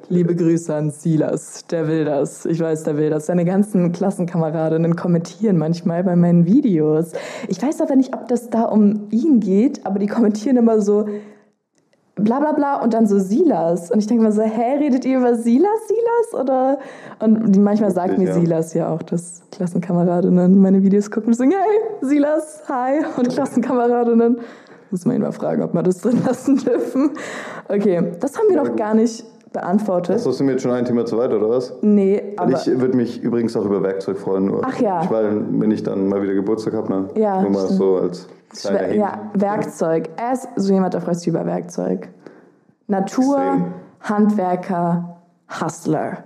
liebe 0.10 0.36
Grüße 0.36 0.74
an 0.76 0.92
Silas, 0.92 1.66
der 1.68 1.88
will 1.88 2.06
das. 2.06 2.46
Ich 2.46 2.60
weiß, 2.60 2.84
der 2.84 2.98
will 2.98 3.10
das. 3.10 3.26
Seine 3.26 3.46
ganzen 3.46 3.92
Klassenkameradinnen 3.94 4.96
kommentieren 4.96 5.58
manchmal 5.58 6.04
bei 6.04 6.16
meinen 6.16 6.46
Videos. 6.46 7.14
Ich 7.48 7.62
weiß 7.62 7.82
aber 7.82 7.96
nicht, 7.96 8.14
ob 8.14 8.28
das 8.28 8.50
da 8.50 8.64
um 8.64 9.08
ihn 9.10 9.40
geht, 9.40 9.86
aber 9.86 10.00
die 10.00 10.08
kommentieren 10.08 10.58
immer 10.58 10.82
so, 10.82 11.08
bla 12.24 12.40
bla 12.40 12.52
bla 12.54 12.82
und 12.82 12.94
dann 12.94 13.08
so 13.08 13.20
Silas. 13.20 13.92
Und 13.92 14.00
ich 14.00 14.08
denke 14.08 14.24
mir 14.24 14.32
so, 14.32 14.42
hä, 14.42 14.78
redet 14.80 15.06
ihr 15.06 15.18
über 15.20 15.36
Silas, 15.36 15.88
Silas? 15.88 16.42
Oder? 16.42 16.80
Und 17.20 17.58
manchmal 17.58 17.92
sagt 17.92 18.18
mir 18.18 18.28
ja. 18.30 18.34
Silas 18.34 18.74
ja 18.74 18.90
auch, 18.90 19.02
dass 19.04 19.42
Klassenkameradinnen 19.52 20.60
meine 20.60 20.82
Videos 20.84 21.12
gucken 21.12 21.30
und 21.30 21.36
sagen, 21.36 21.52
hey, 21.52 22.08
Silas, 22.08 22.64
hi. 22.68 23.04
Und 23.18 23.30
Klassenkameradinnen. 23.34 24.40
Muss 24.92 25.06
man 25.06 25.16
ihn 25.16 25.22
mal 25.22 25.32
fragen, 25.32 25.64
ob 25.64 25.74
wir 25.74 25.84
das 25.84 26.00
drin 26.00 26.22
lassen 26.26 26.58
dürfen. 26.58 27.12
Okay, 27.70 28.12
das 28.20 28.38
haben 28.38 28.48
wir 28.50 28.56
Ja, 28.58 28.64
noch 28.64 28.70
gut. 28.72 28.78
gar 28.78 28.94
nicht 28.94 29.24
beantwortet. 29.54 30.16
Achso, 30.16 30.32
sind 30.32 30.48
wir 30.48 30.54
jetzt 30.54 30.62
schon 30.62 30.72
ein 30.72 30.86
Thema 30.86 31.06
zu 31.06 31.18
weit, 31.18 31.34
oder 31.34 31.50
was? 31.50 31.74
Nee, 31.82 32.34
aber 32.38 32.54
ich 32.54 32.66
würde 32.68 32.96
mich 32.96 33.22
übrigens 33.22 33.56
auch 33.56 33.66
über 33.66 33.84
Werkzeug 33.84 34.18
freuen. 34.18 34.46
Nur 34.46 34.62
Ach 34.64 34.80
ja. 34.80 35.04
Ich, 35.04 35.12
weil, 35.12 35.44
wenn 35.60 35.72
ich 35.72 35.84
dann 35.84 36.08
mal 36.08 36.22
wieder 36.22 36.34
Geburtstag 36.34 36.74
habe, 36.74 36.92
ne? 36.92 37.10
Ja, 37.16 37.42
Nur 37.42 37.52
mal 37.52 37.66
stimmt. 37.66 37.80
so 37.80 37.98
als 37.98 38.28
kleiner 38.56 38.94
ja, 38.94 39.32
Werkzeug. 39.34 40.10
Er 40.18 40.34
ist 40.34 40.48
so 40.56 40.74
jemand, 40.74 40.94
der 40.94 41.02
freut 41.02 41.18
sich 41.18 41.28
über 41.28 41.46
Werkzeug. 41.46 42.10
Natur, 42.88 43.38
Extrem. 43.38 43.74
Handwerker, 44.02 45.18
Hustler. 45.62 46.24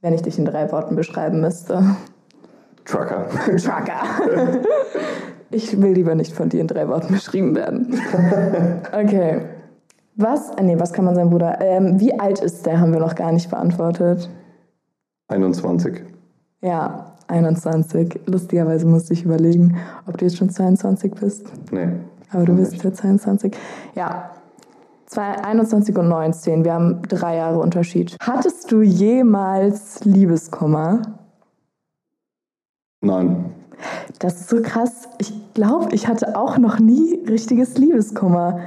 Wenn 0.00 0.14
ich 0.14 0.22
dich 0.22 0.38
in 0.38 0.44
drei 0.44 0.70
Worten 0.70 0.96
beschreiben 0.96 1.40
müsste. 1.40 1.82
Trucker. 2.84 3.26
Trucker. 3.56 4.02
Ich 5.50 5.80
will 5.80 5.92
lieber 5.92 6.14
nicht 6.14 6.34
von 6.34 6.50
dir 6.50 6.60
in 6.60 6.66
drei 6.66 6.88
Worten 6.88 7.14
beschrieben 7.14 7.56
werden. 7.56 7.98
Okay. 8.92 9.40
Was? 10.18 10.50
äh, 10.50 10.62
Nee, 10.62 10.78
was 10.78 10.92
kann 10.92 11.04
man 11.04 11.14
sein 11.14 11.30
Bruder? 11.30 11.60
Ähm, 11.60 11.98
wie 12.00 12.18
alt 12.18 12.40
ist 12.40 12.66
der? 12.66 12.80
Haben 12.80 12.92
wir 12.92 13.00
noch 13.00 13.14
gar 13.14 13.32
nicht 13.32 13.48
beantwortet. 13.50 14.28
21. 15.28 16.02
Ja, 16.60 17.14
21. 17.28 18.20
Lustigerweise 18.26 18.86
musste 18.86 19.12
ich 19.14 19.24
überlegen, 19.24 19.76
ob 20.06 20.16
du 20.18 20.24
jetzt 20.24 20.36
schon 20.36 20.50
22 20.50 21.14
bist. 21.14 21.46
Nee. 21.70 21.88
Aber 22.32 22.44
du 22.44 22.56
bist 22.56 22.72
nicht. 22.72 22.84
ja 22.84 22.92
22. 22.92 23.56
Ja. 23.94 24.30
Zwei- 25.06 25.42
21 25.42 25.96
und 25.96 26.08
19. 26.08 26.64
Wir 26.64 26.74
haben 26.74 27.00
drei 27.08 27.36
Jahre 27.36 27.58
Unterschied. 27.60 28.16
Hattest 28.20 28.70
du 28.70 28.82
jemals 28.82 30.04
Liebeskummer? 30.04 31.00
Nein. 33.00 33.52
Das 34.18 34.40
ist 34.40 34.48
so 34.50 34.60
krass. 34.60 35.08
Ich 35.18 35.32
glaube, 35.54 35.94
ich 35.94 36.08
hatte 36.08 36.36
auch 36.36 36.58
noch 36.58 36.78
nie 36.80 37.14
richtiges 37.28 37.78
Liebeskummer. 37.78 38.60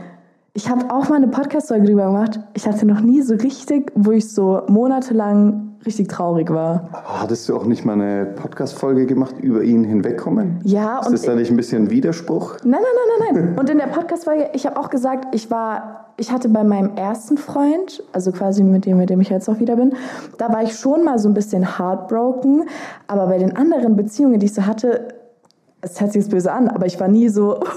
Ich 0.54 0.70
habe 0.70 0.94
auch 0.94 1.08
mal 1.08 1.16
eine 1.16 1.30
Podcast-Folge 1.30 1.88
drüber 1.88 2.08
gemacht. 2.08 2.40
Ich 2.56 2.68
hatte 2.68 2.86
noch 2.86 3.00
nie 3.00 3.22
so 3.22 3.36
richtig, 3.36 3.90
wo 3.96 4.12
ich 4.12 4.30
so 4.30 4.64
monatelang 4.68 5.78
richtig 5.86 6.10
traurig 6.10 6.50
war. 6.50 6.90
Aber 6.92 7.22
hattest 7.22 7.48
du 7.48 7.56
auch 7.56 7.64
nicht 7.64 7.86
mal 7.86 7.94
eine 7.94 8.26
Podcast-Folge 8.26 9.06
gemacht, 9.06 9.36
über 9.40 9.64
ihn 9.64 9.86
hinwegkommen? 9.86 10.60
Ja, 10.66 11.00
Ist 11.00 11.14
das 11.14 11.22
da 11.22 11.36
nicht 11.36 11.52
ein 11.52 11.56
bisschen 11.56 11.90
Widerspruch? 11.90 12.58
Nein, 12.66 12.82
nein, 12.82 12.82
nein, 12.82 13.34
nein, 13.34 13.46
nein. 13.46 13.60
Und 13.60 13.70
in 13.70 13.78
der 13.78 13.88
Podcast-Folge, 13.88 14.50
ich 14.52 14.66
habe 14.66 14.78
auch 14.78 14.90
gesagt, 14.90 15.34
ich 15.34 15.50
war, 15.50 16.08
ich 16.18 16.34
hatte 16.34 16.50
bei 16.50 16.66
meinem 16.66 16.98
ersten 16.98 17.38
Freund, 17.38 18.04
also 18.12 18.34
quasi 18.34 18.62
mit 18.62 18.86
dem, 18.86 18.98
mit 18.98 19.10
dem 19.10 19.22
ich 19.22 19.30
jetzt 19.30 19.48
auch 19.50 19.60
wieder 19.60 19.78
bin, 19.78 19.94
da 20.38 20.50
war 20.52 20.64
ich 20.64 20.76
schon 20.76 21.06
mal 21.06 21.18
so 21.18 21.30
ein 21.30 21.34
bisschen 21.34 21.78
heartbroken. 21.78 22.66
Aber 23.08 23.28
bei 23.28 23.38
den 23.38 23.56
anderen 23.56 23.96
Beziehungen, 23.96 24.38
die 24.42 24.48
ich 24.48 24.54
so 24.54 24.66
hatte, 24.66 25.08
es 25.80 26.02
hört 26.02 26.12
sich 26.12 26.24
jetzt 26.24 26.32
böse 26.32 26.52
an, 26.52 26.68
aber 26.68 26.88
ich 26.88 27.00
war 27.00 27.08
nie 27.08 27.30
so, 27.30 27.58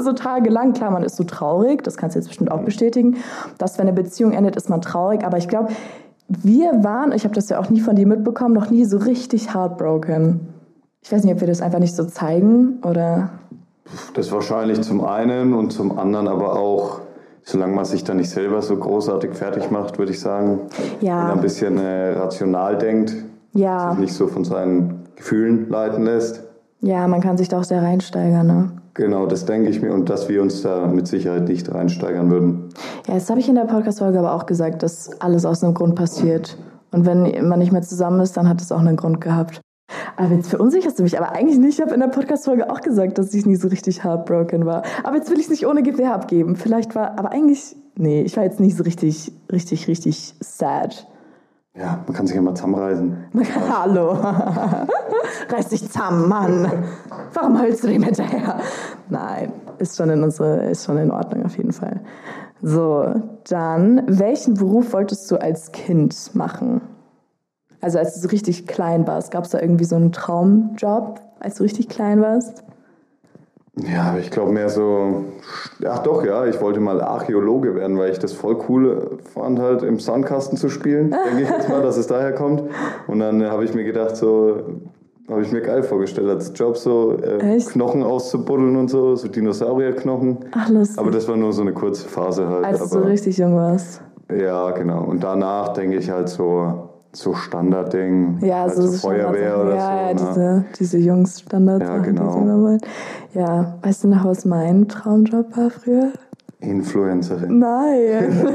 so 0.00 0.12
tagelang. 0.12 0.72
Klar, 0.72 0.90
man 0.90 1.02
ist 1.02 1.16
so 1.16 1.24
traurig, 1.24 1.82
das 1.82 1.96
kannst 1.96 2.16
du 2.16 2.20
jetzt 2.20 2.28
bestimmt 2.28 2.50
auch 2.50 2.62
bestätigen, 2.62 3.16
dass 3.58 3.78
wenn 3.78 3.86
eine 3.88 3.92
Beziehung 3.94 4.32
endet, 4.32 4.56
ist 4.56 4.70
man 4.70 4.80
traurig. 4.80 5.24
Aber 5.24 5.38
ich 5.38 5.48
glaube, 5.48 5.68
wir 6.28 6.82
waren, 6.82 7.12
ich 7.12 7.24
habe 7.24 7.34
das 7.34 7.48
ja 7.48 7.58
auch 7.58 7.68
nie 7.68 7.80
von 7.80 7.96
dir 7.96 8.06
mitbekommen, 8.06 8.54
noch 8.54 8.70
nie 8.70 8.84
so 8.84 8.98
richtig 8.98 9.54
heartbroken. 9.54 10.40
Ich 11.02 11.12
weiß 11.12 11.24
nicht, 11.24 11.34
ob 11.34 11.40
wir 11.40 11.48
das 11.48 11.60
einfach 11.60 11.80
nicht 11.80 11.94
so 11.94 12.04
zeigen 12.04 12.78
oder. 12.84 13.30
Das 14.14 14.30
wahrscheinlich 14.32 14.80
zum 14.82 15.04
einen 15.04 15.52
und 15.52 15.72
zum 15.72 15.98
anderen 15.98 16.28
aber 16.28 16.58
auch, 16.58 17.00
solange 17.42 17.74
man 17.74 17.84
sich 17.84 18.04
da 18.04 18.14
nicht 18.14 18.30
selber 18.30 18.62
so 18.62 18.76
großartig 18.76 19.34
fertig 19.34 19.70
macht, 19.70 19.98
würde 19.98 20.12
ich 20.12 20.20
sagen. 20.20 20.60
Ja. 21.00 21.24
Und 21.24 21.32
ein 21.32 21.40
bisschen 21.40 21.76
äh, 21.78 22.12
rational 22.12 22.78
denkt, 22.78 23.14
Ja, 23.52 23.90
sich 23.90 23.98
nicht 23.98 24.14
so 24.14 24.28
von 24.28 24.44
seinen 24.44 25.02
Gefühlen 25.16 25.68
leiten 25.68 26.04
lässt. 26.04 26.44
Ja, 26.80 27.06
man 27.08 27.20
kann 27.20 27.36
sich 27.36 27.48
da 27.48 27.60
auch 27.60 27.64
sehr 27.64 27.82
reinsteigern, 27.82 28.46
ne? 28.46 28.72
Genau, 28.94 29.26
das 29.26 29.46
denke 29.46 29.70
ich 29.70 29.80
mir 29.80 29.92
und 29.92 30.10
dass 30.10 30.28
wir 30.28 30.42
uns 30.42 30.62
da 30.62 30.86
mit 30.86 31.06
Sicherheit 31.06 31.48
nicht 31.48 31.72
reinsteigern 31.72 32.30
würden. 32.30 32.68
Ja, 33.06 33.14
das 33.14 33.30
habe 33.30 33.40
ich 33.40 33.48
in 33.48 33.54
der 33.54 33.64
Podcast-Folge 33.64 34.18
aber 34.18 34.34
auch 34.34 34.44
gesagt, 34.44 34.82
dass 34.82 35.20
alles 35.20 35.46
aus 35.46 35.64
einem 35.64 35.72
Grund 35.72 35.94
passiert. 35.94 36.58
Und 36.90 37.06
wenn 37.06 37.48
man 37.48 37.58
nicht 37.58 37.72
mehr 37.72 37.82
zusammen 37.82 38.20
ist, 38.20 38.36
dann 38.36 38.48
hat 38.48 38.60
es 38.60 38.70
auch 38.70 38.80
einen 38.80 38.96
Grund 38.96 39.22
gehabt. 39.22 39.62
Aber 40.16 40.34
jetzt 40.34 40.50
verunsicherst 40.50 40.98
du 40.98 41.02
mich, 41.02 41.18
aber 41.18 41.32
eigentlich 41.32 41.58
nicht. 41.58 41.78
Ich 41.78 41.80
habe 41.80 41.94
in 41.94 42.00
der 42.00 42.08
Podcast-Folge 42.08 42.70
auch 42.70 42.80
gesagt, 42.80 43.16
dass 43.16 43.32
ich 43.32 43.46
nie 43.46 43.56
so 43.56 43.68
richtig 43.68 44.04
heartbroken 44.04 44.66
war. 44.66 44.82
Aber 45.04 45.16
jetzt 45.16 45.30
will 45.30 45.38
ich 45.38 45.44
es 45.44 45.50
nicht 45.50 45.66
ohne 45.66 45.82
GPR 45.82 46.14
abgeben. 46.14 46.56
Vielleicht 46.56 46.94
war, 46.94 47.18
aber 47.18 47.32
eigentlich, 47.32 47.76
nee, 47.96 48.22
ich 48.22 48.36
war 48.36 48.44
jetzt 48.44 48.60
nicht 48.60 48.76
so 48.76 48.82
richtig, 48.84 49.32
richtig, 49.50 49.88
richtig 49.88 50.34
sad. 50.40 51.06
Ja, 51.74 52.02
man 52.06 52.14
kann 52.14 52.26
sich 52.26 52.36
ja 52.36 52.42
mal 52.42 52.54
zusammenreißen. 52.54 53.16
Hallo. 53.70 54.10
Reiß 55.48 55.68
dich 55.68 55.86
zusammen, 55.86 56.28
Mann. 56.28 56.70
Warum 57.32 57.58
heulst 57.58 57.82
du 57.82 57.88
dem 57.88 58.02
hinterher? 58.02 58.60
Nein, 59.08 59.52
ist 59.78 59.96
schon, 59.96 60.10
in 60.10 60.22
unsere, 60.22 60.64
ist 60.66 60.84
schon 60.84 60.98
in 60.98 61.10
Ordnung 61.10 61.46
auf 61.46 61.56
jeden 61.56 61.72
Fall. 61.72 62.00
So, 62.60 63.06
dann, 63.48 64.02
welchen 64.06 64.54
Beruf 64.54 64.92
wolltest 64.92 65.30
du 65.30 65.36
als 65.36 65.72
Kind 65.72 66.34
machen? 66.34 66.82
Also 67.80 67.98
als 67.98 68.14
du 68.14 68.20
so 68.20 68.28
richtig 68.28 68.66
klein 68.66 69.06
warst, 69.06 69.30
gab 69.32 69.44
es 69.44 69.50
da 69.50 69.60
irgendwie 69.60 69.84
so 69.84 69.96
einen 69.96 70.12
Traumjob, 70.12 71.20
als 71.40 71.56
du 71.56 71.62
richtig 71.64 71.88
klein 71.88 72.20
warst? 72.20 72.62
Ja, 73.76 74.10
aber 74.10 74.18
ich 74.18 74.30
glaube 74.30 74.52
mehr 74.52 74.68
so, 74.68 75.24
ach 75.86 76.00
doch, 76.00 76.24
ja, 76.24 76.44
ich 76.44 76.60
wollte 76.60 76.78
mal 76.78 77.00
Archäologe 77.00 77.74
werden, 77.74 77.98
weil 77.98 78.12
ich 78.12 78.18
das 78.18 78.34
voll 78.34 78.58
cool 78.68 79.18
fand, 79.32 79.58
halt 79.58 79.82
im 79.82 79.98
Sandkasten 79.98 80.58
zu 80.58 80.68
spielen, 80.68 81.10
denke 81.26 81.42
ich 81.42 81.48
jetzt 81.48 81.70
mal, 81.70 81.80
dass 81.80 81.96
es 81.96 82.06
daher 82.06 82.34
kommt. 82.34 82.64
Und 83.06 83.20
dann 83.20 83.42
habe 83.44 83.64
ich 83.64 83.72
mir 83.72 83.84
gedacht, 83.84 84.16
so, 84.16 84.58
habe 85.30 85.40
ich 85.40 85.50
mir 85.52 85.62
geil 85.62 85.82
vorgestellt 85.82 86.28
als 86.28 86.52
Job, 86.54 86.76
so 86.76 87.16
äh, 87.16 87.58
Knochen 87.60 88.02
auszubuddeln 88.02 88.76
und 88.76 88.88
so, 88.88 89.16
so 89.16 89.28
Dinosaurierknochen. 89.28 90.40
Ach, 90.52 90.68
lustig. 90.68 90.98
Aber 90.98 91.10
das 91.10 91.26
war 91.26 91.36
nur 91.38 91.54
so 91.54 91.62
eine 91.62 91.72
kurze 91.72 92.06
Phase 92.06 92.46
halt. 92.46 92.66
Als 92.66 92.92
aber, 92.92 93.02
du 93.02 93.08
richtig 93.08 93.38
jung 93.38 93.56
warst. 93.56 94.02
Ja, 94.30 94.70
genau. 94.72 95.04
Und 95.04 95.24
danach 95.24 95.72
denke 95.72 95.96
ich 95.96 96.10
halt 96.10 96.28
so, 96.28 96.90
so 97.12 97.34
Standardding. 97.34 98.38
Ja, 98.40 98.64
also 98.64 98.82
so 98.82 98.98
Feuerwehr 98.98 99.60
oder 99.60 99.74
ja, 99.74 99.78
so. 99.80 99.86
Ja, 99.86 100.06
ne? 100.06 100.14
diese, 100.14 100.64
diese 100.78 100.98
Jungs-Standards. 100.98 101.84
Ja, 101.84 101.98
genau. 101.98 102.78
Ja, 103.34 103.78
weißt 103.82 104.04
du 104.04 104.08
noch, 104.08 104.24
was 104.24 104.44
mein 104.44 104.88
Traumjob 104.88 105.56
war 105.56 105.70
früher? 105.70 106.12
Influencerin. 106.60 107.58
Nein, 107.58 108.46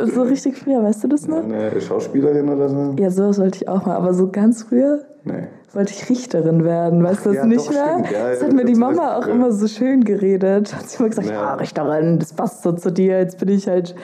so 0.14 0.22
richtig 0.22 0.56
früher, 0.56 0.82
weißt 0.82 1.04
du 1.04 1.08
das 1.08 1.28
noch? 1.28 1.44
Eine 1.44 1.80
Schauspielerin 1.80 2.48
oder 2.48 2.68
so? 2.68 2.94
Ja, 2.98 3.10
sowas 3.10 3.38
wollte 3.38 3.58
ich 3.62 3.68
auch 3.68 3.84
mal, 3.86 3.96
aber 3.96 4.14
so 4.14 4.30
ganz 4.30 4.62
früher 4.64 5.00
Nee. 5.24 5.44
wollte 5.72 5.92
ich 5.92 6.08
Richterin 6.08 6.64
werden, 6.64 7.04
weißt 7.04 7.26
du 7.26 7.30
das 7.30 7.36
Ja, 7.36 7.46
nicht 7.46 7.66
doch, 7.66 7.72
mehr? 7.72 7.88
stimmt. 7.92 8.10
Ja, 8.10 8.30
das 8.30 8.42
hat 8.42 8.52
mir 8.54 8.64
die 8.64 8.74
Mama 8.74 9.16
auch 9.16 9.26
immer 9.26 9.52
so 9.52 9.66
schön 9.68 10.02
geredet. 10.04 10.74
Hat 10.74 10.88
sie 10.88 10.98
immer 10.98 11.10
gesagt, 11.10 11.28
ja. 11.28 11.34
Ja. 11.34 11.54
Richterin, 11.54 12.18
das 12.18 12.32
passt 12.32 12.62
so 12.62 12.72
zu 12.72 12.90
dir, 12.90 13.18
jetzt 13.18 13.38
bin 13.38 13.50
ich 13.50 13.68
halt 13.68 13.94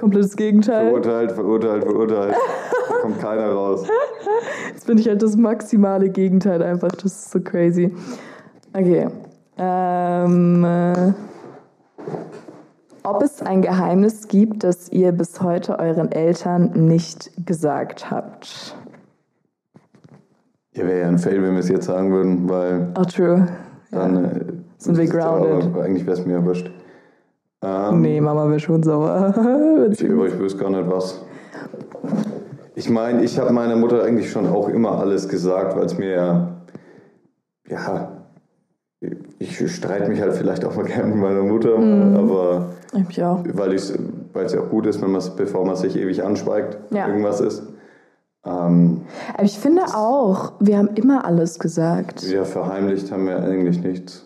komplettes 0.00 0.34
Gegenteil. 0.36 0.86
Verurteilt, 0.86 1.32
verurteilt, 1.32 1.84
verurteilt. 1.84 2.34
da 2.88 2.94
kommt 3.02 3.20
keiner 3.20 3.52
raus. 3.52 3.86
Jetzt 4.72 4.86
bin 4.86 4.98
ich 4.98 5.06
halt 5.06 5.22
das 5.22 5.36
maximale 5.36 6.08
Gegenteil 6.08 6.62
einfach. 6.62 6.88
Das 6.88 7.04
ist 7.04 7.30
so 7.30 7.40
crazy. 7.40 7.94
Okay. 8.72 9.08
Ähm, 9.58 10.64
äh, 10.64 11.12
ob 13.02 13.22
es 13.22 13.42
ein 13.42 13.60
Geheimnis 13.62 14.28
gibt, 14.28 14.64
das 14.64 14.90
ihr 14.90 15.12
bis 15.12 15.40
heute 15.42 15.78
euren 15.78 16.10
Eltern 16.12 16.86
nicht 16.86 17.30
gesagt 17.46 18.10
habt? 18.10 18.74
Ja, 20.72 20.86
wäre 20.86 21.00
ja 21.00 21.08
ein 21.08 21.18
Fail, 21.18 21.42
wenn 21.42 21.52
wir 21.52 21.60
es 21.60 21.68
jetzt 21.68 21.86
sagen 21.86 22.10
würden, 22.12 22.48
weil 22.48 22.88
Oh, 22.98 23.02
true. 23.04 23.46
dann 23.90 24.24
äh, 24.24 24.40
Sind 24.78 24.96
wir 24.96 25.04
ja 25.04 25.10
grounded. 25.10 25.64
Aber 25.74 25.84
eigentlich 25.84 26.06
wäre 26.06 26.16
es 26.18 26.24
mir 26.24 26.42
wurscht. 26.44 26.70
Ähm, 27.62 28.00
Nee, 28.00 28.20
Mama 28.20 28.48
wäre 28.48 28.60
schon 28.60 28.82
sauer. 28.82 29.34
Ich, 29.90 30.04
aber 30.10 30.26
ich 30.26 30.38
wüsste 30.38 30.58
gar 30.58 30.70
nicht 30.70 30.88
was. 30.90 31.20
Ich 32.74 32.88
meine, 32.88 33.22
ich 33.24 33.38
habe 33.38 33.52
meiner 33.52 33.76
Mutter 33.76 34.02
eigentlich 34.04 34.30
schon 34.30 34.46
auch 34.46 34.68
immer 34.68 34.98
alles 34.98 35.28
gesagt, 35.28 35.76
weil 35.76 35.84
es 35.84 35.98
mir 35.98 36.10
ja, 36.10 36.48
ja, 37.68 38.12
ich 39.38 39.70
streite 39.74 40.08
mich 40.10 40.20
halt 40.20 40.34
vielleicht 40.34 40.64
auch 40.64 40.74
mal 40.76 40.84
gerne 40.86 41.08
mit 41.08 41.18
meiner 41.18 41.42
Mutter, 41.42 41.76
Mhm. 41.78 42.16
aber 42.16 42.70
ich 43.08 43.22
auch. 43.22 43.42
weil 43.54 43.74
es 43.74 43.92
weil 44.32 44.46
es 44.46 44.52
ja 44.54 44.60
auch 44.60 44.68
gut 44.70 44.86
ist, 44.86 45.02
wenn 45.02 45.10
man 45.10 45.22
bevor 45.36 45.66
man 45.66 45.76
sich 45.76 45.96
ewig 45.96 46.22
anschweigt, 46.22 46.78
Ja. 46.94 47.08
irgendwas 47.08 47.40
ist. 47.40 47.62
Ähm, 48.44 49.02
Aber 49.34 49.42
ich 49.42 49.58
finde 49.58 49.82
auch, 49.94 50.52
wir 50.60 50.78
haben 50.78 50.90
immer 50.94 51.24
alles 51.26 51.58
gesagt. 51.58 52.22
ja, 52.22 52.44
verheimlicht 52.44 53.12
haben 53.12 53.26
wir 53.26 53.36
eigentlich 53.42 53.82
nichts. 53.82 54.24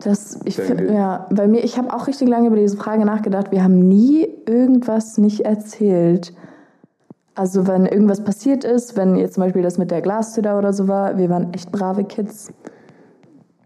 Das, 0.00 0.40
ich 0.44 0.56
finde, 0.56 0.92
ja, 0.92 1.26
bei 1.30 1.46
mir, 1.46 1.62
ich 1.62 1.78
habe 1.78 1.92
auch 1.92 2.06
richtig 2.06 2.28
lange 2.28 2.48
über 2.48 2.56
diese 2.56 2.76
Frage 2.76 3.04
nachgedacht. 3.04 3.52
Wir 3.52 3.62
haben 3.62 3.86
nie 3.86 4.26
irgendwas 4.46 5.18
nicht 5.18 5.42
erzählt. 5.42 6.32
Also 7.36 7.66
wenn 7.66 7.86
irgendwas 7.86 8.22
passiert 8.22 8.64
ist, 8.64 8.96
wenn 8.96 9.16
jetzt 9.16 9.34
zum 9.34 9.42
Beispiel 9.42 9.62
das 9.62 9.78
mit 9.78 9.90
der 9.90 10.02
Glastür 10.02 10.42
da 10.42 10.58
oder 10.58 10.72
so 10.72 10.88
war, 10.88 11.18
wir 11.18 11.30
waren 11.30 11.52
echt 11.52 11.72
brave 11.72 12.04
Kids. 12.04 12.52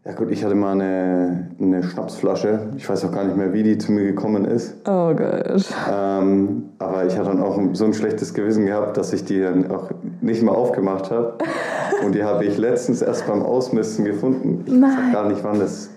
Ja 0.08 0.14
gut, 0.14 0.30
ich 0.30 0.42
hatte 0.42 0.54
mal 0.54 0.72
eine, 0.72 1.50
eine 1.60 1.82
Schnapsflasche. 1.82 2.70
Ich 2.78 2.88
weiß 2.88 3.04
auch 3.04 3.12
gar 3.12 3.24
nicht 3.24 3.36
mehr, 3.36 3.52
wie 3.52 3.62
die 3.62 3.76
zu 3.76 3.92
mir 3.92 4.04
gekommen 4.04 4.46
ist. 4.46 4.74
Oh 4.88 5.12
Gott. 5.14 5.66
Ähm, 5.92 6.70
aber 6.78 7.04
ich 7.04 7.18
hatte 7.18 7.28
dann 7.28 7.42
auch 7.42 7.60
so 7.74 7.84
ein 7.84 7.92
schlechtes 7.92 8.32
Gewissen 8.32 8.64
gehabt, 8.64 8.96
dass 8.96 9.12
ich 9.12 9.26
die 9.26 9.42
dann 9.42 9.70
auch 9.70 9.90
nicht 10.22 10.42
mehr 10.42 10.54
aufgemacht 10.54 11.10
habe. 11.10 11.34
Und 12.02 12.14
die 12.14 12.24
habe 12.24 12.46
ich 12.46 12.56
letztens 12.56 13.02
erst 13.02 13.26
beim 13.26 13.42
Ausmisten 13.42 14.06
gefunden. 14.06 14.62
Ich 14.64 14.72
weiß 14.72 14.80
Nein. 14.80 15.08
auch 15.08 15.12
gar 15.12 15.28
nicht, 15.28 15.44
wann 15.44 15.58
das. 15.58 15.90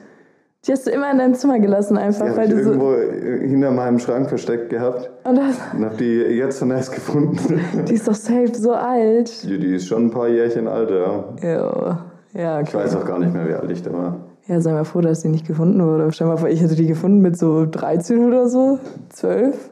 Die 0.68 0.72
hast 0.72 0.86
du 0.86 0.91
immer 0.91 1.12
in 1.12 1.18
deinem 1.18 1.34
Zimmer 1.34 1.59
gelassen 1.59 1.95
Die 1.95 2.01
einfach, 2.01 2.28
habe 2.28 2.38
weil 2.38 2.49
ich 2.49 2.55
du 2.55 2.64
so... 2.64 2.70
irgendwo 2.70 2.93
äh, 2.93 3.47
hinter 3.47 3.72
meinem 3.72 3.97
Schrank 3.97 4.30
versteckt 4.30 4.70
gehabt 4.70 5.09
Und 5.24 5.36
das, 5.38 5.55
und 5.74 5.84
habe 5.84 5.97
die 5.97 6.18
jetzt 6.36 6.62
dann 6.62 6.70
erst 6.70 6.93
gefunden. 6.93 7.59
die 7.89 7.93
ist 7.93 8.07
doch 8.07 8.14
safe 8.14 8.53
so 8.53 8.74
alt. 8.74 9.43
die, 9.43 9.57
die 9.57 9.76
ist 9.76 9.88
schon 9.88 10.05
ein 10.05 10.12
paar 10.12 10.28
Jährchen 10.28 10.68
alt, 10.68 10.91
ja. 10.91 11.24
Ja, 11.41 12.05
ja 12.34 12.62
Ich 12.62 12.70
okay. 12.70 12.78
weiß 12.78 12.95
auch 12.95 13.05
gar 13.05 13.18
nicht 13.18 13.34
mehr, 13.34 13.47
wie 13.47 13.53
alt 13.55 13.72
ich 13.72 13.82
da 13.82 13.91
war. 13.91 14.18
Ja, 14.47 14.62
sei 14.62 14.74
mal 14.74 14.86
froh, 14.86 15.01
dass 15.01 15.22
die 15.22 15.30
nicht 15.30 15.47
gefunden 15.47 15.84
wurde. 15.84 16.12
Stell 16.12 16.28
mal 16.28 16.38
vor, 16.38 16.49
ich 16.49 16.62
hätte 16.62 16.76
die 16.76 16.88
gefunden 16.88 17.22
mit 17.22 17.38
so 17.38 17.66
13 17.66 18.24
oder 18.26 18.47
so, 18.47 18.78
12. 19.09 19.72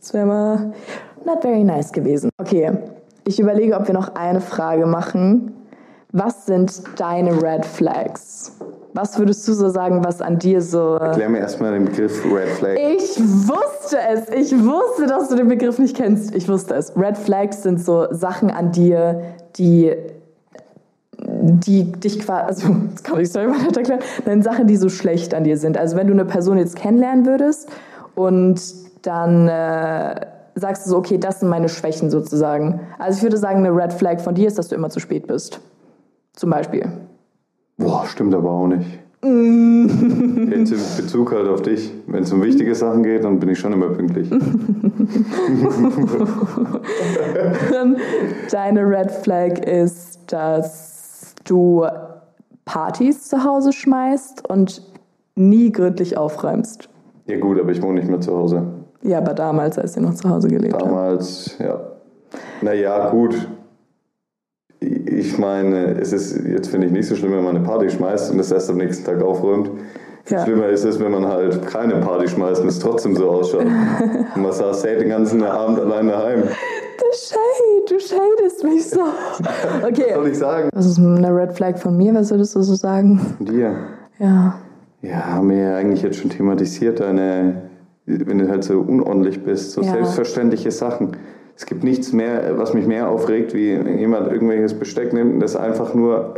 Das 0.00 0.12
wäre 0.12 0.26
mal 0.26 0.72
not 1.24 1.40
very 1.40 1.64
nice 1.64 1.92
gewesen. 1.92 2.28
Okay, 2.38 2.72
ich 3.26 3.40
überlege, 3.40 3.74
ob 3.74 3.86
wir 3.86 3.94
noch 3.94 4.14
eine 4.16 4.40
Frage 4.40 4.84
machen. 4.84 5.52
Was 6.12 6.44
sind 6.44 6.82
deine 6.98 7.42
Red 7.42 7.64
Flags? 7.64 8.58
Was 8.92 9.18
würdest 9.18 9.46
du 9.46 9.52
so 9.52 9.68
sagen, 9.68 10.04
was 10.04 10.20
an 10.20 10.38
dir 10.38 10.60
so... 10.60 10.96
Erklär 10.96 11.28
mir 11.28 11.38
erstmal 11.38 11.72
den 11.72 11.84
Begriff 11.84 12.24
Red 12.24 12.48
Flag. 12.48 12.76
Ich 12.76 13.20
wusste 13.20 13.98
es. 14.12 14.28
Ich 14.30 14.52
wusste, 14.64 15.06
dass 15.06 15.28
du 15.28 15.36
den 15.36 15.48
Begriff 15.48 15.78
nicht 15.78 15.96
kennst. 15.96 16.34
Ich 16.34 16.48
wusste 16.48 16.74
es. 16.74 16.96
Red 16.96 17.16
Flags 17.16 17.62
sind 17.62 17.80
so 17.80 18.06
Sachen 18.10 18.50
an 18.50 18.72
dir, 18.72 19.20
die 19.56 19.94
die 21.22 21.92
dich 21.92 22.20
quasi, 22.20 22.46
also 22.46 22.76
das 22.92 23.02
kann 23.02 23.20
ich 23.20 23.30
selber 23.30 23.52
nicht 23.52 23.76
erklären, 23.76 24.00
nein, 24.24 24.42
Sachen, 24.42 24.66
die 24.66 24.76
so 24.76 24.88
schlecht 24.88 25.34
an 25.34 25.44
dir 25.44 25.58
sind. 25.58 25.76
Also 25.76 25.96
wenn 25.96 26.06
du 26.06 26.12
eine 26.12 26.24
Person 26.24 26.58
jetzt 26.58 26.76
kennenlernen 26.76 27.26
würdest 27.26 27.68
und 28.14 28.60
dann 29.02 29.48
äh, 29.48 30.26
sagst 30.54 30.86
du 30.86 30.90
so, 30.90 30.96
okay, 30.96 31.18
das 31.18 31.40
sind 31.40 31.48
meine 31.48 31.68
Schwächen 31.68 32.10
sozusagen. 32.10 32.80
Also 32.98 33.18
ich 33.18 33.22
würde 33.22 33.36
sagen, 33.36 33.58
eine 33.58 33.74
Red 33.74 33.92
Flag 33.92 34.20
von 34.20 34.34
dir 34.34 34.48
ist, 34.48 34.58
dass 34.58 34.68
du 34.68 34.74
immer 34.74 34.90
zu 34.90 35.00
spät 35.00 35.26
bist. 35.26 35.60
Zum 36.34 36.50
Beispiel. 36.50 36.90
Stimmt 38.06 38.34
aber 38.34 38.50
auch 38.50 38.66
nicht. 38.66 38.86
Mm. 39.22 40.50
Jetzt 40.50 40.72
in 40.72 40.80
Bezug 40.96 41.32
halt 41.32 41.46
auf 41.48 41.60
dich. 41.62 41.92
Wenn 42.06 42.22
es 42.22 42.32
um 42.32 42.42
wichtige 42.42 42.74
Sachen 42.74 43.02
geht, 43.02 43.24
dann 43.24 43.38
bin 43.38 43.50
ich 43.50 43.58
schon 43.58 43.72
immer 43.72 43.88
pünktlich. 43.88 44.30
Deine 48.50 48.80
Red 48.86 49.10
Flag 49.10 49.58
ist, 49.58 50.20
dass 50.32 51.34
du 51.44 51.84
Partys 52.64 53.28
zu 53.28 53.44
Hause 53.44 53.72
schmeißt 53.72 54.48
und 54.48 54.82
nie 55.34 55.70
gründlich 55.70 56.16
aufräumst. 56.16 56.88
Ja 57.26 57.38
gut, 57.38 57.60
aber 57.60 57.72
ich 57.72 57.82
wohne 57.82 58.00
nicht 58.00 58.08
mehr 58.08 58.20
zu 58.20 58.36
Hause. 58.36 58.62
Ja, 59.02 59.18
aber 59.18 59.34
damals, 59.34 59.78
als 59.78 59.96
ihr 59.96 60.02
noch 60.02 60.14
zu 60.14 60.28
Hause 60.28 60.48
gelebt 60.48 60.74
habt. 60.74 60.86
Damals, 60.86 61.56
ja. 61.58 61.80
Naja, 62.62 63.10
gut. 63.10 63.34
Ich 65.20 65.36
meine, 65.38 65.98
es 66.00 66.12
ist, 66.14 66.46
jetzt 66.46 66.68
finde 66.68 66.86
ich 66.86 66.92
nicht 66.92 67.06
so 67.06 67.14
schlimm, 67.14 67.32
wenn 67.32 67.44
man 67.44 67.56
eine 67.56 67.64
Party 67.64 67.90
schmeißt 67.90 68.32
und 68.32 68.38
es 68.40 68.50
erst 68.50 68.70
am 68.70 68.78
nächsten 68.78 69.04
Tag 69.04 69.22
aufräumt. 69.22 69.70
Ja. 70.28 70.44
schlimmer 70.44 70.68
ist 70.68 70.84
es, 70.84 70.98
wenn 71.00 71.10
man 71.12 71.26
halt 71.26 71.66
keine 71.66 71.96
Party 71.96 72.28
schmeißt 72.28 72.62
und 72.62 72.68
es 72.68 72.78
trotzdem 72.78 73.16
so 73.16 73.28
ausschaut. 73.30 73.64
und 73.64 74.36
man 74.42 74.52
saß 74.52 74.84
hey, 74.84 74.96
den 74.98 75.08
ganzen 75.10 75.42
Abend 75.42 75.78
allein 75.80 76.06
daheim. 76.08 76.42
Du 76.42 77.06
Shade, 77.12 77.84
du 77.88 77.98
shadest 78.00 78.64
mich 78.64 78.88
so. 78.88 79.00
Was 79.38 79.82
soll 79.82 79.90
Okay. 79.90 80.28
ich 80.30 80.38
sagen? 80.38 80.68
Was 80.72 80.86
ist 80.86 80.98
eine 80.98 81.34
Red 81.34 81.52
Flag 81.52 81.76
von 81.78 81.96
mir? 81.96 82.14
Was 82.14 82.30
würdest 82.30 82.54
du 82.54 82.62
so 82.62 82.74
sagen? 82.74 83.20
Von 83.38 83.46
dir. 83.46 83.74
Ja. 84.18 84.54
Ja, 85.02 85.24
haben 85.34 85.50
wir 85.50 85.56
ja 85.56 85.76
eigentlich 85.76 86.02
jetzt 86.02 86.16
schon 86.18 86.30
thematisiert, 86.30 87.00
deine, 87.00 87.62
wenn 88.06 88.38
du 88.38 88.48
halt 88.48 88.64
so 88.64 88.78
unordentlich 88.80 89.42
bist, 89.42 89.72
so 89.72 89.82
Ja. 89.82 89.92
selbstverständliche 89.92 90.70
Sachen. 90.70 91.16
Es 91.60 91.66
gibt 91.66 91.84
nichts 91.84 92.14
mehr, 92.14 92.56
was 92.56 92.72
mich 92.72 92.86
mehr 92.86 93.10
aufregt, 93.10 93.52
wie 93.52 93.78
wenn 93.84 93.98
jemand 93.98 94.32
irgendwelches 94.32 94.72
Besteck 94.72 95.12
nimmt 95.12 95.34
und 95.34 95.40
das 95.40 95.56
einfach 95.56 95.92
nur 95.92 96.36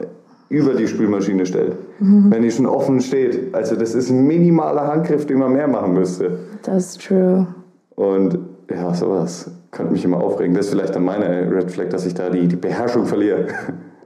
über 0.49 0.75
die 0.75 0.89
Spülmaschine 0.89 1.47
stellt. 1.47 1.77
Wenn 2.01 2.43
die 2.43 2.51
schon 2.51 2.67
offen 2.67 3.01
steht. 3.01 3.55
Also 3.55 3.77
das 3.77 3.95
ist 3.95 4.11
ein 4.11 4.27
minimaler 4.27 4.89
Handgriff, 4.89 5.25
den 5.25 5.39
man 5.39 5.53
mehr 5.53 5.69
machen 5.69 5.95
müsste. 5.95 6.41
Das 6.65 6.87
ist 6.87 7.07
true. 7.07 7.47
Und 7.95 8.37
ja, 8.69 8.93
sowas 8.95 9.49
könnte 9.71 9.93
mich 9.93 10.05
immer 10.05 10.17
aufregen. 10.17 10.57
Das 10.57 10.67
ist 10.67 10.73
vielleicht 10.73 10.97
dann 10.97 11.05
meine 11.05 11.49
Red 11.55 11.71
Flag, 11.71 11.91
dass 11.91 12.05
ich 12.05 12.15
da 12.15 12.29
die, 12.29 12.49
die 12.49 12.57
Beherrschung 12.57 13.07
verliere. 13.07 13.47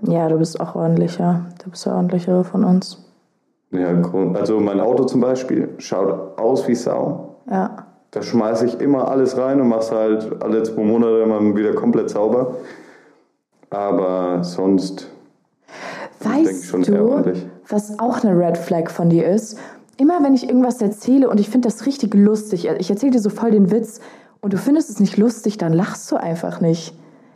Ja, 0.02 0.28
du 0.28 0.36
bist 0.36 0.60
auch 0.60 0.74
ordentlicher. 0.76 1.46
Du 1.64 1.70
bist 1.70 1.86
der 1.86 1.94
ordentlichere 1.94 2.44
von 2.44 2.64
uns. 2.64 3.02
Ja, 3.70 3.88
also 4.34 4.60
mein 4.60 4.78
Auto 4.78 5.04
zum 5.04 5.22
Beispiel 5.22 5.70
schaut 5.78 6.38
aus 6.38 6.68
wie 6.68 6.74
Sau. 6.74 7.36
Ja. 7.50 7.85
Da 8.16 8.22
schmeiße 8.22 8.64
ich 8.64 8.80
immer 8.80 9.10
alles 9.10 9.36
rein 9.36 9.60
und 9.60 9.68
mache 9.68 9.94
halt 9.94 10.42
alle 10.42 10.62
zwei 10.62 10.82
Monate 10.82 11.18
immer 11.18 11.54
wieder 11.54 11.74
komplett 11.74 12.08
sauber. 12.08 12.54
Aber 13.68 14.42
sonst 14.42 15.10
denke 16.24 16.40
ich 16.40 16.46
Weißt 16.48 16.64
schon 16.64 16.80
du, 16.80 17.10
ordentlich. 17.10 17.46
was 17.68 17.98
auch 17.98 18.24
eine 18.24 18.34
Red 18.38 18.56
Flag 18.56 18.88
von 18.88 19.10
dir 19.10 19.28
ist? 19.28 19.58
Immer 19.98 20.24
wenn 20.24 20.32
ich 20.32 20.48
irgendwas 20.48 20.80
erzähle 20.80 21.28
und 21.28 21.40
ich 21.40 21.50
finde 21.50 21.68
das 21.68 21.84
richtig 21.84 22.14
lustig, 22.14 22.66
ich 22.78 22.88
erzähle 22.88 23.12
dir 23.12 23.20
so 23.20 23.28
voll 23.28 23.50
den 23.50 23.70
Witz 23.70 24.00
und 24.40 24.54
du 24.54 24.56
findest 24.56 24.88
es 24.88 24.98
nicht 24.98 25.18
lustig, 25.18 25.58
dann 25.58 25.74
lachst 25.74 26.10
du 26.10 26.16
einfach 26.16 26.62
nicht. 26.62 26.94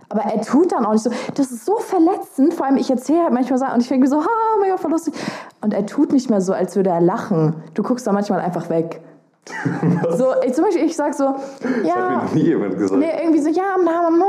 Aber 0.09 0.23
er 0.23 0.41
tut 0.41 0.73
dann 0.73 0.87
auch 0.87 0.93
nicht 0.93 1.03
so. 1.03 1.11
Das 1.35 1.51
ist 1.51 1.67
so 1.67 1.77
verletzend. 1.77 2.55
Vor 2.55 2.65
allem, 2.65 2.79
ich 2.79 2.91
erzähle 2.91 3.25
halt 3.25 3.35
manchmal 3.35 3.59
Sachen 3.59 3.75
und 3.75 3.83
ich 3.83 3.89
denke 3.89 4.05
mir 4.05 4.11
so, 4.11 4.23
ha, 4.23 4.29
mega 4.63 4.79
voll 4.79 4.93
lustig. 4.93 5.13
Und 5.61 5.75
er 5.75 5.85
tut 5.85 6.11
nicht 6.13 6.31
mehr 6.31 6.41
so, 6.41 6.55
als 6.55 6.75
würde 6.75 6.89
er 6.89 7.03
lachen. 7.03 7.57
Du 7.75 7.83
guckst 7.83 8.07
da 8.07 8.13
manchmal 8.13 8.41
einfach 8.41 8.71
weg. 8.71 9.03
so, 10.17 10.27
ich, 10.47 10.53
zum 10.53 10.65
Beispiel, 10.65 10.85
ich 10.85 10.97
sag 10.97 11.15
so, 11.15 11.35
Das 11.61 11.87
ja. 11.87 12.23
hat 12.23 12.35
mir 12.35 12.41
nie 12.41 12.49
jemand 12.49 12.77
gesagt. 12.79 13.01
Nee, 13.01 13.11
irgendwie 13.23 13.41
so, 13.41 13.49
ja, 13.49 13.77
Mama, 13.77 14.11
Mama. 14.11 14.25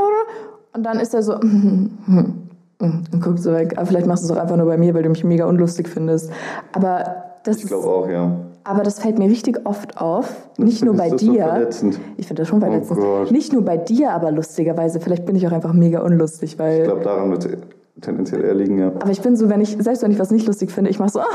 Und 0.74 0.82
dann 0.84 0.98
ist 1.00 1.14
er 1.14 1.22
so, 1.22 1.34
und 2.82 3.22
guckt 3.22 3.40
so 3.40 3.52
weg. 3.52 3.74
Aber 3.76 3.86
vielleicht 3.86 4.06
machst 4.06 4.24
du 4.24 4.32
es 4.32 4.36
auch 4.36 4.42
einfach 4.42 4.56
nur 4.56 4.66
bei 4.66 4.76
mir, 4.76 4.94
weil 4.94 5.02
du 5.02 5.10
mich 5.10 5.24
mega 5.24 5.46
unlustig 5.46 5.88
findest. 5.88 6.30
Aber 6.72 7.04
das, 7.44 7.58
Ich 7.58 7.66
glaube 7.66 7.86
auch, 7.86 8.08
ja. 8.08 8.36
aber 8.64 8.82
das 8.82 9.00
fällt 9.00 9.18
mir 9.18 9.28
richtig 9.28 9.60
oft 9.64 10.00
auf. 10.00 10.34
Nicht 10.58 10.84
nur 10.84 10.94
bei 10.94 11.10
das 11.10 11.20
so 11.20 11.32
dir. 11.32 11.44
verletzend? 11.44 12.00
ich 12.16 12.26
finde 12.26 12.42
das 12.42 12.48
schon 12.48 12.60
verletzend. 12.60 12.98
Gott. 12.98 13.30
Nicht 13.30 13.52
nur 13.52 13.62
bei 13.62 13.76
dir, 13.76 14.12
aber 14.12 14.30
lustigerweise. 14.32 15.00
Vielleicht 15.00 15.26
bin 15.26 15.36
ich 15.36 15.46
auch 15.46 15.52
einfach 15.52 15.72
mega 15.72 16.00
unlustig, 16.00 16.58
weil. 16.58 16.80
Ich 16.80 16.84
glaube, 16.84 17.02
daran 17.02 17.30
wird 17.30 17.44
es 17.44 17.56
tendenziell 18.00 18.42
eher 18.42 18.54
liegen, 18.54 18.78
ja. 18.78 18.88
aber 18.88 19.10
ich 19.10 19.20
bin 19.20 19.36
so, 19.36 19.50
wenn 19.50 19.60
ich, 19.60 19.76
selbst 19.78 20.02
wenn 20.02 20.10
ich 20.10 20.18
was 20.18 20.30
nicht 20.30 20.46
lustig 20.46 20.72
finde, 20.72 20.90
ich 20.90 20.98
mache 20.98 21.10
so, 21.10 21.20
aha, 21.20 21.28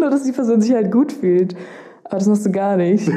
nur 0.00 0.10
dass 0.10 0.24
die 0.24 0.32
Person 0.32 0.60
sich 0.60 0.72
halt 0.72 0.90
gut 0.90 1.12
fühlt. 1.12 1.54
Aber 2.12 2.18
das 2.18 2.28
machst 2.28 2.44
du 2.44 2.52
gar 2.52 2.76
nicht. 2.76 3.08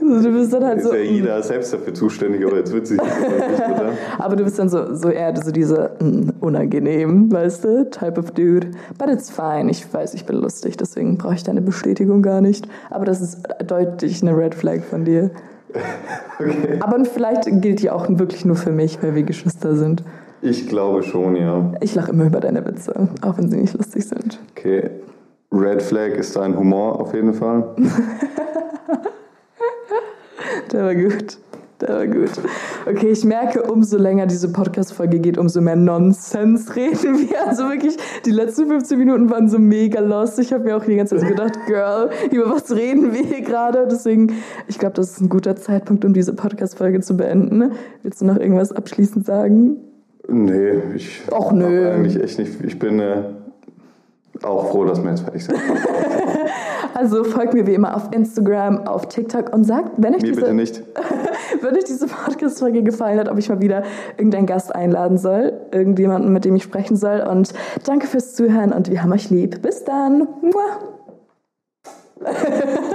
Du 0.00 0.32
bist 0.32 0.52
dann 0.52 0.64
halt 0.64 0.78
Ist 0.78 0.86
so. 0.86 0.94
ja 0.94 1.02
jeder 1.02 1.42
selbst 1.42 1.74
dafür 1.74 1.92
zuständig, 1.92 2.46
aber 2.46 2.56
jetzt 2.56 2.74
witzig 2.74 2.98
ist 3.02 3.20
nicht, 3.20 3.68
oder? 3.68 3.92
Aber 4.18 4.36
du 4.36 4.44
bist 4.44 4.58
dann 4.58 4.68
so, 4.68 4.94
so 4.94 5.10
eher 5.10 5.34
so 5.36 5.50
diese 5.50 5.90
mm, 6.00 6.30
unangenehm, 6.40 7.30
weißt 7.30 7.64
du, 7.64 7.90
Type 7.90 8.18
of 8.18 8.30
Dude. 8.30 8.68
But 8.96 9.08
it's 9.10 9.30
fine. 9.30 9.70
Ich 9.70 9.92
weiß, 9.92 10.14
ich 10.14 10.24
bin 10.24 10.36
lustig, 10.36 10.78
deswegen 10.78 11.18
brauche 11.18 11.34
ich 11.34 11.42
deine 11.42 11.60
Bestätigung 11.60 12.22
gar 12.22 12.40
nicht. 12.40 12.66
Aber 12.90 13.04
das 13.04 13.20
ist 13.20 13.42
deutlich 13.66 14.22
eine 14.22 14.36
Red 14.36 14.54
Flag 14.54 14.80
von 14.88 15.04
dir. 15.04 15.30
Okay. 16.36 16.78
Aber 16.80 17.04
vielleicht 17.04 17.44
gilt 17.62 17.80
die 17.80 17.90
auch 17.90 18.06
wirklich 18.08 18.44
nur 18.44 18.56
für 18.56 18.72
mich, 18.72 19.00
weil 19.02 19.14
wir 19.14 19.22
Geschwister 19.22 19.76
sind. 19.76 20.02
Ich 20.44 20.68
glaube 20.68 21.02
schon, 21.02 21.36
ja. 21.36 21.72
Ich 21.80 21.94
lache 21.94 22.10
immer 22.12 22.26
über 22.26 22.38
deine 22.38 22.66
Witze, 22.66 23.08
auch 23.22 23.38
wenn 23.38 23.48
sie 23.48 23.56
nicht 23.56 23.72
lustig 23.74 24.06
sind. 24.06 24.38
Okay. 24.50 24.90
Red 25.50 25.80
Flag 25.80 26.10
ist 26.10 26.36
dein 26.36 26.54
Humor 26.58 27.00
auf 27.00 27.14
jeden 27.14 27.32
Fall. 27.32 27.74
Der 30.70 30.84
war 30.84 30.94
gut. 30.94 31.38
Der 31.80 31.88
war 31.88 32.06
gut. 32.06 32.30
Okay, 32.84 33.08
ich 33.08 33.24
merke, 33.24 33.62
umso 33.62 33.96
länger 33.96 34.26
diese 34.26 34.52
Podcast-Folge 34.52 35.18
geht, 35.18 35.38
umso 35.38 35.62
mehr 35.62 35.76
Nonsens 35.76 36.76
reden 36.76 37.18
wir. 37.30 37.48
Also 37.48 37.70
wirklich, 37.70 37.96
die 38.26 38.30
letzten 38.30 38.66
15 38.68 38.98
Minuten 38.98 39.30
waren 39.30 39.48
so 39.48 39.58
mega 39.58 40.00
lost. 40.00 40.38
Ich 40.38 40.52
habe 40.52 40.64
mir 40.64 40.76
auch 40.76 40.84
die 40.84 40.96
ganze 40.96 41.16
Zeit 41.16 41.26
gedacht, 41.28 41.58
Girl, 41.66 42.10
über 42.30 42.50
was 42.50 42.70
reden 42.70 43.14
wir 43.14 43.22
hier 43.22 43.40
gerade? 43.40 43.88
Deswegen, 43.90 44.34
ich 44.68 44.78
glaube, 44.78 44.96
das 44.96 45.12
ist 45.12 45.22
ein 45.22 45.30
guter 45.30 45.56
Zeitpunkt, 45.56 46.04
um 46.04 46.12
diese 46.12 46.34
Podcast-Folge 46.34 47.00
zu 47.00 47.16
beenden. 47.16 47.72
Willst 48.02 48.20
du 48.20 48.26
noch 48.26 48.36
irgendwas 48.36 48.72
abschließend 48.72 49.24
sagen? 49.24 49.78
Nee, 50.28 50.82
ich. 50.94 51.22
Och, 51.30 51.52
nö. 51.52 51.90
Eigentlich 51.92 52.22
echt 52.22 52.38
nicht. 52.38 52.64
Ich 52.64 52.78
bin 52.78 52.98
äh, 53.00 53.24
auch 54.42 54.70
froh, 54.70 54.84
dass 54.84 55.02
wir 55.02 55.10
jetzt 55.10 55.22
fertig 55.22 55.44
sind. 55.44 55.58
Also 56.94 57.24
folgt 57.24 57.54
mir 57.54 57.66
wie 57.66 57.74
immer 57.74 57.96
auf 57.96 58.12
Instagram, 58.12 58.86
auf 58.86 59.08
TikTok 59.08 59.52
und 59.52 59.64
sagt, 59.64 59.90
wenn 59.96 60.14
euch 60.14 60.22
Mir 60.22 60.28
diese, 60.28 60.40
bitte 60.42 60.54
nicht. 60.54 60.80
wenn 61.60 61.74
euch 61.74 61.84
diese 61.84 62.06
Podcast-Folge 62.06 62.84
gefallen 62.84 63.18
hat, 63.18 63.28
ob 63.28 63.36
ich 63.36 63.48
mal 63.48 63.60
wieder 63.60 63.82
irgendeinen 64.16 64.46
Gast 64.46 64.72
einladen 64.72 65.18
soll, 65.18 65.54
irgendjemanden, 65.72 66.32
mit 66.32 66.44
dem 66.44 66.54
ich 66.54 66.62
sprechen 66.62 66.96
soll. 66.96 67.20
Und 67.20 67.52
danke 67.84 68.06
fürs 68.06 68.34
Zuhören 68.34 68.72
und 68.72 68.92
wir 68.92 69.02
haben 69.02 69.12
euch 69.12 69.28
lieb. 69.28 69.60
Bis 69.60 69.82
dann. 69.82 70.28
Mua. 70.40 70.78